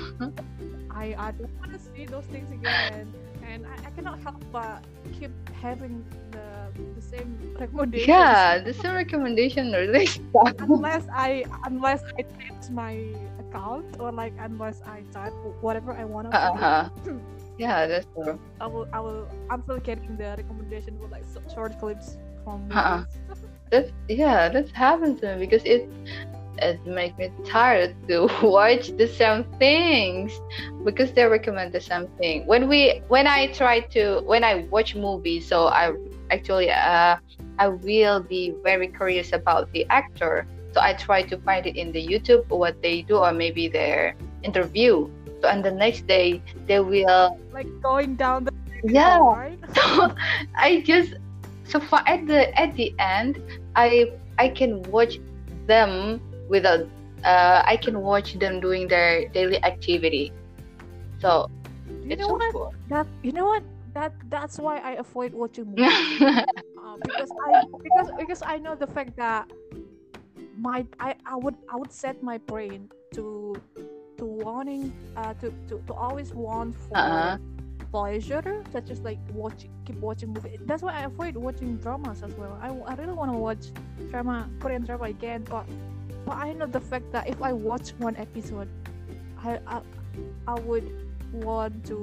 I, 0.89 1.13
I 1.17 1.31
don't 1.31 1.53
want 1.59 1.73
to 1.73 1.79
see 1.79 2.05
those 2.05 2.25
things 2.25 2.51
again. 2.51 3.13
And 3.47 3.65
I, 3.65 3.87
I 3.87 3.91
cannot 3.91 4.19
help 4.19 4.43
but 4.51 4.83
keep 5.17 5.31
having 5.61 6.03
the 6.31 6.67
the 6.95 7.01
same 7.01 7.39
recommendations. 7.59 8.07
Yeah, 8.07 8.59
the 8.59 8.73
same 8.73 8.93
recommendation 8.93 9.71
really 9.71 10.07
unless 10.59 11.07
I 11.13 11.45
unless 11.65 12.03
I 12.19 12.23
change 12.23 12.69
my 12.71 12.93
account 13.39 13.85
or 13.99 14.11
like 14.11 14.33
unless 14.39 14.81
I 14.85 15.03
type 15.13 15.33
whatever 15.61 15.93
I 15.93 16.05
want 16.05 16.31
to 16.31 16.37
Uh-huh. 16.37 16.89
Yeah, 17.57 17.87
that's 17.87 18.05
true. 18.13 18.39
I 18.59 18.67
will 18.67 18.87
I 18.93 18.99
will 18.99 19.27
I'm 19.49 19.61
still 19.63 19.79
getting 19.79 20.17
the 20.17 20.35
recommendation 20.37 20.99
with 20.99 21.11
like 21.11 21.25
short 21.53 21.79
clips 21.79 22.17
from 22.43 22.69
Uh-uh. 22.71 23.03
movies. 23.03 23.17
That's 23.71 23.91
yeah, 24.07 24.47
that's 24.47 24.71
happened 24.71 25.19
to 25.21 25.35
me 25.35 25.45
because 25.45 25.63
it 25.65 25.89
it 26.59 26.85
makes 26.85 27.17
me 27.17 27.31
tired 27.45 27.95
to 28.07 28.29
watch 28.41 28.89
the 28.97 29.07
same 29.07 29.43
things 29.59 30.39
because 30.83 31.11
they 31.11 31.25
recommend 31.25 31.73
the 31.73 31.81
same 31.81 32.07
thing. 32.19 32.45
When 32.45 32.67
we 32.67 33.01
when 33.07 33.27
I 33.27 33.47
try 33.47 33.81
to 33.97 34.21
when 34.25 34.43
I 34.43 34.67
watch 34.69 34.95
movies, 34.95 35.47
so 35.47 35.67
I 35.67 35.93
actually 36.31 36.71
uh 36.71 37.17
I 37.59 37.67
will 37.67 38.21
be 38.21 38.53
very 38.63 38.87
curious 38.87 39.33
about 39.33 39.71
the 39.73 39.85
actor. 39.89 40.47
So 40.73 40.81
I 40.81 40.93
try 40.93 41.23
to 41.23 41.37
find 41.39 41.65
it 41.65 41.75
in 41.75 41.91
the 41.91 42.05
YouTube 42.05 42.47
what 42.49 42.81
they 42.81 43.01
do 43.01 43.17
or 43.17 43.31
maybe 43.33 43.67
their 43.67 44.15
interview. 44.43 45.09
So 45.41 45.47
and 45.49 45.63
the 45.63 45.71
next 45.71 46.07
day 46.07 46.41
they 46.65 46.79
will 46.79 47.37
like 47.53 47.67
going 47.81 48.15
down 48.15 48.45
the 48.45 48.53
yeah 48.83 49.17
right? 49.17 49.59
so 49.73 50.13
I 50.55 50.81
just 50.81 51.13
so 51.63 51.79
far 51.79 52.03
at 52.07 52.25
the 52.27 52.49
at 52.59 52.75
the 52.75 52.93
end 52.99 53.41
I 53.75 54.11
I 54.37 54.49
can 54.49 54.81
watch 54.83 55.19
them 55.67 56.21
without 56.49 56.81
uh, 57.23 57.61
I 57.65 57.77
can 57.77 57.99
watch 58.01 58.33
them 58.39 58.59
doing 58.59 58.87
their 58.87 59.27
daily 59.29 59.63
activity. 59.63 60.33
So 61.19 61.47
you 62.03 62.15
it's 62.15 62.21
know 62.21 62.27
so 62.27 62.37
what 62.37 62.53
cool. 62.53 62.73
that 62.89 63.07
you 63.23 63.31
know 63.31 63.45
what 63.45 63.63
that 63.93 64.13
that's 64.29 64.57
why 64.59 64.77
I 64.79 64.91
avoid 64.93 65.33
watching 65.33 65.65
movies 65.75 66.39
uh, 66.77 66.97
because 67.03 67.31
I 67.47 67.59
because 67.83 68.11
because 68.17 68.41
I 68.45 68.57
know 68.57 68.75
the 68.75 68.87
fact 68.87 69.15
that 69.17 69.47
my 70.57 70.85
I, 70.99 71.15
I 71.25 71.35
would 71.35 71.55
I 71.71 71.75
would 71.77 71.91
set 71.91 72.21
my 72.23 72.37
brain 72.37 72.89
to 73.13 73.61
to 74.17 74.25
wanting 74.25 74.93
uh 75.15 75.33
to 75.35 75.51
to, 75.69 75.81
to 75.87 75.93
always 75.93 76.33
want 76.33 76.75
for 76.75 76.95
Uh-uh. 76.95 77.37
pleasure 77.91 78.63
such 78.71 78.89
as 78.89 78.99
like 79.01 79.19
watching 79.31 79.71
keep 79.85 79.97
watching 79.97 80.33
movie 80.33 80.57
that's 80.65 80.83
why 80.83 80.93
I 80.93 81.03
avoid 81.03 81.35
watching 81.35 81.77
dramas 81.77 82.21
as 82.23 82.33
well 82.35 82.57
I, 82.61 82.69
I 82.69 82.95
really 82.95 83.13
want 83.13 83.31
to 83.31 83.37
watch 83.37 83.67
drama 84.11 84.49
Korean 84.59 84.83
drama 84.83 85.05
again 85.05 85.45
but 85.49 85.65
but 86.27 86.35
I 86.37 86.51
know 86.51 86.67
the 86.67 86.81
fact 86.91 87.07
that 87.13 87.29
if 87.29 87.41
I 87.41 87.53
watch 87.53 87.87
one 88.07 88.15
episode 88.17 88.67
I 89.39 89.59
I, 89.65 89.77
I 90.45 90.55
would 90.67 90.87
want 91.31 91.85
to 91.87 91.97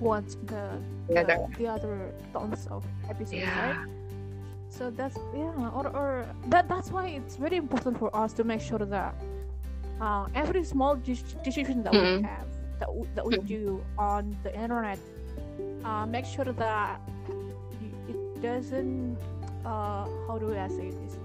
watch 0.00 0.30
the 0.46 0.64
The 1.08 1.14
the, 1.14 1.20
other. 1.34 1.38
the 1.58 1.66
other 1.66 1.96
tons 2.32 2.68
of 2.70 2.82
episodes 3.10 3.42
Yeah. 3.42 3.58
right 3.66 3.78
so 4.70 4.90
that's 4.98 5.18
yeah 5.34 5.74
or, 5.78 5.84
or 6.00 6.08
that 6.54 6.68
that's 6.68 6.90
why 6.94 7.04
it's 7.18 7.34
very 7.36 7.56
important 7.56 7.98
for 7.98 8.14
us 8.14 8.30
to 8.38 8.44
make 8.44 8.60
sure 8.60 8.78
that 8.96 9.14
uh, 10.00 10.26
every 10.34 10.62
small 10.62 10.94
de- 10.94 11.18
decision 11.42 11.82
that 11.82 11.92
Mhm. 11.92 12.02
we 12.18 12.22
have 12.22 12.46
that, 12.78 12.86
w- 12.94 13.08
that 13.16 13.26
we 13.26 13.34
Mhm. 13.36 13.46
do 13.56 13.62
on 13.98 14.22
the 14.44 14.52
internet 14.54 15.00
uh, 15.84 16.06
make 16.06 16.26
sure 16.34 16.44
that 16.64 17.00
it 18.12 18.18
doesn't 18.42 19.18
uh, 19.66 20.04
how 20.26 20.36
do 20.38 20.46
I 20.54 20.68
say 20.68 20.90
this 21.00 21.18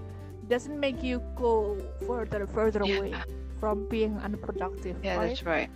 doesn't 0.48 0.78
make 0.78 1.02
you 1.02 1.20
go 1.36 1.76
further 2.06 2.46
further 2.46 2.82
away 2.82 3.24
from 3.60 3.86
being 3.88 4.18
unproductive 4.18 4.96
Yeah, 5.02 5.16
right 5.16 5.38
that's 5.38 5.42
right. 5.44 5.70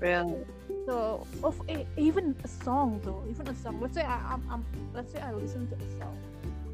Really. 0.00 0.44
so 0.86 1.26
of 1.42 1.60
e- 1.68 1.86
even 1.96 2.34
a 2.44 2.48
song 2.48 3.00
though, 3.04 3.24
even 3.28 3.48
a 3.48 3.54
song. 3.54 3.80
Let's 3.80 3.94
say 3.94 4.02
I, 4.02 4.18
I'm, 4.34 4.42
I'm 4.50 4.64
let's 4.94 5.12
say 5.12 5.20
I 5.20 5.32
listen 5.32 5.68
to 5.68 5.76
a 5.76 5.88
song. 5.98 6.18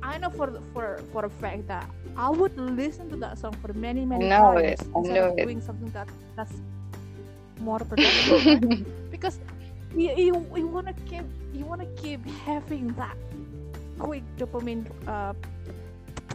I 0.03 0.19
know 0.19 0.31
for 0.31 0.49
the- 0.51 0.63
for 0.73 1.05
for 1.13 1.25
a 1.25 1.31
fact 1.31 1.67
that 1.69 1.91
I 2.17 2.31
would 2.31 2.57
listen 2.57 3.09
to 3.11 3.17
that 3.19 3.39
song 3.39 3.55
for 3.61 3.73
many 3.73 4.05
many 4.07 4.31
know 4.31 4.57
times 4.57 4.59
it, 4.59 4.81
I 4.95 5.01
instead 5.01 5.21
know 5.21 5.33
of 5.33 5.39
it. 5.39 5.49
doing 5.49 5.61
something 5.61 5.91
that 5.93 6.09
that's 6.37 6.63
more 7.61 7.81
productive. 7.81 8.39
right? 8.47 8.63
because 9.11 9.41
you, 9.95 10.11
you, 10.17 10.35
you 10.57 10.69
want 10.69 10.87
to 10.87 10.95
keep 11.05 11.25
you 11.53 11.65
want 11.65 11.81
to 11.81 11.89
keep 12.01 12.25
having 12.45 12.89
that 12.95 13.17
quick 13.99 14.25
dopamine 14.37 14.87
uh, 15.07 15.35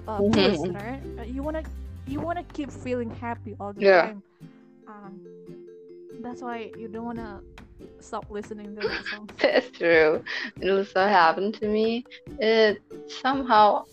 uh 0.07 0.21
Mhm. 0.21 0.33
boost, 0.33 0.69
right? 0.73 1.01
Uh, 1.19 1.23
you 1.23 1.43
want 1.43 1.57
to 1.57 1.63
you 2.07 2.19
want 2.19 2.37
to 2.37 2.43
keep 2.53 2.71
feeling 2.71 3.09
happy 3.09 3.55
all 3.59 3.73
the 3.73 3.83
Yeah. 3.83 4.01
time. 4.01 4.23
Um, 4.87 5.21
that's 6.19 6.41
why 6.41 6.71
you 6.77 6.87
don't 6.87 7.05
want 7.05 7.17
to 7.17 7.41
stop 7.99 8.25
listening 8.29 8.75
to 8.75 8.83
that 8.83 9.03
song. 9.05 9.29
That's 9.41 9.71
true. 9.71 10.23
It 10.59 10.69
also 10.69 11.01
happened 11.07 11.55
to 11.55 11.67
me. 11.67 12.05
It 12.39 12.77
somehow, 13.07 13.83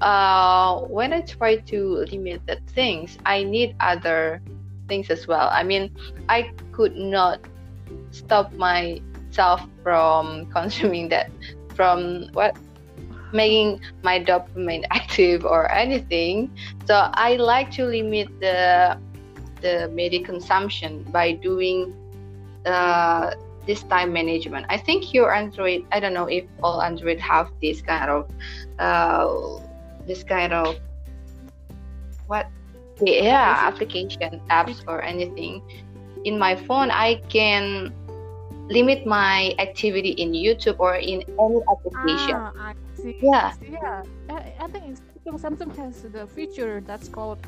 uh, 0.00 0.80
when 0.88 1.12
I 1.12 1.22
try 1.22 1.58
to 1.70 2.04
limit 2.10 2.42
the 2.46 2.58
things, 2.74 3.16
I 3.24 3.44
need 3.44 3.74
other 3.80 4.42
things 4.88 5.10
as 5.10 5.26
well. 5.26 5.48
I 5.52 5.62
mean, 5.62 5.90
I 6.28 6.50
could 6.72 6.94
not 6.96 7.40
stop 8.10 8.52
myself 8.56 9.62
from 9.82 10.46
consuming 10.54 11.08
that, 11.10 11.30
from 11.74 12.26
what 12.32 12.54
making 13.32 13.80
my 14.02 14.22
dopamine 14.22 14.84
active 14.90 15.44
or 15.44 15.70
anything. 15.70 16.50
So 16.86 17.10
I 17.14 17.36
like 17.36 17.70
to 17.72 17.86
limit 17.86 18.28
the 18.40 18.98
the 19.60 19.88
media 19.94 20.22
consumption 20.24 21.04
by 21.14 21.32
doing 21.32 21.94
uh, 22.66 23.30
this 23.66 23.82
time 23.84 24.12
management. 24.12 24.66
I 24.68 24.76
think 24.76 25.14
your 25.14 25.32
Android, 25.32 25.86
I 25.92 26.00
don't 26.00 26.14
know 26.14 26.26
if 26.26 26.44
all 26.62 26.82
Android 26.82 27.20
have 27.20 27.48
this 27.62 27.80
kind 27.80 28.10
of 28.10 28.28
uh, 28.78 29.62
this 30.06 30.24
kind 30.24 30.52
of 30.52 30.78
what 32.26 32.46
yeah 33.00 33.56
application 33.62 34.40
apps 34.50 34.82
or 34.86 35.02
anything. 35.02 35.62
In 36.24 36.38
my 36.38 36.54
phone, 36.54 36.90
I 36.90 37.22
can 37.28 37.92
limit 38.68 39.06
my 39.06 39.54
activity 39.58 40.10
in 40.10 40.32
YouTube 40.32 40.76
or 40.78 40.96
in 40.96 41.22
any 41.22 41.60
application. 41.70 42.36
Ah, 42.36 42.52
I 42.56 42.74
see. 43.02 43.18
Yeah. 43.20 43.52
Yeah. 43.68 44.02
I, 44.30 44.54
I 44.60 44.66
think 44.68 44.84
it's, 44.88 45.02
Samsung 45.26 45.74
has 45.76 46.02
the 46.02 46.26
feature 46.26 46.82
that's 46.86 47.08
called 47.08 47.38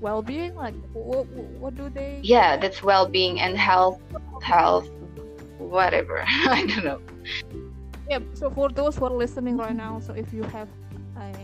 well-being. 0.00 0.54
Like, 0.54 0.74
what, 0.92 1.26
what 1.60 1.76
do 1.76 1.88
they? 1.88 2.20
Yeah, 2.22 2.56
that's 2.56 2.82
well-being 2.82 3.40
and 3.40 3.56
health, 3.56 4.00
health, 4.42 4.88
whatever. 5.58 6.24
I 6.26 6.66
don't 6.66 6.84
know. 6.84 7.00
Yeah. 8.08 8.20
So 8.34 8.50
for 8.50 8.68
those 8.68 8.96
who 8.96 9.04
are 9.06 9.10
listening 9.12 9.56
right 9.56 9.76
now, 9.76 10.00
so 10.00 10.12
if 10.12 10.32
you 10.32 10.42
have 10.44 10.68
a, 11.16 11.34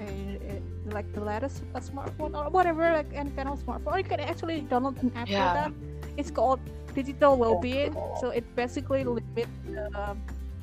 a, 0.00 0.06
a 0.06 0.62
like 0.92 1.12
the 1.12 1.20
latest 1.20 1.62
a 1.74 1.80
smartphone 1.80 2.34
or 2.36 2.50
whatever, 2.50 2.82
like 2.92 3.08
any 3.14 3.30
kind 3.30 3.48
of 3.48 3.58
smartphone, 3.64 3.98
you 3.98 4.04
can 4.04 4.20
actually 4.20 4.62
download 4.62 5.00
an 5.02 5.12
app 5.16 5.28
Yeah. 5.28 5.64
for 5.64 5.70
that. 5.70 5.72
It's 6.16 6.30
called 6.30 6.60
digital 6.94 7.36
well-being. 7.36 7.94
So 8.20 8.28
it 8.30 8.44
basically 8.56 9.04
limits 9.04 9.48
the, 9.66 10.16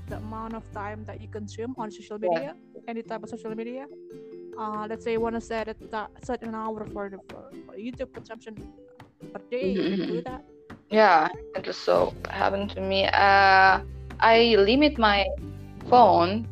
the 0.08 0.18
amount 0.18 0.54
of 0.54 0.64
time 0.72 1.04
that 1.06 1.22
you 1.22 1.28
consume 1.28 1.76
on 1.78 1.92
social 1.92 2.18
Yeah. 2.22 2.30
media, 2.30 2.56
any 2.88 3.02
type 3.04 3.24
of 3.24 3.30
social 3.30 3.56
media. 3.56 3.88
Uh, 4.58 4.86
let's 4.90 5.04
say 5.04 5.14
you 5.14 5.22
want 5.22 5.36
to 5.36 5.42
set 5.42 5.68
it 5.68 5.78
uh, 5.94 6.08
set 6.24 6.42
an 6.44 6.56
hour 6.56 6.86
for 6.94 7.10
the 7.10 7.18
for, 7.30 7.52
YouTube 7.78 8.14
consumption 8.14 8.56
per 9.34 9.42
day. 9.52 9.72
You 9.74 9.86
can 9.86 10.06
do 10.06 10.22
that. 10.22 10.44
Yeah, 10.90 11.28
it 11.56 11.68
also 11.68 12.14
happened 12.30 12.70
to 12.72 12.82
me. 12.82 13.06
Uh, 13.08 13.80
I 14.20 14.56
limit 14.58 14.98
my 14.98 15.26
phone 15.90 16.48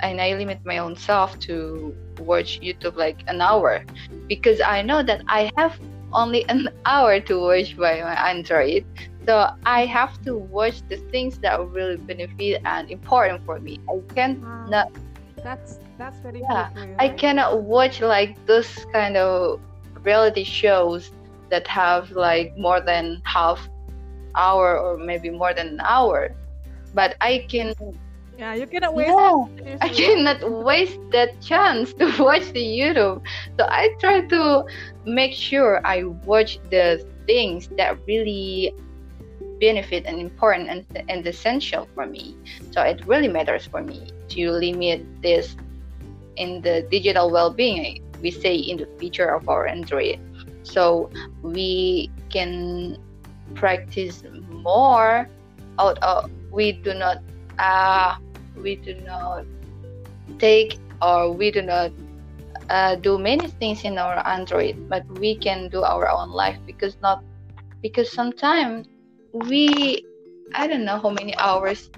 and 0.00 0.20
I 0.20 0.34
limit 0.34 0.60
my 0.64 0.78
own 0.78 0.96
self 0.96 1.38
to 1.40 1.94
watch 2.18 2.60
YouTube 2.60 2.96
like 2.96 3.22
an 3.28 3.40
hour 3.40 3.84
because 4.28 4.60
I 4.60 4.82
know 4.82 5.02
that 5.02 5.22
I 5.28 5.50
have 5.56 5.78
only 6.12 6.48
an 6.48 6.68
hour 6.86 7.20
to 7.20 7.40
watch 7.40 7.76
by 7.76 8.00
my 8.00 8.16
Android. 8.30 8.84
So 9.26 9.48
I 9.64 9.86
have 9.86 10.20
to 10.24 10.36
watch 10.36 10.82
the 10.88 10.96
things 11.10 11.38
that 11.38 11.60
really 11.70 11.96
benefit 11.96 12.60
and 12.64 12.90
important 12.90 13.44
for 13.44 13.58
me. 13.60 13.80
I 13.88 14.00
can't 14.14 14.42
Ah, 14.44 14.66
not 14.68 14.86
That's 15.42 15.78
that's 15.98 16.18
very 16.20 16.40
Yeah, 16.40 16.68
for 16.70 16.86
you, 16.86 16.96
I 16.98 17.08
cannot 17.08 17.62
watch 17.62 18.00
like 18.00 18.34
those 18.46 18.70
kind 18.92 19.16
of 19.16 19.60
reality 20.02 20.44
shows 20.44 21.10
that 21.50 21.66
have 21.68 22.10
like 22.12 22.56
more 22.56 22.80
than 22.80 23.20
half 23.24 23.68
hour 24.36 24.78
or 24.78 24.98
maybe 24.98 25.30
more 25.30 25.54
than 25.54 25.68
an 25.68 25.80
hour. 25.80 26.34
But 26.94 27.16
I 27.20 27.46
can 27.48 27.74
Yeah, 28.38 28.54
you 28.54 28.66
cannot 28.66 28.94
waste. 28.94 29.08
yeah, 29.08 29.76
I 29.80 29.88
cannot 29.88 30.40
waste 30.64 30.98
that 31.12 31.40
chance 31.40 31.92
to 31.94 32.06
watch 32.22 32.50
the 32.52 32.62
YouTube. 32.64 33.22
So 33.58 33.66
I 33.68 33.94
try 34.00 34.20
to 34.26 34.64
make 35.04 35.32
sure 35.32 35.80
I 35.86 36.04
watch 36.04 36.58
the 36.70 37.04
things 37.26 37.68
that 37.76 37.98
really 38.06 38.72
benefit 39.62 40.02
and 40.10 40.18
important 40.18 40.66
and, 40.66 40.82
and 41.08 41.22
essential 41.24 41.86
for 41.94 42.04
me. 42.04 42.34
So 42.74 42.82
it 42.82 43.06
really 43.06 43.30
matters 43.30 43.64
for 43.64 43.80
me 43.80 44.10
to 44.34 44.50
limit 44.50 45.06
this 45.22 45.54
in 46.34 46.60
the 46.66 46.82
digital 46.90 47.30
well-being. 47.30 48.02
We 48.20 48.34
say 48.34 48.58
in 48.58 48.82
the 48.82 48.90
future 48.98 49.30
of 49.30 49.48
our 49.48 49.70
Android, 49.70 50.18
so 50.66 51.10
we 51.42 52.10
can 52.28 52.98
practice 53.54 54.26
more. 54.50 55.30
Out 55.78 55.98
of 56.02 56.30
we 56.50 56.72
do 56.72 56.92
not 56.92 57.22
uh, 57.58 58.18
we 58.58 58.76
do 58.76 58.98
not 59.06 59.46
take 60.38 60.76
or 61.00 61.32
we 61.32 61.50
do 61.50 61.62
not 61.62 61.90
uh, 62.68 62.94
do 62.96 63.18
many 63.18 63.48
things 63.58 63.82
in 63.82 63.98
our 63.98 64.20
Android, 64.26 64.88
but 64.90 65.06
we 65.18 65.34
can 65.34 65.70
do 65.70 65.82
our 65.82 66.10
own 66.10 66.30
life 66.30 66.58
because 66.66 66.94
not 67.02 67.24
because 67.82 68.10
sometimes 68.12 68.91
we 69.32 70.04
I 70.54 70.66
don't 70.66 70.84
know 70.84 70.98
how 70.98 71.10
many 71.10 71.36
hours 71.36 71.90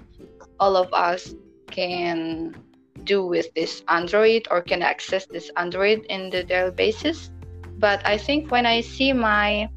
all 0.59 0.75
of 0.75 0.91
us 0.93 1.35
can 1.71 2.55
do 3.03 3.25
with 3.25 3.53
this 3.53 3.83
Android 3.87 4.47
or 4.49 4.61
can 4.61 4.81
access 4.81 5.25
this 5.25 5.51
Android 5.57 6.05
in 6.09 6.29
the 6.29 6.43
daily 6.43 6.71
basis. 6.71 7.29
But 7.77 8.05
I 8.07 8.17
think 8.17 8.51
when 8.51 8.65
I 8.65 8.81
see 8.81 9.11
my 9.13 9.69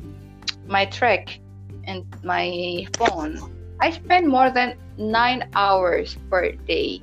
my 0.66 0.86
track 0.86 1.40
and 1.84 2.04
my 2.22 2.86
phone, 2.96 3.38
I 3.80 3.90
spend 3.90 4.28
more 4.28 4.50
than 4.50 4.78
nine 4.96 5.48
hours 5.54 6.16
per 6.30 6.52
day. 6.52 7.02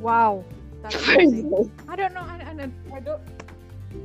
Wow, 0.00 0.44
that's 0.82 0.96
amazing. 1.08 1.70
I 1.88 1.96
don't 1.96 2.14
know. 2.14 2.22
I, 2.22 2.38
I, 2.46 2.96
I 2.96 3.00
don't. 3.00 3.22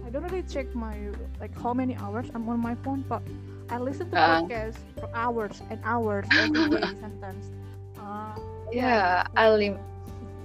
I 0.06 0.10
don't 0.10 0.24
really 0.24 0.44
check 0.44 0.74
my 0.74 0.98
like 1.40 1.54
how 1.60 1.74
many 1.74 1.96
hours 1.98 2.26
I'm 2.34 2.48
on 2.50 2.60
my 2.60 2.76
phone, 2.82 3.04
but 3.08 3.22
I 3.74 3.80
listen 3.82 4.08
to 4.12 4.18
uh, 4.18 4.42
podcasts 4.46 4.86
for 4.94 5.10
hours 5.18 5.64
and 5.70 5.82
hours 5.84 6.30
every 6.38 6.64
day 6.64 6.94
sometimes. 7.02 7.50
Uh, 7.98 8.38
yeah, 8.72 9.26
I 9.36 9.50
live. 9.50 9.80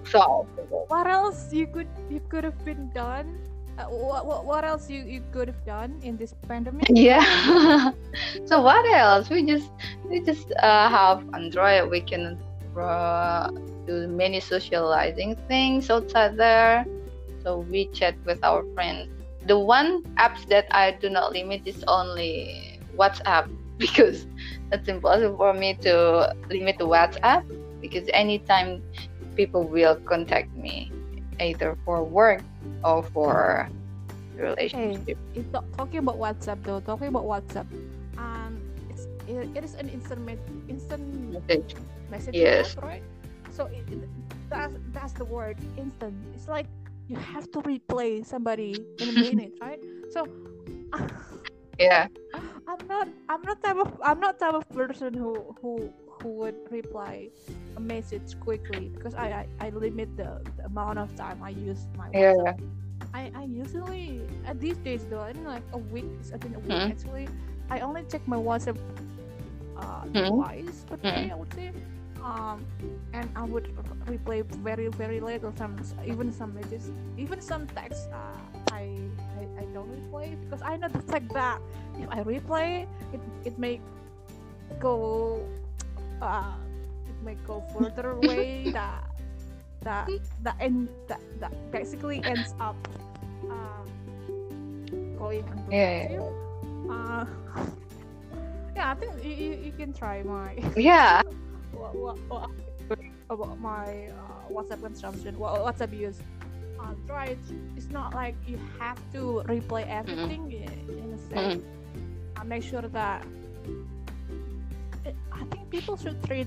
So. 0.05 0.49
What 0.89 1.07
else 1.07 1.53
you 1.53 1.67
could 1.67 1.89
you 2.09 2.21
could 2.29 2.45
have 2.45 2.57
been 2.65 2.89
done? 2.95 3.37
Uh, 3.77 3.85
what, 3.93 4.25
what 4.25 4.45
what 4.47 4.65
else 4.65 4.89
you, 4.89 5.05
you 5.05 5.21
could 5.31 5.47
have 5.49 5.63
done 5.65 6.01
in 6.01 6.17
this 6.17 6.33
pandemic? 6.49 6.89
Yeah. 6.95 7.21
so 8.49 8.63
what 8.63 8.85
else? 8.97 9.29
We 9.29 9.45
just 9.45 9.71
we 10.09 10.25
just 10.25 10.51
uh, 10.63 10.89
have 10.89 11.23
Android. 11.35 11.91
We 11.91 12.01
can 12.01 12.41
uh, 12.81 13.51
do 13.87 14.09
many 14.09 14.41
socializing 14.41 15.37
things 15.49 15.91
outside 15.91 16.37
there. 16.39 16.87
So 17.45 17.61
we 17.61 17.89
chat 17.93 18.17
with 18.25 18.41
our 18.43 18.65
friends. 18.75 19.09
The 19.47 19.59
one 19.59 20.03
apps 20.17 20.47
that 20.49 20.67
I 20.73 20.93
do 20.93 21.09
not 21.11 21.33
limit 21.33 21.63
is 21.67 21.85
only 21.87 22.68
WhatsApp 22.99 23.49
because 23.79 24.27
it's 24.73 24.89
impossible 24.89 25.37
for 25.37 25.55
me 25.55 25.75
to 25.87 26.35
limit 26.51 26.79
the 26.79 26.87
WhatsApp 26.87 27.47
because 27.81 28.09
anytime 28.13 28.83
people 29.37 29.63
will 29.63 29.97
contact 30.03 30.51
me 30.57 30.91
either 31.41 31.79
for 31.85 32.03
work 32.03 32.43
or 32.83 33.03
for 33.03 33.71
relationship. 34.37 35.07
Hey, 35.07 35.17
it's 35.35 35.53
not 35.53 35.65
talking 35.77 35.99
about 35.99 36.19
WhatsApp 36.19 36.63
though. 36.63 36.81
Talking 36.81 37.09
about 37.09 37.25
WhatsApp, 37.25 37.67
um, 38.19 38.59
it's 38.91 39.07
it, 39.27 39.49
it 39.55 39.65
is 39.65 39.75
an 39.75 39.89
instant 39.89 40.27
instant 40.69 41.03
message, 41.31 41.75
message 42.11 42.35
yes. 42.35 42.77
app, 42.77 42.83
right? 42.83 43.03
So 43.51 43.67
it, 43.67 43.87
that's 44.51 44.75
that's 44.93 45.13
the 45.13 45.25
word 45.25 45.59
instant. 45.77 46.15
It's 46.35 46.49
like 46.49 46.67
you 47.07 47.17
have 47.17 47.51
to 47.53 47.63
replay 47.63 48.25
somebody 48.25 48.85
in 48.99 49.09
a 49.09 49.13
minute, 49.13 49.53
right? 49.61 49.81
So. 50.11 50.27
yeah 51.79 52.09
i'm 52.67 52.87
not 52.89 53.09
i'm 53.29 53.43
not 53.43 53.63
type 53.63 53.77
of 53.77 54.01
i'm 54.05 54.21
not 54.21 54.39
type 54.39 54.55
of 54.55 54.69
person 54.71 55.15
who 55.15 55.55
who 55.61 55.93
who 56.21 56.29
would 56.29 56.57
reply 56.71 57.29
a 57.77 57.81
message 57.81 58.39
quickly 58.41 58.91
because 58.95 59.15
i 59.15 59.47
i, 59.61 59.67
I 59.67 59.71
limit 59.71 60.17
the, 60.17 60.43
the, 60.57 60.65
amount 60.67 60.99
of 60.99 61.15
time 61.15 61.43
i 61.43 61.51
use 61.51 61.87
my 61.97 62.09
WhatsApp. 62.09 62.59
yeah 62.59 62.67
I, 63.15 63.33
I 63.35 63.45
usually 63.45 64.23
at 64.47 64.61
these 64.61 64.77
days 64.79 65.07
though 65.09 65.21
I 65.21 65.33
think 65.33 65.47
like 65.47 65.63
a 65.73 65.79
week 65.79 66.05
I 66.33 66.39
think 66.39 66.57
a 66.57 66.61
week 66.61 66.71
mm-hmm. 66.71 66.93
actually 66.93 67.29
I 67.71 67.81
only 67.81 68.05
check 68.05 68.27
my 68.27 68.37
WhatsApp 68.37 68.79
uh, 69.77 70.03
mm-hmm. 70.05 70.35
twice 70.35 70.85
per 70.87 70.97
day 70.97 71.09
mm-hmm. 71.09 71.33
I 71.33 71.35
would 71.35 71.55
say 71.55 71.73
um, 72.23 72.65
and 73.13 73.31
I 73.37 73.45
would 73.45 73.75
replay 74.07 74.45
very 74.45 74.89
very 74.89 75.21
little 75.21 75.53
sometimes 75.57 75.95
even 76.07 76.33
some 76.33 76.55
messages 76.55 76.91
even 77.17 77.41
some 77.41 77.67
texts 77.69 78.09
uh, 78.13 78.58
I 78.79 78.87
I 79.59 79.65
don't 79.75 79.91
replay 79.91 80.39
because 80.45 80.63
I 80.63 80.77
know 80.77 80.89
the 80.89 81.03
fact 81.11 81.33
that 81.35 81.59
if 81.99 82.09
I 82.11 82.23
replay, 82.23 82.87
it 83.13 83.21
it 83.45 83.59
may 83.59 83.81
go 84.79 85.43
uh 86.23 86.55
it 87.09 87.19
may 87.25 87.37
go 87.47 87.63
further 87.75 88.11
away 88.19 88.71
that 88.71 89.03
that 89.83 90.07
that 90.43 90.57
end 90.61 90.89
that 91.09 91.21
that 91.41 91.53
basically 91.71 92.23
ends 92.23 92.55
up 92.61 92.77
uh, 93.51 93.83
going 95.19 95.45
yeah, 95.71 96.13
yeah. 96.13 96.31
Uh, 96.89 97.27
yeah, 98.75 98.91
I 98.91 98.95
think 98.95 99.13
you, 99.23 99.31
you, 99.31 99.53
you 99.67 99.73
can 99.73 99.93
try 99.93 100.23
my 100.23 100.55
yeah. 100.77 101.23
what, 101.73 101.95
what, 101.95 102.17
what, 102.29 102.51
about 103.31 103.61
my 103.61 104.09
uh, 104.09 104.49
WhatsApp 104.51 104.81
consumption, 104.81 105.39
what 105.39 105.61
WhatsApp 105.61 105.93
use 105.93 106.19
uh, 106.81 106.95
try 107.07 107.37
it's 107.77 107.91
not 107.91 108.15
like 108.15 108.35
you 108.47 108.59
have 108.79 108.99
to 109.13 109.43
replay 109.47 109.87
everything 109.89 110.51
mm-hmm. 110.51 110.99
in, 110.99 111.13
a 111.13 111.19
sense 111.19 111.63
mm-hmm. 111.63 112.41
uh, 112.41 112.45
make 112.45 112.63
sure 112.63 112.83
that 112.83 113.25
it, 115.05 115.15
i 115.33 115.45
think 115.51 115.69
people 115.71 115.97
should 115.97 116.23
treat 116.25 116.47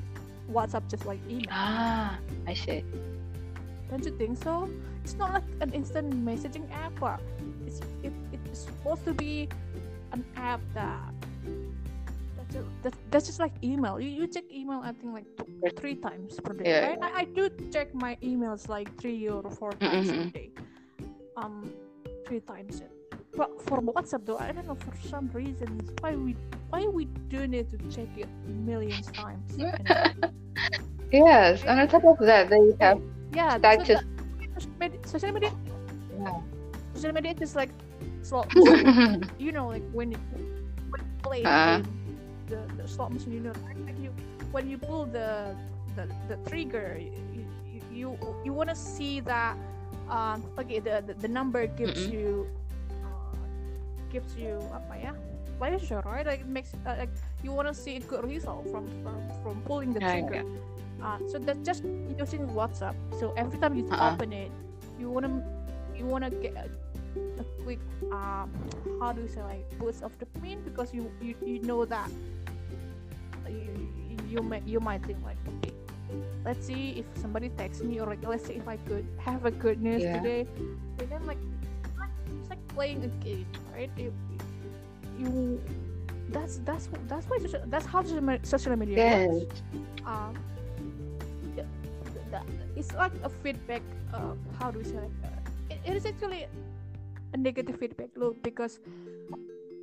whatsapp 0.52 0.88
just 0.90 1.06
like 1.06 1.20
email 1.30 1.48
ah 1.52 2.18
i 2.48 2.54
see 2.54 2.84
don't 3.90 4.06
you 4.06 4.16
think 4.18 4.42
so 4.42 4.70
it's 5.04 5.16
not 5.16 5.34
like 5.34 5.44
an 5.60 5.72
instant 5.74 6.14
messaging 6.26 6.70
app 6.72 6.94
but 7.00 7.20
it's 7.68 7.82
it, 8.04 8.14
it's 8.34 8.60
supposed 8.60 9.04
to 9.06 9.14
be 9.14 9.50
an 10.12 10.24
app 10.36 10.62
that 10.74 11.11
that's, 12.82 12.98
that's 13.10 13.26
just 13.28 13.40
like 13.40 13.54
email. 13.64 14.00
You, 14.00 14.10
you 14.10 14.28
check 14.28 14.44
email, 14.52 14.82
I 14.84 14.92
think 14.92 15.14
like 15.14 15.26
two, 15.38 15.46
three 15.78 15.96
times 15.96 16.40
per 16.44 16.54
day, 16.54 16.70
yeah. 16.70 16.88
right? 16.88 17.00
I, 17.02 17.22
I 17.22 17.24
do 17.26 17.50
check 17.72 17.94
my 17.94 18.18
emails 18.24 18.68
like 18.68 18.90
three 19.00 19.28
or 19.28 19.44
four 19.50 19.72
times 19.74 20.10
mm-hmm. 20.10 20.22
a 20.22 20.32
day. 20.32 20.52
Um, 21.38 21.72
three 22.28 22.42
times. 22.42 22.84
But 23.36 23.62
for 23.64 23.82
WhatsApp 23.82 24.26
though, 24.26 24.38
I 24.38 24.52
don't 24.52 24.68
know 24.68 24.76
for 24.76 24.94
some 25.08 25.30
reason 25.34 25.80
why 26.02 26.16
we 26.16 26.36
why 26.70 26.84
we 26.86 27.06
do 27.06 27.48
need 27.48 27.72
to 27.72 27.78
check 27.90 28.10
it 28.18 28.28
millions 28.46 29.08
times. 29.12 29.56
yes, 31.12 31.64
and 31.64 31.80
on 31.80 31.88
top 31.88 32.04
of 32.04 32.20
that, 32.20 32.50
they 32.50 32.76
have 32.82 33.00
yeah 33.34 33.58
status. 33.58 33.88
So 33.88 34.06
social 34.60 34.72
media, 34.80 35.00
social 35.06 35.32
media, 35.32 35.52
yeah. 36.20 36.40
social 36.94 37.12
media 37.14 37.36
is 37.40 37.56
like 37.56 37.70
so, 38.22 38.46
you 39.40 39.52
know 39.52 39.68
like 39.68 39.84
when 39.92 40.12
it 40.12 40.20
when 40.92 41.00
you 41.00 41.16
play 41.24 41.44
uh-huh 41.44 41.82
the, 42.52 42.60
the 42.76 42.86
slot 42.88 43.16
machine, 43.16 43.32
you 43.32 43.40
know, 43.40 43.56
like 43.64 43.96
you 44.04 44.12
when 44.52 44.68
you 44.68 44.78
pull 44.78 45.08
the 45.08 45.56
the, 45.96 46.08
the 46.28 46.36
trigger, 46.50 47.00
you 47.00 47.48
you, 47.92 48.18
you, 48.46 48.54
want 48.54 48.70
to 48.70 48.76
see 48.76 49.20
that 49.20 49.58
um, 50.10 50.44
okay 50.58 50.80
the, 50.80 51.04
the, 51.06 51.14
the 51.16 51.28
number 51.28 51.68
gives 51.68 52.08
mm-hmm. 52.08 52.14
you 52.14 52.48
uh, 53.04 53.36
gives 54.12 54.36
you 54.36 54.60
apa 54.72 54.94
ya 54.98 55.12
pleasure 55.60 56.02
right 56.08 56.26
like 56.26 56.42
it 56.42 56.50
makes 56.50 56.74
uh, 56.88 56.96
like 56.98 57.12
you 57.44 57.52
want 57.52 57.68
to 57.68 57.76
see 57.76 57.98
a 57.98 58.04
good 58.08 58.26
result 58.26 58.66
from 58.72 58.88
from, 59.04 59.20
from 59.44 59.56
pulling 59.68 59.94
the 59.94 60.02
trigger 60.02 60.42
yeah. 60.42 61.06
uh, 61.06 61.18
so 61.30 61.38
that's 61.38 61.62
just 61.62 61.84
using 62.18 62.48
WhatsApp 62.52 62.96
so 63.20 63.32
every 63.38 63.60
time 63.60 63.78
you 63.78 63.86
uh-uh. 63.92 64.16
open 64.16 64.34
it 64.34 64.52
you 65.00 65.10
want 65.10 65.28
to 65.28 65.34
you 65.94 66.06
want 66.06 66.26
to 66.26 66.32
get 66.32 66.58
a, 66.58 66.66
a 67.40 67.46
quick 67.62 67.80
um 68.10 68.50
how 69.00 69.14
do 69.14 69.22
you 69.22 69.30
say 69.30 69.44
like 69.44 69.64
boost 69.78 70.02
of 70.02 70.12
the 70.18 70.26
dopamine 70.26 70.64
because 70.66 70.90
you 70.94 71.12
you, 71.22 71.36
you 71.46 71.62
know 71.62 71.86
that 71.86 72.10
you, 74.10 74.18
you 74.28 74.42
may 74.42 74.62
you 74.66 74.80
might 74.80 75.04
think 75.06 75.20
like 75.24 75.38
okay 75.58 75.74
let's 76.44 76.66
see 76.66 77.00
if 77.00 77.06
somebody 77.22 77.50
texts 77.50 77.84
me 77.84 78.00
or 78.00 78.08
like 78.08 78.24
let's 78.26 78.46
see 78.46 78.54
if 78.54 78.68
I 78.68 78.78
could 78.78 79.08
have 79.20 79.46
a 79.46 79.52
good 79.52 79.82
news 79.82 80.04
yeah. 80.04 80.20
today 80.20 80.48
and 81.00 81.10
then 81.10 81.26
like 81.26 81.38
it's 82.40 82.50
like 82.50 82.68
playing 82.70 83.04
a 83.04 83.12
game 83.24 83.46
right 83.74 83.92
you, 83.98 84.14
you 85.20 85.62
that's 86.30 86.58
that's 86.60 86.90
that's 87.08 87.26
why 87.28 87.38
that's 87.68 87.86
how 87.86 88.04
social 88.44 88.76
media 88.76 88.98
yes. 88.98 89.30
works 89.30 89.62
um 90.06 90.36
it's 92.76 92.94
like 92.94 93.12
a 93.24 93.30
feedback 93.30 93.82
uh, 94.14 94.34
how 94.60 94.72
do 94.72 94.80
we 94.80 94.86
say 94.86 94.96
it, 94.96 95.12
uh, 95.24 95.28
it, 95.70 95.80
it 95.86 95.96
is 95.96 96.06
actually 96.06 96.48
a 97.34 97.38
negative 97.38 97.78
feedback 97.78 98.10
loop 98.16 98.42
because 98.44 98.80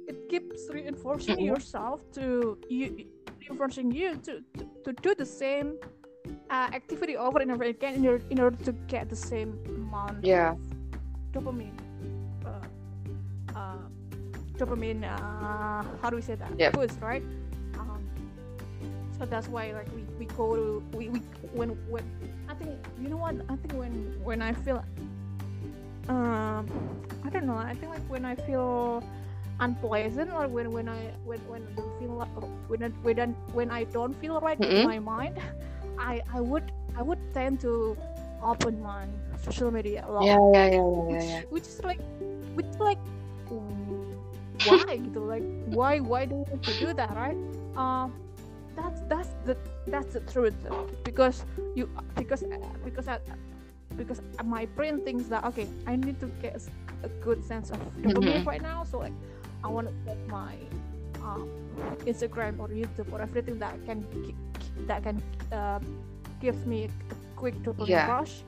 it 0.09 0.29
keeps 0.29 0.69
reinforcing 0.73 1.37
mm-hmm. 1.37 1.45
yourself 1.45 2.01
to 2.12 2.59
you 2.69 3.07
reinforcing 3.49 3.90
you 3.90 4.16
to, 4.16 4.42
to, 4.57 4.66
to 4.84 4.92
do 5.03 5.14
the 5.14 5.26
same 5.26 5.76
uh, 6.51 6.68
activity 6.72 7.16
over 7.16 7.40
and 7.40 7.51
over 7.51 7.64
again 7.64 7.94
in 7.94 8.07
order, 8.07 8.24
in 8.30 8.40
order 8.40 8.57
to 8.64 8.72
get 8.86 9.09
the 9.09 9.16
same 9.16 9.59
amount 9.68 10.24
yeah. 10.24 10.53
of 10.53 10.59
dopamine. 11.32 11.72
Uh, 12.44 13.59
uh, 13.59 13.76
dopamine, 14.57 15.05
uh, 15.05 15.84
how 16.03 16.11
do 16.11 16.16
we 16.16 16.22
say 16.22 16.34
that? 16.34 16.51
Yep. 16.59 16.72
Boost, 16.74 17.01
right? 17.01 17.22
Um, 17.78 18.07
so 19.18 19.24
that's 19.24 19.49
why 19.49 19.72
like 19.72 19.88
we, 19.94 20.03
we 20.18 20.26
go 20.26 20.57
to 20.57 20.96
we, 20.96 21.09
we 21.09 21.18
when 21.53 21.70
when 21.88 22.05
I 22.49 22.55
think 22.55 22.70
you 23.01 23.09
know 23.09 23.16
what 23.16 23.36
I 23.49 23.57
think 23.57 23.72
when 23.74 24.14
when 24.22 24.42
I 24.42 24.53
feel 24.53 24.84
um 26.09 26.66
I 27.24 27.30
don't 27.30 27.44
know 27.46 27.57
I 27.57 27.74
think 27.74 27.92
like 27.92 28.09
when 28.09 28.24
I 28.24 28.34
feel 28.34 29.03
unpleasant 29.61 30.30
or 30.32 30.48
when 30.48 30.72
when 30.72 30.88
I 30.88 31.14
when 31.24 31.40
when 31.46 31.62
I 31.66 31.72
don't 31.76 31.94
feel 31.98 32.16
like 32.16 32.30
when 32.66 32.82
I, 32.82 32.88
when 33.02 33.18
I, 33.20 33.26
when 33.52 33.70
I 33.70 33.84
don't 33.84 34.14
feel 34.14 34.40
right 34.40 34.59
Mhm. 34.59 34.76
in 34.76 34.80
my 34.82 34.98
mind 34.98 35.38
I 35.98 36.20
I 36.32 36.40
would 36.40 36.72
I 36.96 37.02
would 37.02 37.20
tend 37.32 37.61
to 37.62 37.98
open 38.42 38.80
my 38.80 39.09
social 39.36 39.70
media 39.70 40.04
a 40.06 40.11
lot 40.12 40.30
Yeah, 40.30 40.38
yeah, 40.52 40.66
yeah, 40.66 40.86
yeah, 40.86 41.02
yeah, 41.11 41.22
which, 41.22 41.26
yeah. 41.28 41.42
which 41.50 41.64
is 41.66 41.80
like 41.84 42.00
which 42.54 42.66
is 42.68 42.78
like 42.80 42.98
why 44.52 44.82
gitu 44.98 45.20
like 45.24 45.44
why 45.64 46.00
why 46.00 46.24
do 46.26 46.34
have 46.50 46.64
to 46.64 46.74
do 46.74 46.92
that 46.92 47.12
right 47.16 47.38
um 47.76 48.12
that's 48.76 49.00
that's 49.09 49.34
the 49.44 49.56
that's 49.90 50.12
the 50.14 50.20
truth 50.20 50.54
because 51.04 51.44
you 51.74 51.88
because 52.16 52.44
because 52.84 53.09
I, 53.09 53.18
because 53.96 54.20
my 54.44 54.66
brain 54.66 55.00
thinks 55.00 55.28
that 55.28 55.44
okay 55.44 55.68
I 55.86 55.96
need 55.96 56.18
to 56.20 56.28
get 56.40 56.56
a 57.02 57.09
good 57.20 57.42
sense 57.44 57.70
of 57.70 57.80
dopamine 58.02 58.44
Mhm. 58.44 58.46
right 58.46 58.62
now 58.62 58.84
so 58.84 58.98
like 58.98 59.14
I 59.64 59.68
want 59.68 59.88
to 59.88 59.94
put 60.06 60.18
my 60.28 60.54
um, 61.22 61.48
Instagram 62.06 62.59
or 62.59 62.68
YouTube 62.68 63.12
or 63.12 63.20
everything 63.20 63.59
that 63.59 63.74
can 63.86 64.04
that 64.86 65.02
can 65.02 65.22
um, 65.52 65.82
give 66.40 66.66
me 66.66 66.84
a 66.84 66.90
quick 67.36 67.54
dopamine 67.62 67.88
Yeah. 67.88 68.11
rush 68.11 68.42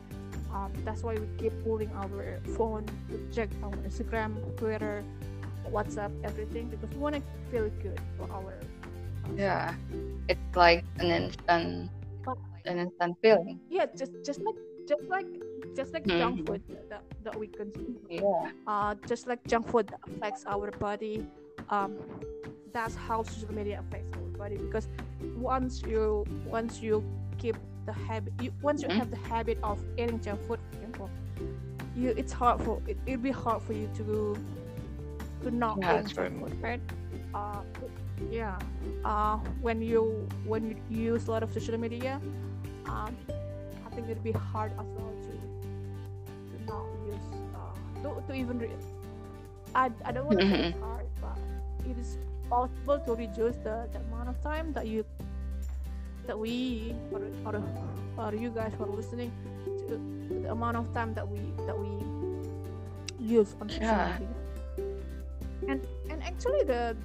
um, 0.53 0.73
that's 0.85 1.03
why 1.03 1.15
we 1.15 1.27
keep 1.39 1.53
pulling 1.63 1.91
our 1.95 2.41
phone 2.57 2.85
to 3.11 3.17
check 3.33 3.51
our 3.63 3.71
Instagram, 3.87 4.35
Twitter, 4.57 5.05
WhatsApp, 5.71 6.11
everything 6.25 6.69
because 6.69 6.91
we 6.91 6.97
want 6.99 7.15
to 7.17 7.23
feel 7.51 7.71
good 7.83 8.01
for 8.19 8.31
our. 8.33 8.55
Yeah. 9.37 9.75
It's 10.29 10.57
like 10.57 10.85
an 10.99 11.07
instant, 11.07 11.91
an 12.67 12.79
instant 12.79 13.17
feeling. 13.23 13.61
Yeah, 13.71 13.87
just 13.97 14.13
just 14.25 14.41
like 14.43 14.57
just 14.89 15.03
like 15.09 15.27
just 15.77 15.93
like 15.95 16.05
junk 16.17 16.41
Mhm. 16.41 16.47
food 16.47 16.63
that, 16.89 17.03
that 17.25 17.39
we 17.39 17.47
consume. 17.47 17.99
Yeah. 18.09 18.51
Uh, 18.67 18.95
just 19.07 19.27
like 19.27 19.45
junk 19.47 19.69
food 19.69 19.93
affects 20.07 20.45
our 20.47 20.71
body. 20.73 21.27
Um, 21.69 21.99
that's 22.73 22.95
how 22.95 23.23
social 23.23 23.53
media 23.55 23.81
affects 23.81 24.13
our 24.17 24.39
body 24.39 24.57
because 24.57 24.89
once 25.37 25.83
you 25.83 26.25
once 26.45 26.81
you 26.81 27.05
keep 27.39 27.57
the 27.87 27.93
habit, 27.93 28.33
you, 28.41 28.53
once 28.63 28.83
you 28.83 28.89
Mhm. 28.89 28.99
have 28.99 29.11
the 29.11 29.17
habit 29.17 29.59
of 29.63 29.83
eating 29.97 30.21
junk 30.21 30.41
food, 30.47 30.61
for 30.71 30.77
example, 30.77 31.11
you 31.97 32.11
it's 32.17 32.33
hard 32.33 32.61
for 32.63 32.81
it, 32.87 32.99
it'll 33.07 33.21
be 33.23 33.31
hard 33.31 33.63
for 33.63 33.73
you 33.73 33.89
to 33.97 34.37
to 35.43 35.51
not 35.51 35.81
Yeah, 35.81 36.03
eat 36.03 36.07
junk 36.13 36.39
food, 36.39 36.55
right? 36.61 36.81
Uh, 37.35 37.63
yeah. 38.31 38.59
Uh, 39.05 39.39
when 39.61 39.81
you 39.83 40.29
when 40.45 40.65
you 40.65 40.77
use 40.89 41.29
a 41.29 41.31
lot 41.31 41.43
of 41.43 41.53
social 41.53 41.77
media, 41.79 42.21
um, 42.87 43.17
I 43.87 43.91
think 43.95 44.09
it'd 44.09 44.23
be 44.23 44.33
hard 44.33 44.73
as 44.79 44.87
well 44.97 45.13
uh, 47.55 48.03
to, 48.03 48.23
to 48.27 48.35
even 48.35 48.59
re- 48.59 48.71
I, 49.75 49.91
I 50.05 50.13
don't 50.13 50.27
want 50.27 50.41
to 50.41 50.47
say 50.49 50.61
it's 50.69 50.81
hard, 50.81 51.07
but 51.21 51.39
it 51.89 51.97
is 51.99 52.19
possible 52.49 52.99
to 53.07 53.15
reduce 53.15 53.57
the, 53.57 53.89
the 53.93 53.99
amount 54.11 54.29
of 54.29 54.43
time 54.43 54.73
that 54.73 54.87
you 54.87 55.05
that 56.27 56.39
we 56.39 56.95
or, 57.13 57.23
or, 57.47 57.63
or 58.19 58.35
you 58.35 58.51
guys 58.51 58.73
who 58.77 58.85
are 58.85 58.91
listening 58.95 59.31
to 59.89 59.99
the 60.43 60.51
amount 60.51 60.77
of 60.77 60.93
time 60.95 61.15
that 61.15 61.27
we 61.27 61.39
that 61.67 61.77
we 61.79 61.89
use 63.19 63.55
on 63.61 63.69
social 63.69 63.83
Yeah. 63.87 64.19
media. 64.19 64.35
And 65.69 65.87
and 66.11 66.23
actually 66.23 66.65
the 66.65 66.97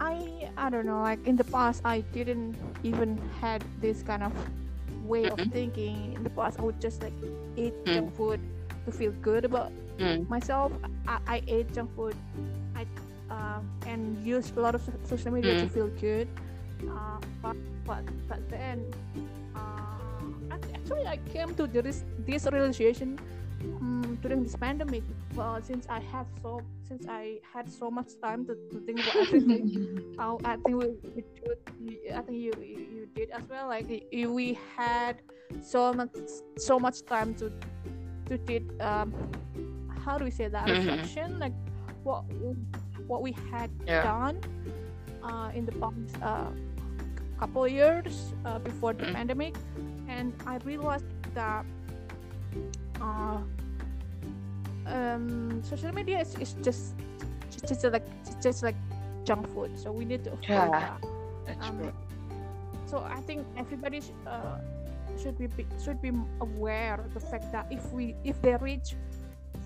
I 0.00 0.50
I 0.56 0.70
don't 0.70 0.86
know 0.86 1.00
like 1.02 1.24
in 1.26 1.36
the 1.36 1.44
past 1.44 1.82
I 1.84 2.00
didn't 2.12 2.56
even 2.82 3.18
had 3.40 3.64
this 3.80 4.02
kind 4.02 4.22
of 4.22 4.32
way 5.06 5.28
of 5.28 5.40
thinking. 5.52 6.14
In 6.14 6.22
the 6.24 6.30
past 6.30 6.58
I 6.58 6.62
would 6.62 6.80
just 6.80 7.02
like 7.02 7.14
eat 7.56 7.74
Mm. 7.86 7.92
junk 7.92 8.14
food 8.14 8.40
to 8.84 8.90
feel 8.92 9.12
good 9.22 9.44
about 9.44 9.72
Mm. 9.98 10.26
myself 10.28 10.72
I, 11.08 11.18
I 11.26 11.42
ate 11.46 11.72
junk 11.72 11.94
food 11.94 12.16
I 12.74 12.86
uh, 13.30 13.60
and 13.84 14.18
used 14.18 14.56
a 14.56 14.60
lot 14.60 14.74
of 14.74 14.82
social 15.04 15.32
media 15.32 15.54
to 15.56 15.66
Mm. 15.66 15.68
feel 15.68 15.88
good 15.88 16.28
uh, 16.88 17.18
but 17.42 17.56
but 17.84 18.04
but 18.28 18.40
then 18.48 18.86
uh, 19.54 20.22
actually 20.74 21.06
I 21.06 21.16
came 21.18 21.54
to 21.56 21.66
this 21.66 22.04
this 22.18 22.46
realization 22.50 23.18
um, 23.80 24.18
during 24.22 24.42
this 24.42 24.56
pandemic 24.56 25.02
since 25.62 25.86
I 25.88 26.00
have 26.00 26.26
so 26.42 26.64
since 26.88 27.06
I 27.08 27.40
had 27.54 27.70
so 27.70 27.90
much 27.90 28.12
time 28.22 28.44
to, 28.46 28.54
to 28.72 28.80
think 28.86 29.00
about 29.00 29.16
everything 29.18 29.70
uh, 30.18 30.36
I 30.44 30.56
think 30.56 30.76
we, 30.78 30.86
we 31.14 31.22
did, 31.34 31.58
you- 31.80 32.12
I 32.14 32.20
think 32.22 32.38
you, 32.38 32.52
you 32.60 32.78
you 32.94 33.06
did 33.14 33.30
as 33.30 33.44
well 33.48 33.68
like 33.68 33.86
y- 33.88 34.26
we 34.26 34.58
had 34.76 35.20
so 35.60 35.92
much 35.94 36.10
so 36.58 36.78
much 36.78 37.04
time 37.06 37.34
to 37.36 37.50
to 38.28 38.38
did 38.38 38.64
um 38.80 39.12
how 40.04 40.18
do 40.18 40.24
we 40.24 40.30
say 40.30 40.48
that 40.48 40.66
Mhm. 40.68 40.76
reflection 40.76 41.38
like 41.38 41.54
what 42.02 42.24
what 43.06 43.22
we 43.22 43.32
had 43.50 43.70
Yeah. 43.86 44.02
done 44.02 44.38
uh, 45.22 45.50
in 45.54 45.64
the 45.66 45.72
past 45.72 46.16
uh, 46.22 46.50
couple 47.38 47.64
of 47.64 47.70
years 47.70 48.34
uh, 48.44 48.58
before 48.58 48.92
the 48.94 49.04
Mhm. 49.06 49.12
pandemic 49.12 49.54
and 50.08 50.32
I 50.46 50.56
realized 50.64 51.06
that 51.34 51.64
uh, 53.00 53.40
um, 54.86 55.62
social 55.62 55.92
media 55.92 56.20
is, 56.20 56.34
is 56.36 56.52
just 56.62 56.94
just, 57.50 57.68
just 57.68 57.84
like 57.84 58.06
just 58.42 58.62
like 58.62 58.76
junk 59.24 59.46
food 59.52 59.76
so 59.78 59.90
we 59.92 60.04
need 60.04 60.24
to 60.24 60.32
avoid 60.32 60.74
Yeah. 60.74 60.78
that 60.78 61.00
That's 61.46 61.66
um, 61.66 61.78
true. 61.78 61.92
so 62.86 62.98
I 63.02 63.20
think 63.22 63.46
everybody 63.56 64.00
sh- 64.00 64.14
uh, 64.26 64.58
should 65.16 65.38
be 65.38 65.46
be- 65.46 65.66
should 65.82 66.00
be 66.00 66.12
aware 66.40 67.00
of 67.00 67.14
the 67.14 67.20
fact 67.20 67.50
that 67.52 67.66
if 67.70 67.82
we 67.92 68.14
if 68.24 68.40
they 68.42 68.56
reach 68.56 68.94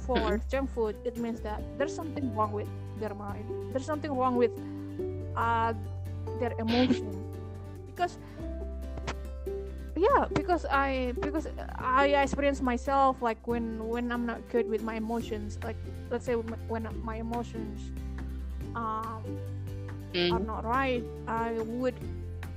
for 0.06 0.38
Mhm. 0.38 0.48
junk 0.48 0.70
food, 0.70 0.96
it 1.04 1.16
means 1.16 1.40
that 1.42 1.60
there's 1.76 1.94
something 1.94 2.32
wrong 2.34 2.52
with 2.52 2.68
their 2.96 3.14
mind. 3.14 3.44
There's 3.72 3.84
something 3.84 4.12
wrong 4.12 4.36
with 4.36 4.52
uh, 5.36 5.74
their 6.38 6.52
emotion 6.58 7.24
because 7.86 8.18
yeah 10.00 10.26
because 10.32 10.64
I 10.70 11.12
because 11.20 11.48
I 11.76 12.16
experience 12.24 12.62
myself 12.62 13.20
like 13.22 13.46
when 13.46 13.84
when 13.88 14.10
I'm 14.12 14.24
not 14.26 14.48
good 14.48 14.68
with 14.68 14.82
my 14.82 14.94
emotions 14.96 15.58
like 15.64 15.76
let's 16.10 16.24
say 16.24 16.34
when 16.34 16.88
my 17.04 17.16
emotions 17.16 17.92
um 18.74 19.22
are 20.30 20.40
Mm. 20.40 20.46
not 20.46 20.64
right, 20.64 21.04
I 21.28 21.58
would 21.60 21.94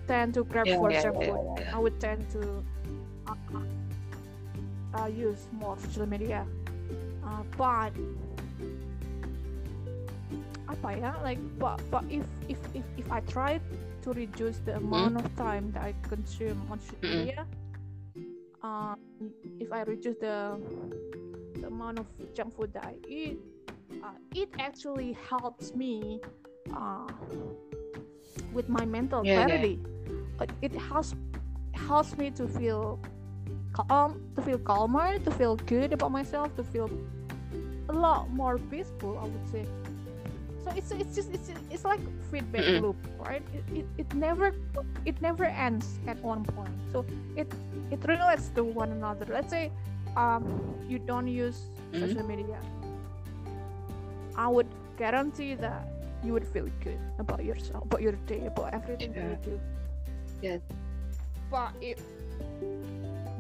tend 0.08 0.34
to 0.36 0.44
grab 0.46 0.70
Yeah, 0.70 0.78
for 0.78 0.92
yeah, 0.92 1.02
junk 1.02 1.18
yeah. 1.58 1.74
I 1.74 1.80
would 1.80 2.00
tend 2.00 2.30
to 2.32 2.64
uh, 3.28 3.36
uh, 4.94 5.06
use 5.08 5.48
more 5.52 5.78
social 5.78 6.06
media. 6.06 6.46
Uh, 7.26 7.44
but 7.58 7.92
apa 10.70 10.90
ya? 10.98 11.12
Like, 11.24 11.40
but 11.60 11.82
but 11.92 12.04
if 12.10 12.26
if 12.48 12.60
if 12.74 12.86
if 12.98 13.08
I 13.12 13.20
try 13.22 13.60
to 14.04 14.12
reduce 14.14 14.60
the 14.60 14.76
amount 14.78 15.18
of 15.18 15.36
time 15.36 15.72
that 15.74 15.84
I 15.84 15.94
consume 16.04 16.68
on 16.70 16.80
social 16.80 17.00
Mm-mm. 17.04 17.30
media, 17.30 17.46
um, 18.64 18.98
if 19.60 19.72
I 19.72 19.82
reduce 19.84 20.18
the 20.18 20.60
the 21.62 21.68
amount 21.68 22.00
of 22.00 22.08
junk 22.34 22.56
food 22.56 22.74
that 22.74 22.86
I 22.86 22.96
eat, 23.08 23.40
uh, 24.04 24.18
it 24.34 24.50
actually 24.60 25.14
helps 25.30 25.74
me 25.76 26.20
uh, 26.76 27.08
with 28.52 28.70
my 28.70 28.86
mental 28.86 29.24
Yeah, 29.24 29.42
yeah. 29.48 29.66
clarity. 29.66 29.80
Like 30.40 30.52
it 30.62 30.74
helps 30.76 31.16
helps 31.74 32.18
me 32.18 32.32
to 32.32 32.48
feel 32.48 33.00
calm, 33.74 34.22
to 34.36 34.42
feel 34.42 34.60
calmer, 34.60 35.20
to 35.20 35.32
feel 35.32 35.56
good 35.56 35.94
about 35.94 36.12
myself, 36.12 36.56
to 36.58 36.64
feel 36.64 36.90
a 37.90 37.94
lot 37.94 38.30
more 38.30 38.58
peaceful. 38.58 39.18
I 39.20 39.26
would 39.26 39.48
say. 39.50 39.66
So 40.64 40.72
it's 40.76 40.92
it's 40.92 41.16
just 41.16 41.30
it's 41.34 41.50
it's 41.70 41.86
like 41.86 42.02
feedback 42.32 42.66
Mm-mm. 42.66 42.76
loop, 42.76 42.98
right? 43.18 43.44
It, 43.54 43.66
it, 43.74 43.88
it 43.98 44.14
never 44.14 44.52
it 45.06 45.22
never 45.22 45.46
ends 45.46 46.00
at 46.08 46.22
one 46.24 46.46
point. 46.46 46.76
So 46.92 47.06
it 47.36 47.54
it 47.92 48.04
relates 48.08 48.50
to 48.56 48.64
one 48.64 48.92
another. 48.92 49.26
Let's 49.30 49.50
say 49.50 49.72
um 50.16 50.64
you 50.88 51.00
don't 51.00 51.28
use 51.28 51.72
Mhm. 51.94 52.16
social 52.16 52.24
media. 52.24 52.60
I 54.36 54.48
would 54.48 54.68
guarantee 54.98 55.56
that 55.56 55.88
you 56.24 56.34
would 56.34 56.46
feel 56.48 56.68
good 56.82 57.00
about 57.20 57.44
yourself, 57.44 57.84
about 57.86 58.02
your 58.02 58.14
day, 58.28 58.46
about 58.46 58.74
everything 58.74 59.14
that 59.14 59.26
you 59.26 59.38
do. 59.42 59.60
Yes. 60.42 60.62
But 61.50 61.74
if 61.82 62.00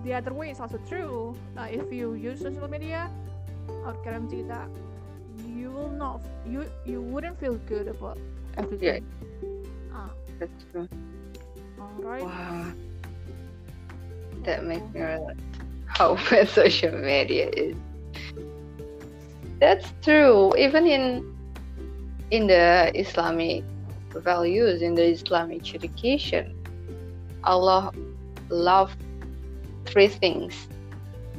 the 0.03 0.13
other 0.13 0.33
way 0.33 0.49
is 0.51 0.59
also 0.59 0.77
true, 0.77 1.35
uh, 1.57 1.67
if 1.69 1.91
you 1.91 2.13
use 2.13 2.41
social 2.41 2.67
media, 2.67 3.09
I 3.83 3.87
would 3.91 4.03
guarantee 4.03 4.43
that 4.43 4.69
will 5.83 5.97
not 6.05 6.21
you 6.45 6.71
you 6.85 7.01
wouldn't 7.01 7.39
feel 7.39 7.57
good 7.67 7.87
about 7.87 8.19
everything. 8.57 9.05
Ah, 9.91 10.13
That's 10.39 10.65
true. 10.71 10.87
all 11.79 11.95
right. 12.01 12.29
Wow. 12.29 12.73
That 14.43 14.65
makes 14.65 14.87
me 14.93 15.01
realize 15.01 15.35
how 15.85 16.15
bad 16.29 16.49
social 16.49 16.91
media 16.91 17.49
is. 17.55 17.77
That's 19.59 19.93
true. 20.03 20.53
Even 20.57 20.87
in 20.87 21.23
in 22.31 22.47
the 22.47 22.91
Islamic 22.95 23.65
values 24.15 24.81
in 24.81 24.95
the 24.95 25.05
Islamic 25.05 25.63
education. 25.73 26.53
Allah 27.43 27.91
love 28.49 28.95
three 29.87 30.07
things 30.07 30.67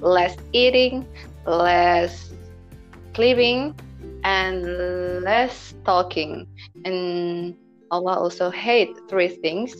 less 0.00 0.36
eating, 0.52 1.06
less 1.46 2.34
sleeping, 3.14 3.74
and 4.24 5.22
less 5.22 5.74
talking. 5.84 6.46
And 6.84 7.54
Allah 7.90 8.18
also 8.18 8.50
hate 8.50 8.90
three 9.08 9.28
things 9.28 9.74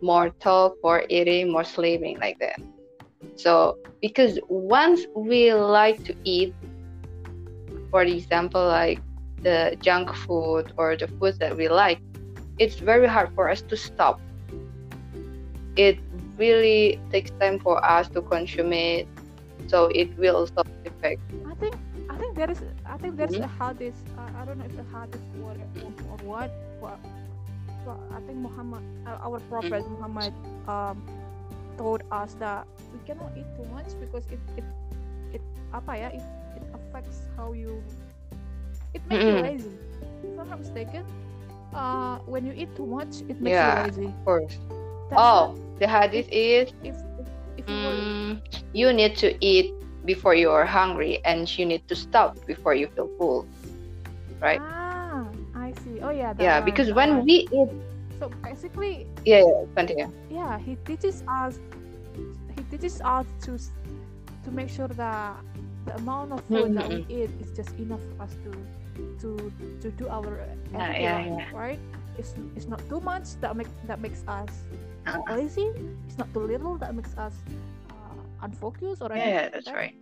more 0.00 0.30
talk, 0.40 0.74
more 0.82 1.04
eating, 1.08 1.50
more 1.50 1.64
sleeping, 1.64 2.18
like 2.20 2.38
that. 2.38 2.60
So, 3.36 3.76
because 4.00 4.38
once 4.48 5.00
we 5.14 5.52
like 5.52 6.02
to 6.04 6.14
eat, 6.24 6.54
for 7.90 8.02
example, 8.02 8.64
like 8.66 9.00
the 9.42 9.76
junk 9.80 10.14
food 10.14 10.72
or 10.76 10.96
the 10.96 11.08
food 11.18 11.38
that 11.40 11.56
we 11.56 11.68
like, 11.68 12.00
it's 12.58 12.76
very 12.76 13.06
hard 13.06 13.30
for 13.34 13.50
us 13.50 13.62
to 13.62 13.76
stop. 13.76 14.20
It 15.76 15.98
really 16.38 17.00
takes 17.10 17.30
time 17.40 17.58
for 17.58 17.84
us 17.84 18.08
to 18.10 18.22
consume 18.22 18.72
it, 18.72 19.08
so 19.66 19.86
it 19.86 20.16
will 20.18 20.36
also 20.36 20.62
affect. 20.84 21.20
I 21.46 21.54
think 21.54 21.74
I 22.08 22.16
think 22.16 22.36
there 22.36 22.50
is 22.50 22.62
I 22.96 22.98
think 22.98 23.16
there's 23.16 23.36
a 23.36 23.46
hadith. 23.60 23.92
Uh, 24.16 24.40
I 24.40 24.46
don't 24.46 24.56
know 24.56 24.64
if 24.64 24.74
the 24.74 24.84
hadith 24.88 25.20
or, 25.44 25.52
or 25.52 26.16
what, 26.24 26.50
but, 26.80 26.98
but 27.84 27.98
I 28.10 28.20
think 28.24 28.38
Muhammad, 28.38 28.82
uh, 29.06 29.18
our 29.20 29.38
Prophet 29.52 29.84
mm-hmm. 29.84 30.00
Muhammad, 30.00 30.32
um, 30.66 31.04
told 31.76 32.04
us 32.10 32.32
that 32.40 32.66
we 32.94 32.98
cannot 33.04 33.36
eat 33.36 33.44
too 33.54 33.68
much 33.68 33.92
because 34.00 34.24
it 34.32 34.40
it 34.56 34.64
it 35.36 35.42
apa 35.76 35.92
ya 35.92 36.08
it, 36.08 36.24
it 36.56 36.64
affects 36.72 37.28
how 37.36 37.52
you 37.52 37.84
it 38.96 39.04
makes 39.12 39.20
mm-hmm. 39.20 39.44
you 39.44 39.44
lazy. 39.44 39.76
If 40.24 40.40
I'm 40.40 40.48
not 40.48 40.64
mistaken, 40.64 41.04
uh, 41.76 42.24
when 42.24 42.48
you 42.48 42.56
eat 42.56 42.72
too 42.80 42.88
much, 42.88 43.20
it 43.28 43.36
makes 43.44 43.60
yeah, 43.60 43.84
you 43.84 43.92
lazy. 43.92 44.08
Of 44.08 44.24
course. 44.24 44.56
That's 45.12 45.20
oh, 45.20 45.52
the 45.76 45.84
hadith 45.84 46.32
is 46.32 46.72
if, 46.80 46.96
if, 47.20 47.28
if 47.60 47.66
mm, 47.68 48.40
you 48.72 48.88
need 48.96 49.20
to 49.20 49.36
eat 49.44 49.76
before 50.06 50.34
you 50.34 50.50
are 50.50 50.64
hungry 50.64 51.20
and 51.24 51.44
you 51.58 51.66
need 51.66 51.86
to 51.88 51.96
stop 51.96 52.38
before 52.46 52.74
you 52.74 52.86
feel 52.88 53.10
full. 53.18 53.46
Right? 54.40 54.60
Ah, 54.62 55.26
I 55.54 55.72
see. 55.84 56.00
Oh 56.00 56.10
yeah. 56.10 56.34
Yeah, 56.38 56.58
one, 56.58 56.64
because 56.64 56.92
when 56.92 57.18
one. 57.18 57.26
we 57.26 57.48
eat 57.52 57.70
so 58.18 58.30
basically 58.42 59.06
yeah, 59.24 59.44
yeah, 59.44 59.64
continue. 59.76 60.08
Yeah, 60.30 60.58
he 60.58 60.76
teaches 60.84 61.22
us 61.28 61.58
he 62.56 62.62
teaches 62.70 63.00
us 63.04 63.26
to 63.44 63.58
to 63.58 64.50
make 64.50 64.68
sure 64.70 64.88
that 64.88 65.36
the 65.84 65.94
amount 65.96 66.32
of 66.32 66.40
food 66.48 66.72
mm-hmm. 66.72 66.80
that 66.80 66.88
we 66.88 67.04
eat 67.08 67.30
is 67.40 67.50
just 67.52 67.76
enough 67.76 68.00
for 68.16 68.24
us 68.24 68.32
to 68.44 68.52
to 69.20 69.52
to 69.80 69.88
do 69.92 70.08
our 70.08 70.40
yeah, 70.72 70.96
yeah, 70.96 71.18
yeah. 71.26 71.50
right? 71.52 71.80
It's 72.16 72.34
it's 72.56 72.66
not 72.66 72.80
too 72.88 73.00
much 73.00 73.36
that 73.40 73.56
make 73.56 73.68
that 73.86 74.00
makes 74.00 74.24
us 74.26 74.48
lazy. 75.30 75.70
It's 76.08 76.18
not 76.18 76.32
too 76.32 76.40
little 76.40 76.76
that 76.80 76.94
makes 76.94 77.12
us 77.16 77.34
uh, 77.36 77.65
unfocused 78.42 79.02
or 79.02 79.12
anything. 79.12 79.34
Yeah, 79.34 79.48
that's 79.48 79.70
right. 79.70 79.94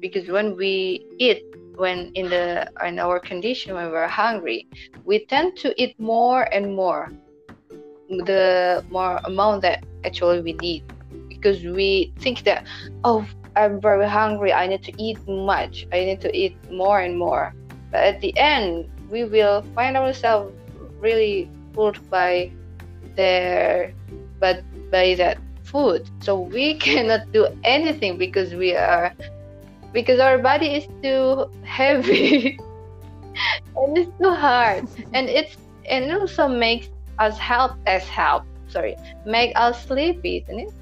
Because 0.00 0.28
when 0.28 0.56
we 0.56 1.06
eat, 1.18 1.42
when 1.76 2.10
in 2.14 2.28
the 2.28 2.70
in 2.84 2.98
our 2.98 3.20
condition 3.20 3.74
when 3.74 3.90
we're 3.90 4.08
hungry, 4.08 4.68
we 5.04 5.24
tend 5.26 5.56
to 5.58 5.74
eat 5.80 5.98
more 5.98 6.42
and 6.52 6.74
more, 6.74 7.12
the 8.08 8.84
more 8.90 9.20
amount 9.24 9.62
that 9.62 9.84
actually 10.04 10.40
we 10.40 10.54
need, 10.54 10.84
because 11.28 11.62
we 11.62 12.12
think 12.18 12.42
that 12.44 12.66
oh 13.04 13.26
I'm 13.54 13.80
very 13.80 14.08
hungry, 14.08 14.52
I 14.52 14.66
need 14.66 14.82
to 14.84 14.92
eat 15.02 15.18
much, 15.26 15.86
I 15.92 16.04
need 16.04 16.20
to 16.22 16.36
eat 16.36 16.56
more 16.70 17.00
and 17.00 17.18
more. 17.18 17.54
But 17.90 18.02
at 18.04 18.20
the 18.20 18.36
end, 18.36 18.90
we 19.08 19.24
will 19.24 19.62
find 19.74 19.96
ourselves 19.96 20.52
really 21.00 21.48
fooled 21.72 21.98
by 22.10 22.52
their 23.14 23.94
but 24.40 24.62
by 24.90 25.14
that 25.14 25.38
food. 25.70 26.10
So 26.22 26.40
we 26.40 26.78
cannot 26.86 27.32
do 27.32 27.48
anything 27.64 28.18
because 28.18 28.54
we 28.54 28.74
are 28.74 29.14
because 29.92 30.20
our 30.20 30.38
body 30.38 30.76
is 30.76 30.86
too 31.02 31.46
heavy. 31.64 32.58
And 33.76 33.98
it's 33.98 34.10
too 34.20 34.32
hard. 34.32 34.84
And 35.12 35.28
it's 35.28 35.56
and 35.88 36.04
it 36.06 36.12
also 36.12 36.48
makes 36.48 36.88
us 37.18 37.38
help 37.38 37.72
as 37.86 38.08
help 38.08 38.44
sorry 38.68 38.96
make 39.24 39.52
us 39.56 39.86
sleepy 39.86 40.44
isn't 40.44 40.60
it? 40.60 40.72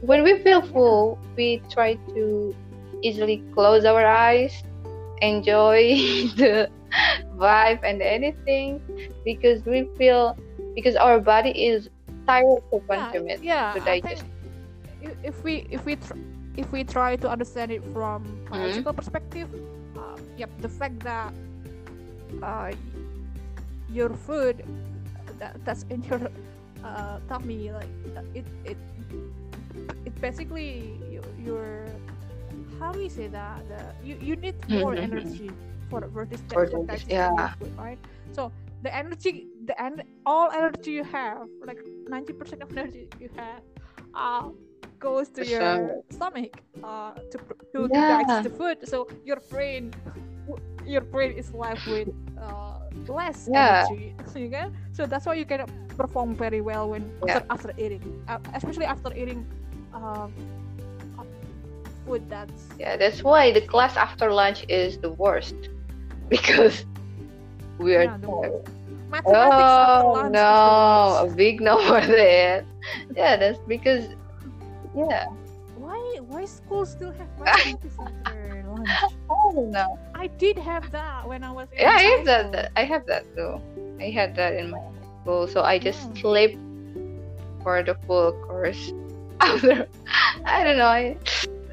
When 0.00 0.22
we 0.24 0.42
feel 0.42 0.62
full 0.62 1.18
we 1.36 1.62
try 1.70 1.94
to 2.14 2.56
easily 3.02 3.44
close 3.54 3.84
our 3.84 4.04
eyes 4.04 4.62
enjoy 5.22 5.94
the 6.36 6.68
vibe 7.38 7.80
and 7.82 8.02
anything 8.02 8.82
because 9.24 9.64
we 9.64 9.88
feel 9.96 10.36
because 10.74 10.96
our 10.96 11.20
body 11.20 11.50
is 11.50 11.88
tired 12.26 12.62
to 12.70 12.78
consume 12.88 13.26
yeah, 13.26 13.34
it 13.34 13.40
yeah, 13.42 13.74
to 13.74 13.80
digest. 13.80 14.24
If 15.22 15.42
we 15.42 15.66
if 15.70 15.84
we 15.84 15.96
tr- 15.96 16.20
if 16.56 16.70
we 16.70 16.84
try 16.84 17.16
to 17.16 17.28
understand 17.28 17.72
it 17.72 17.82
from 17.92 18.22
biological 18.50 18.92
mm-hmm. 18.92 18.98
perspective, 18.98 19.48
uh, 19.96 20.16
yep, 20.36 20.50
the 20.60 20.68
fact 20.68 21.00
that 21.00 21.32
uh, 22.42 22.72
your 23.90 24.10
food 24.14 24.64
that, 25.38 25.56
that's 25.64 25.84
in 25.90 26.02
your 26.04 26.20
uh, 26.84 27.18
tummy, 27.28 27.72
like 27.72 27.90
it 28.34 28.46
it 28.64 28.78
it 30.06 30.14
basically 30.20 31.00
your 31.42 31.86
how 32.78 32.92
do 32.92 33.00
you 33.00 33.10
say 33.10 33.26
that 33.26 33.62
the 33.68 33.80
you, 34.06 34.16
you 34.20 34.36
need 34.36 34.54
more 34.68 34.94
mm-hmm. 34.94 35.10
energy 35.12 35.50
for 35.90 36.02
for 36.12 36.24
this 36.24 36.40
for 36.48 36.64
yeah. 37.08 37.54
food, 37.58 37.72
right? 37.76 37.98
So 38.32 38.52
the 38.82 38.90
energy 38.94 39.51
the 39.66 39.80
en- 39.80 40.02
all 40.26 40.50
energy 40.50 40.92
you 40.92 41.04
have 41.04 41.46
like 41.64 41.78
90% 42.08 42.62
of 42.62 42.70
energy 42.76 43.08
you 43.20 43.28
have 43.36 43.62
uh, 44.14 44.48
goes 44.98 45.28
to 45.30 45.46
your 45.46 46.02
stomach 46.10 46.56
uh, 46.82 47.12
to, 47.30 47.38
to, 47.72 47.88
yeah. 47.92 48.18
digest 48.18 48.42
the 48.44 48.50
food 48.50 48.78
so 48.84 49.08
your 49.24 49.38
brain 49.50 49.92
your 50.84 51.00
brain 51.00 51.32
is 51.32 51.52
left 51.54 51.86
with 51.86 52.08
uh, 52.40 52.78
less 53.08 53.48
yeah. 53.50 53.86
energy 53.86 54.14
okay? 54.36 54.66
so 54.92 55.06
that's 55.06 55.26
why 55.26 55.34
you 55.34 55.44
can 55.44 55.66
perform 55.96 56.34
very 56.34 56.60
well 56.60 56.90
when 56.90 57.02
yeah. 57.26 57.36
after, 57.36 57.46
after 57.50 57.72
eating 57.78 58.24
uh, 58.28 58.38
especially 58.54 58.84
after 58.84 59.14
eating 59.14 59.46
uh, 59.94 60.28
food 62.04 62.28
that's 62.28 62.68
yeah 62.78 62.96
that's 62.96 63.22
why 63.22 63.52
the 63.52 63.60
class 63.60 63.96
after 63.96 64.32
lunch 64.32 64.64
is 64.68 64.98
the 64.98 65.10
worst 65.12 65.54
because 66.28 66.84
we 67.78 67.94
are 67.94 68.04
yeah, 68.04 68.16
oh 69.26 70.28
no, 70.30 71.26
a 71.26 71.34
big 71.34 71.60
no 71.60 71.78
for 71.86 72.00
that. 72.00 72.64
Yeah, 73.14 73.36
that's 73.36 73.58
because 73.66 74.08
yeah. 74.94 75.26
Why 75.76 76.18
why 76.26 76.44
school 76.44 76.86
still 76.86 77.12
have 77.12 77.28
mathematics 77.38 77.96
after 77.98 78.64
lunch? 78.68 78.88
I 78.88 79.52
don't 79.52 79.70
know. 79.70 79.98
I 80.14 80.26
did 80.26 80.58
have 80.58 80.90
that 80.92 81.26
when 81.28 81.44
I 81.44 81.50
was. 81.50 81.68
yeah, 81.74 81.90
I 81.90 82.02
have 82.02 82.24
that, 82.26 82.52
that, 82.52 82.72
I 82.76 82.84
have 82.84 83.06
that 83.06 83.24
too. 83.34 83.60
I 84.00 84.10
had 84.10 84.34
that 84.36 84.54
in 84.54 84.70
my 84.70 84.80
school, 85.22 85.46
so 85.46 85.62
I 85.62 85.78
just 85.78 86.08
yeah. 86.14 86.22
sleep 86.22 86.58
for 87.62 87.82
the 87.82 87.94
full 88.06 88.32
course. 88.46 88.92
After 89.40 89.88
I 90.44 90.64
don't 90.64 90.78
know. 90.78 90.86
I, 90.86 91.16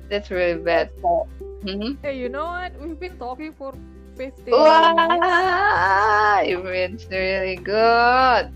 that's 0.09 0.31
really 0.31 0.59
bad. 0.59 0.89
mm-hmm. 1.01 2.01
Hey, 2.01 2.17
you 2.17 2.29
know 2.29 2.45
what? 2.45 2.73
We've 2.81 2.99
been 2.99 3.17
talking 3.17 3.53
for 3.53 3.73
50 4.19 4.51
wow 4.51 6.43
it's 6.43 7.07
really 7.07 7.55
good. 7.55 8.51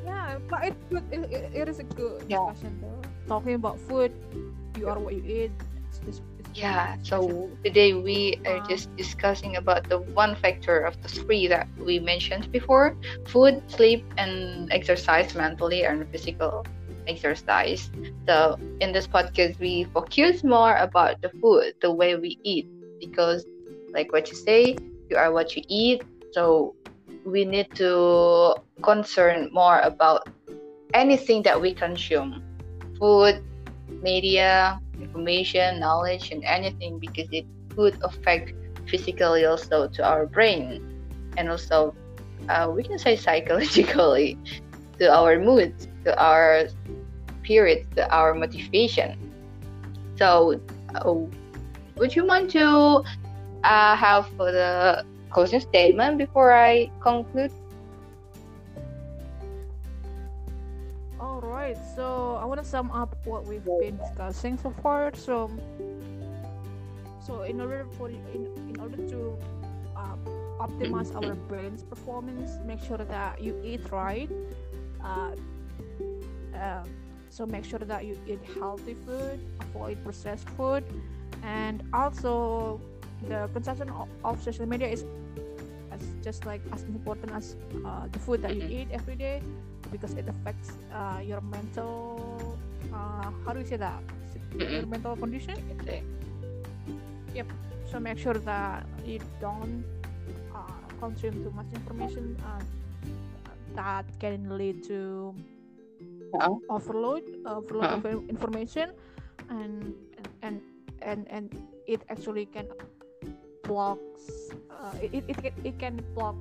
Yeah 0.00 0.40
but 0.48 0.64
it's 0.64 0.80
good 0.88 1.04
it, 1.12 1.28
it, 1.28 1.52
it 1.52 1.68
is 1.68 1.78
a 1.78 1.84
good 1.84 2.24
yeah. 2.24 2.40
discussion 2.48 2.80
though. 2.80 3.04
Talking 3.28 3.60
about 3.60 3.76
food 3.84 4.16
you 4.80 4.88
are 4.88 4.98
what 4.98 5.12
you 5.12 5.20
eat. 5.28 5.52
It's, 5.92 6.00
it's, 6.08 6.20
it's 6.40 6.48
yeah 6.56 6.96
so 7.04 7.50
today 7.68 7.92
we 7.92 8.40
are 8.48 8.56
uh-huh. 8.56 8.68
just 8.72 8.88
discussing 8.96 9.60
about 9.60 9.92
the 9.92 10.00
one 10.16 10.32
factor 10.34 10.80
of 10.88 10.96
the 11.04 11.08
three 11.08 11.46
that 11.52 11.68
we 11.76 12.00
mentioned 12.00 12.50
before 12.50 12.96
food 13.28 13.60
sleep 13.68 14.08
and 14.16 14.72
exercise 14.72 15.34
mentally 15.34 15.84
and 15.84 16.08
physical 16.08 16.64
exercise. 17.06 17.90
So 18.26 18.56
in 18.80 18.96
this 18.96 19.06
podcast 19.06 19.60
we 19.60 19.84
focus 19.92 20.42
more 20.42 20.80
about 20.80 21.20
the 21.20 21.28
food 21.44 21.76
the 21.82 21.92
way 21.92 22.16
we 22.16 22.40
eat 22.42 22.66
because 22.98 23.44
like 23.96 24.12
what 24.12 24.28
you 24.30 24.36
say 24.36 24.76
you 25.10 25.16
are 25.16 25.32
what 25.32 25.56
you 25.56 25.62
eat. 25.68 26.02
So 26.32 26.74
we 27.24 27.44
need 27.44 27.74
to 27.76 28.54
concern 28.82 29.50
more 29.52 29.80
about 29.80 30.28
anything 30.94 31.42
that 31.42 31.60
we 31.60 31.74
consume. 31.74 32.42
Food 32.98 33.42
media 34.02 34.78
information 35.00 35.80
knowledge 35.80 36.30
and 36.30 36.44
anything 36.44 36.98
because 36.98 37.28
it 37.32 37.46
could 37.74 37.96
affect 38.02 38.52
physically 38.88 39.44
also 39.44 39.88
to 39.88 40.04
our 40.04 40.26
brain 40.26 40.80
and 41.36 41.48
also 41.48 41.94
uh, 42.48 42.70
we 42.72 42.82
can 42.82 42.98
say 42.98 43.16
psychologically 43.16 44.38
to 44.98 45.12
our 45.12 45.38
mood 45.38 45.74
to 46.04 46.12
our 46.22 46.68
spirit 47.42 47.86
to 47.96 48.02
our 48.14 48.34
motivation. 48.34 49.16
So 50.16 50.60
uh, 50.94 51.14
would 51.96 52.14
you 52.14 52.26
mind 52.26 52.50
to 52.50 53.02
uh, 53.66 53.96
have 53.96 54.28
for 54.36 54.52
the 54.52 55.04
closing 55.30 55.60
statement 55.60 56.18
before 56.18 56.52
I 56.52 56.90
conclude? 57.02 57.50
All 61.18 61.40
right. 61.40 61.76
So 61.96 62.38
I 62.40 62.44
want 62.44 62.62
to 62.62 62.66
sum 62.66 62.90
up 62.92 63.16
what 63.24 63.44
we've 63.44 63.64
been 63.80 63.98
discussing 63.98 64.56
so 64.58 64.70
far. 64.70 65.12
So, 65.14 65.50
so 67.26 67.42
in 67.42 67.60
order 67.60 67.86
for 67.98 68.08
in, 68.08 68.46
in 68.70 68.76
order 68.80 68.96
to 68.96 69.36
uh, 69.96 70.16
optimize 70.60 71.14
our 71.14 71.34
brain's 71.34 71.82
performance, 71.82 72.58
make 72.64 72.80
sure 72.80 72.98
that 72.98 73.42
you 73.42 73.60
eat 73.64 73.90
right. 73.90 74.30
Uh, 75.02 75.32
uh, 76.54 76.84
so 77.28 77.44
make 77.44 77.64
sure 77.64 77.80
that 77.80 78.04
you 78.04 78.16
eat 78.26 78.40
healthy 78.58 78.94
food, 79.04 79.40
avoid 79.60 80.02
processed 80.04 80.48
food, 80.50 80.84
and 81.42 81.82
also 81.92 82.80
the 83.28 83.48
consumption 83.52 83.90
of, 83.90 84.08
of 84.24 84.42
social 84.42 84.66
media 84.66 84.88
is 84.88 85.04
as 85.92 86.00
just 86.22 86.46
like 86.46 86.60
as 86.72 86.82
important 86.84 87.32
as 87.32 87.56
uh, 87.84 88.06
the 88.10 88.18
food 88.18 88.42
that 88.42 88.54
you 88.54 88.62
eat 88.62 88.88
every 88.92 89.16
day 89.16 89.42
because 89.90 90.14
it 90.14 90.26
affects 90.28 90.72
uh, 90.92 91.20
your 91.22 91.40
mental 91.40 92.58
uh, 92.92 93.30
how 93.44 93.52
do 93.52 93.60
you 93.60 93.66
say 93.66 93.76
that? 93.76 94.02
Your 94.56 94.86
mental 94.86 95.16
condition? 95.16 95.56
Yep. 97.34 97.46
So 97.90 98.00
make 98.00 98.18
sure 98.18 98.34
that 98.34 98.86
you 99.04 99.20
don't 99.40 99.84
uh, 100.54 100.80
consume 100.98 101.44
too 101.44 101.52
much 101.54 101.66
information 101.74 102.36
uh, 102.42 102.62
that 103.74 104.06
can 104.18 104.56
lead 104.56 104.82
to 104.88 105.34
uh-huh. 106.34 106.56
overload 106.68 107.22
overload 107.46 107.84
uh-huh. 107.84 108.08
of 108.08 108.28
information 108.28 108.90
and 109.50 109.94
and 110.42 110.60
and 111.02 111.28
and 111.30 111.52
it 111.86 112.02
actually 112.08 112.46
can 112.46 112.66
blocks 113.66 114.50
uh, 114.86 114.92
it, 115.02 115.24
it, 115.28 115.44
it, 115.44 115.54
it 115.64 115.78
can 115.78 116.00
block 116.14 116.36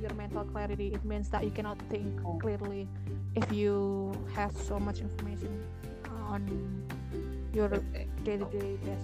your 0.00 0.12
mental 0.14 0.44
clarity. 0.44 0.92
It 0.94 1.04
means 1.04 1.28
that 1.30 1.44
you 1.44 1.50
cannot 1.50 1.78
think 1.90 2.06
clearly 2.40 2.88
if 3.34 3.52
you 3.52 4.12
have 4.34 4.52
so 4.52 4.78
much 4.78 5.00
information 5.00 5.64
on 6.28 6.42
your 7.52 7.68
day-to-day 8.24 8.76
basis. 8.84 9.02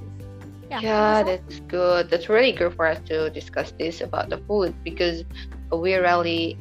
Yeah, 0.71 0.81
yeah 0.81 1.23
that's 1.23 1.61
good. 1.69 2.11
That's 2.11 2.29
really 2.29 2.53
good 2.53 2.75
for 2.75 2.87
us 2.87 3.01
to 3.07 3.31
discuss 3.31 3.73
this 3.79 4.01
about 4.01 4.31
the 4.31 4.39
food 4.47 4.75
because 4.85 5.25
we're 5.71 6.03
really 6.03 6.57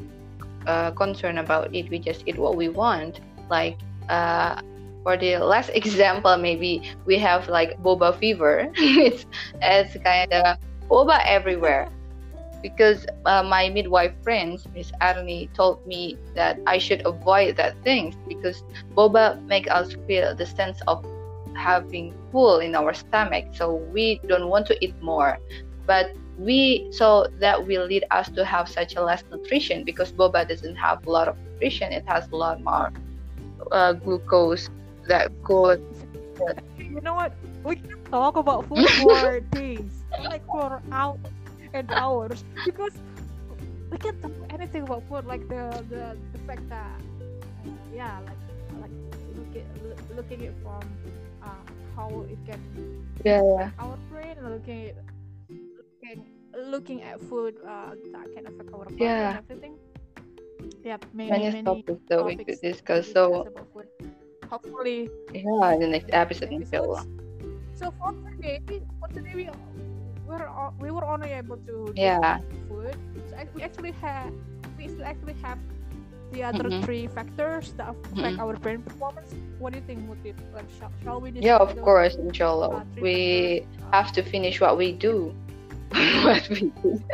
uh, 0.66 0.91
concerned 0.91 1.39
about 1.39 1.74
it. 1.76 1.89
We 1.89 1.99
just 1.99 2.24
eat 2.26 2.38
what 2.38 2.56
we 2.56 2.70
want. 2.70 3.20
Like 3.49 3.78
uh, 4.10 4.62
for 5.03 5.18
the 5.18 5.38
last 5.38 5.70
example 5.74 6.38
maybe 6.38 6.82
we 7.06 7.18
have 7.20 7.47
like 7.49 7.78
boba 7.82 8.18
fever. 8.18 8.68
It's 8.78 9.26
it's 9.62 9.97
kind 10.03 10.34
of 10.34 10.58
boba 10.89 11.19
everywhere 11.25 11.89
because 12.61 13.05
uh, 13.25 13.43
my 13.43 13.69
midwife 13.69 14.13
friends 14.23 14.67
miss 14.73 14.91
Arnie 15.01 15.51
told 15.53 15.86
me 15.86 16.17
that 16.33 16.59
i 16.65 16.77
should 16.77 17.05
avoid 17.05 17.55
that 17.57 17.75
things 17.83 18.15
because 18.27 18.63
boba 18.95 19.41
make 19.45 19.69
us 19.69 19.95
feel 20.07 20.36
the 20.36 20.45
sense 20.45 20.81
of 20.88 21.05
having 21.55 22.13
full 22.31 22.59
in 22.59 22.75
our 22.75 22.93
stomach 22.93 23.45
so 23.53 23.75
we 23.93 24.19
don't 24.27 24.49
want 24.49 24.65
to 24.67 24.75
eat 24.83 24.95
more 25.01 25.38
but 25.86 26.11
we 26.38 26.86
so 26.91 27.27
that 27.39 27.65
will 27.65 27.86
lead 27.86 28.03
us 28.11 28.29
to 28.29 28.43
have 28.43 28.67
such 28.67 28.95
a 28.95 29.01
less 29.01 29.23
nutrition 29.31 29.83
because 29.83 30.11
boba 30.11 30.47
doesn't 30.47 30.75
have 30.75 31.05
a 31.07 31.09
lot 31.09 31.27
of 31.27 31.38
nutrition 31.45 31.93
it 31.93 32.03
has 32.07 32.27
a 32.31 32.36
lot 32.36 32.61
more 32.61 32.91
uh, 33.71 33.93
glucose 33.93 34.69
that 35.07 35.31
good. 35.43 35.83
You 36.96 37.02
know 37.02 37.14
what? 37.14 37.36
We 37.64 37.76
can 37.76 38.00
talk 38.10 38.38
about 38.38 38.72
food 38.72 38.88
for 39.04 39.39
days, 39.52 40.08
like 40.24 40.46
for 40.48 40.82
hours 40.91 41.20
and 41.74 41.91
hours, 41.91 42.46
because 42.64 42.96
we 43.91 43.98
can't 43.98 44.16
talk 44.22 44.32
anything 44.50 44.84
about 44.88 45.04
food. 45.12 45.28
Like 45.28 45.43
the 45.52 45.84
the, 45.91 46.16
the 46.32 46.39
fact 46.48 46.64
that, 46.72 46.96
uh, 47.68 47.70
yeah, 47.93 48.24
like 48.24 48.39
like 48.80 48.96
looking 49.36 49.68
looking 50.16 50.39
it 50.48 50.56
from 50.64 50.88
uh, 51.43 51.68
how 52.00 52.24
it 52.32 52.39
can 52.48 52.64
yeah, 53.28 53.43
yeah. 53.43 53.70
our 53.78 54.00
brain, 54.10 54.39
looking 54.39 54.96
at 54.96 54.96
looking 55.52 56.24
looking 56.72 57.04
at 57.04 57.20
food 57.28 57.60
uh, 57.68 57.91
that 58.16 58.26
can 58.32 58.48
affect 58.48 58.72
our 58.72 58.88
body 58.88 58.96
yeah. 59.04 59.36
and 59.36 59.43
everything. 59.43 59.76
Yeah, 60.84 60.98
many, 61.12 61.30
many, 61.32 61.43
many 61.52 61.64
topics 61.64 62.08
that 62.08 62.24
we 62.24 62.39
could 62.39 62.62
discuss. 62.62 63.12
So 63.12 63.52
hopefully. 64.50 65.10
Yeah 65.34 65.74
in 65.74 65.80
the 65.80 65.88
next 65.88 66.10
episode 66.14 66.52
inshallah. 66.52 67.06
so 67.76 67.91
for 68.00 68.14
today 68.32 68.62
for 69.00 69.08
today 69.14 69.34
we 69.36 69.50
were 70.28 70.50
we 70.80 70.91
were 70.91 71.06
only 71.06 71.30
able 71.30 71.58
to 71.58 71.93
yeah. 71.96 72.39
food. 72.68 72.98
So 73.30 73.36
we 73.54 73.62
actually 73.64 73.91
have 74.02 74.32
we 74.78 74.88
still 74.88 75.06
actually 75.06 75.36
have 75.41 75.60
the 76.32 76.43
other 76.43 76.64
mm-hmm. 76.64 76.84
three 76.84 77.08
factors 77.08 77.74
that 77.78 77.89
affect 77.89 78.16
mm-hmm. 78.16 78.39
our 78.39 78.56
brain 78.58 78.82
performance. 78.82 79.34
What 79.60 79.74
do 79.74 79.80
you 79.80 79.86
think 79.86 80.10
would 80.10 80.26
it 80.26 80.36
like 80.54 80.66
shall, 80.80 80.91
shall 81.04 81.22
we 81.22 81.32
yeah 81.32 81.58
of 81.58 81.80
course 81.82 82.16
inshallah. 82.16 82.70
uh, 82.70 82.84
we 83.00 83.62
factors? 83.62 83.91
have 83.91 84.12
to 84.14 84.22
finish 84.24 84.60
what 84.60 84.78
we 84.78 84.91
do. 84.91 85.34
What 86.26 86.50
we 86.50 86.72
do. 86.84 87.02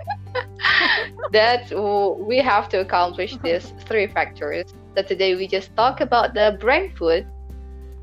That 1.31 1.71
we 2.19 2.37
have 2.39 2.67
to 2.69 2.79
accomplish 2.79 3.37
these 3.43 3.73
three 3.87 4.07
factors 4.07 4.73
that 4.95 5.07
today 5.07 5.35
we 5.35 5.47
just 5.47 5.75
talk 5.75 6.01
about 6.01 6.33
the 6.33 6.57
brain 6.59 6.91
food, 6.95 7.25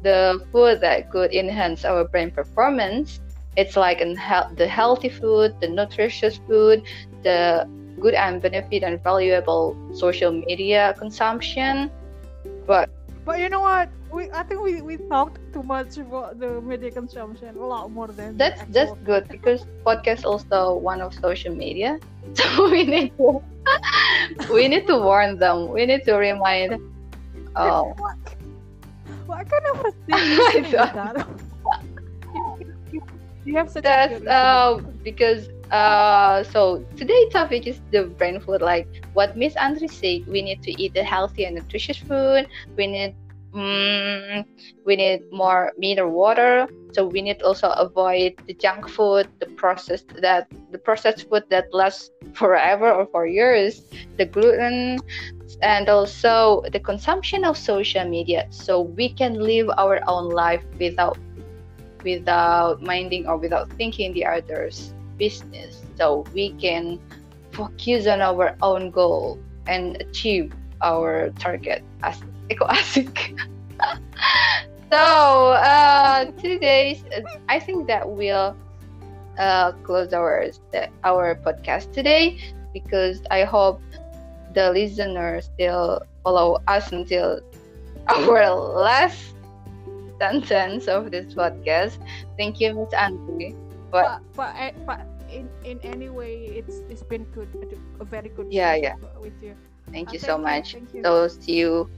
the 0.02 0.40
food 0.52 0.80
that 0.80 1.10
could 1.10 1.32
enhance 1.32 1.84
our 1.84 2.04
brain 2.04 2.30
performance. 2.30 3.20
It's 3.56 3.76
like 3.76 3.98
the 3.98 4.66
healthy 4.66 5.08
food, 5.08 5.54
the 5.60 5.68
nutritious 5.68 6.38
food, 6.46 6.82
the 7.22 7.68
good 8.00 8.14
and 8.14 8.40
benefit 8.40 8.82
and 8.84 9.02
valuable 9.02 9.76
social 9.92 10.30
media 10.30 10.94
consumption. 10.98 11.90
But 12.66 12.88
but 13.28 13.40
you 13.40 13.50
know 13.50 13.60
what? 13.60 13.90
We 14.10 14.32
I 14.32 14.42
think 14.42 14.64
we, 14.64 14.80
we 14.80 14.96
talked 15.12 15.36
too 15.52 15.62
much 15.62 15.98
about 15.98 16.40
the 16.40 16.62
media 16.64 16.90
consumption 16.90 17.60
a 17.60 17.66
lot 17.74 17.92
more 17.92 18.08
than 18.08 18.38
that's 18.40 18.64
that's 18.72 18.96
good 19.04 19.28
because 19.28 19.68
podcast 19.84 20.24
also 20.24 20.80
one 20.80 21.04
of 21.04 21.12
social 21.12 21.54
media. 21.54 22.00
So 22.38 22.70
we 22.72 22.84
need 22.84 23.12
to 23.20 23.44
we 24.56 24.68
need 24.68 24.86
to 24.88 24.96
warn 24.96 25.38
them. 25.38 25.68
We 25.68 25.84
need 25.84 26.08
to 26.08 26.16
remind. 26.16 26.80
Oh. 27.58 27.90
What 29.26 29.50
kind 29.50 29.66
of 29.72 29.84
a 29.84 29.92
thing 30.06 30.62
is 30.62 30.70
that? 30.70 31.26
you 33.44 33.56
have 33.56 33.68
such 33.68 33.82
That's 33.82 34.22
uh, 34.26 34.78
because 35.02 35.48
uh, 35.70 36.42
so 36.44 36.84
today's 36.96 37.32
topic 37.32 37.66
is 37.66 37.80
the 37.90 38.04
brain 38.04 38.40
food. 38.40 38.60
Like 38.62 38.88
what 39.12 39.36
Miss 39.36 39.56
Andre 39.56 39.86
said, 39.86 40.26
we 40.26 40.42
need 40.42 40.62
to 40.62 40.82
eat 40.82 40.96
a 40.96 41.02
healthy 41.02 41.44
and 41.44 41.56
nutritious 41.56 41.98
food. 41.98 42.48
We 42.76 42.86
need 42.86 43.14
mm, 43.52 44.44
we 44.84 44.96
need 44.96 45.22
more 45.32 45.72
mineral 45.78 46.12
water 46.12 46.68
so 46.92 47.06
we 47.06 47.22
need 47.22 47.42
also 47.42 47.68
avoid 47.70 48.34
the 48.46 48.54
junk 48.54 48.88
food 48.88 49.28
the 49.40 49.46
processed 49.56 50.08
that 50.20 50.48
the 50.70 50.78
processed 50.78 51.28
food 51.28 51.44
that 51.50 51.72
lasts 51.72 52.10
forever 52.34 52.90
or 52.90 53.06
for 53.06 53.26
years 53.26 53.82
the 54.16 54.24
gluten 54.24 54.98
and 55.62 55.88
also 55.88 56.62
the 56.72 56.80
consumption 56.80 57.44
of 57.44 57.56
social 57.56 58.04
media 58.04 58.46
so 58.50 58.80
we 58.82 59.08
can 59.08 59.34
live 59.34 59.68
our 59.78 60.00
own 60.06 60.28
life 60.28 60.64
without 60.78 61.18
without 62.04 62.80
minding 62.82 63.26
or 63.26 63.36
without 63.36 63.70
thinking 63.72 64.12
the 64.12 64.24
others 64.24 64.94
business 65.18 65.82
so 65.96 66.24
we 66.32 66.54
can 66.54 66.98
focus 67.52 68.06
on 68.06 68.20
our 68.20 68.56
own 68.62 68.90
goal 68.90 69.38
and 69.66 70.00
achieve 70.00 70.52
our 70.82 71.30
target 71.38 71.82
as 72.02 72.22
Eko 72.48 72.66
asik. 72.70 73.36
so 74.92 75.02
uh, 75.58 76.24
today's, 76.38 77.02
I 77.48 77.58
think 77.58 77.86
that 77.88 78.08
we'll 78.08 78.56
uh, 79.38 79.72
close 79.82 80.12
our 80.12 80.50
our 81.04 81.34
podcast 81.34 81.92
today 81.92 82.38
because 82.72 83.22
I 83.30 83.44
hope 83.44 83.80
the 84.54 84.70
listeners 84.72 85.50
still 85.54 86.02
follow 86.24 86.62
us 86.66 86.90
until 86.92 87.40
our 88.08 88.50
last 88.54 89.34
sentence 90.18 90.88
of 90.88 91.10
this 91.10 91.34
podcast. 91.34 91.98
Thank 92.36 92.60
you, 92.60 92.74
Miss 92.74 92.92
Andrew. 92.92 93.54
But 93.90 94.20
but, 94.36 94.54
but, 94.84 94.86
but 94.86 95.00
in 95.32 95.48
in 95.64 95.80
any 95.82 96.08
way, 96.08 96.60
it's 96.60 96.84
it's 96.88 97.02
been 97.02 97.24
good, 97.32 97.48
a 98.00 98.04
very 98.04 98.28
good. 98.28 98.52
Yeah, 98.52 98.74
yeah. 98.74 98.94
With 99.20 99.36
you. 99.42 99.56
Thank 99.92 100.12
you 100.12 100.20
uh, 100.20 100.28
so 100.28 100.36
much. 100.36 100.74
You, 100.74 100.86
you. 100.92 101.02
So 101.02 101.28
see 101.28 101.56
you 101.64 101.88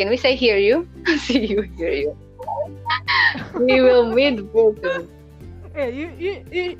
can 0.00 0.08
we 0.08 0.16
say 0.16 0.34
hear 0.34 0.56
you? 0.56 0.88
See 1.28 1.44
you, 1.44 1.62
hear 1.76 1.92
you. 1.92 2.16
we 3.60 3.80
will 3.84 4.08
meet 4.08 4.40
both. 4.52 4.80
Yeah, 5.76 5.86
you, 5.86 6.08
you, 6.18 6.44
you, 6.50 6.78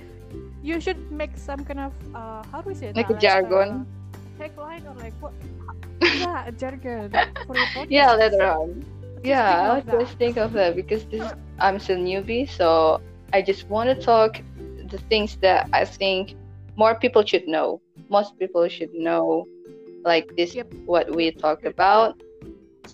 you 0.63 0.81
should 0.81 0.99
make 1.13 1.37
some 1.37 1.65
kind 1.65 1.81
of 1.81 1.93
uh, 2.15 2.43
how 2.51 2.63
do 2.63 2.71
we 2.71 2.75
say 2.75 2.93
like 2.97 3.09
that? 3.09 3.17
a 3.17 3.21
jargon. 3.21 3.85
Uh, 3.85 4.41
tagline 4.41 4.89
or 4.89 4.97
like 4.97 5.13
what? 5.21 5.33
yeah, 6.01 6.49
a 6.49 6.53
jargon 6.53 7.13
for 7.47 7.57
your 7.57 7.69
podcast. 7.77 7.93
Yeah, 7.93 8.15
later 8.15 8.43
on. 8.43 8.81
Just 9.21 9.27
yeah, 9.29 9.81
just 9.85 10.17
think 10.17 10.39
of 10.39 10.57
that 10.57 10.75
because 10.75 11.05
this 11.13 11.29
I'm 11.61 11.79
still 11.79 11.99
newbie, 11.99 12.49
so 12.49 13.05
I 13.33 13.43
just 13.43 13.69
want 13.69 13.89
to 13.89 13.95
talk 13.95 14.43
the 14.91 14.99
things 15.11 15.37
that 15.43 15.69
I 15.73 15.85
think 15.85 16.35
more 16.77 16.95
people 16.95 17.25
should 17.25 17.47
know. 17.47 17.81
Most 18.09 18.39
people 18.39 18.69
should 18.69 18.91
know 18.95 19.49
like 20.05 20.29
this 20.37 20.57
Yep. 20.57 20.69
what 20.87 21.13
we 21.13 21.33
talked 21.33 21.67
about. 21.67 22.15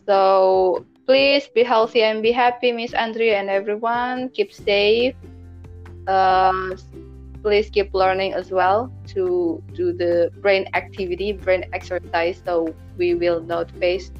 So 0.06 0.84
please 1.06 1.48
be 1.54 1.62
healthy 1.62 2.02
and 2.02 2.22
be 2.22 2.32
happy, 2.32 2.72
Miss 2.72 2.94
Andrea 2.94 3.38
and 3.38 3.48
everyone. 3.50 4.30
Keep 4.34 4.52
safe. 4.52 5.14
Uh, 6.06 6.52
please 7.42 7.70
keep 7.70 7.90
learning 7.94 8.34
as 8.34 8.50
well 8.50 8.92
to 9.14 9.62
do 9.74 9.92
the 9.92 10.30
brain 10.42 10.66
activity, 10.74 11.32
brain 11.32 11.64
exercise, 11.72 12.40
so 12.44 12.76
we 12.98 13.14
will 13.14 13.40
not 13.42 13.70
face 13.80 14.10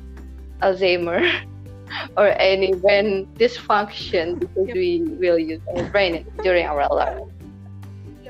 Alzheimer 0.63 1.21
or 2.17 2.29
any 2.39 2.73
brain 2.75 3.27
dysfunction 3.39 4.39
because 4.41 4.67
Yep. 4.69 4.77
we 4.77 5.03
will 5.21 5.39
use 5.39 5.61
our 5.77 5.85
brain 5.91 6.25
during 6.43 6.67
our. 6.67 6.83
Yep, 6.87 7.29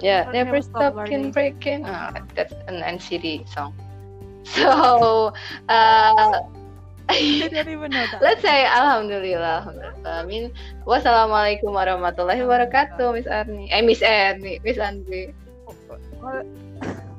Yeah, 0.05 0.29
never 0.33 0.61
stop 0.61 0.95
learning. 0.95 1.09
can 1.09 1.23
breaking. 1.33 1.81
Ah, 1.89 2.13
that's 2.37 2.53
an 2.69 2.83
NCT 2.85 3.49
song. 3.49 3.73
So, 4.47 5.35
uh, 5.67 6.39
let's 8.23 8.43
say 8.43 8.63
Alhamdulillah. 8.67 9.67
Alhamdulillah. 9.67 10.07
I 10.07 10.23
mean, 10.27 10.53
wassalamualaikum 10.87 11.75
warahmatullahi 11.75 12.43
wabarakatuh, 12.47 13.11
Miss 13.15 13.27
Arni. 13.27 13.67
Eh, 13.75 13.83
Miss 13.83 14.03
Erni, 14.07 14.63
Miss 14.63 14.79
Andri. 14.79 15.35
Waalaikumsalam. 16.23 17.11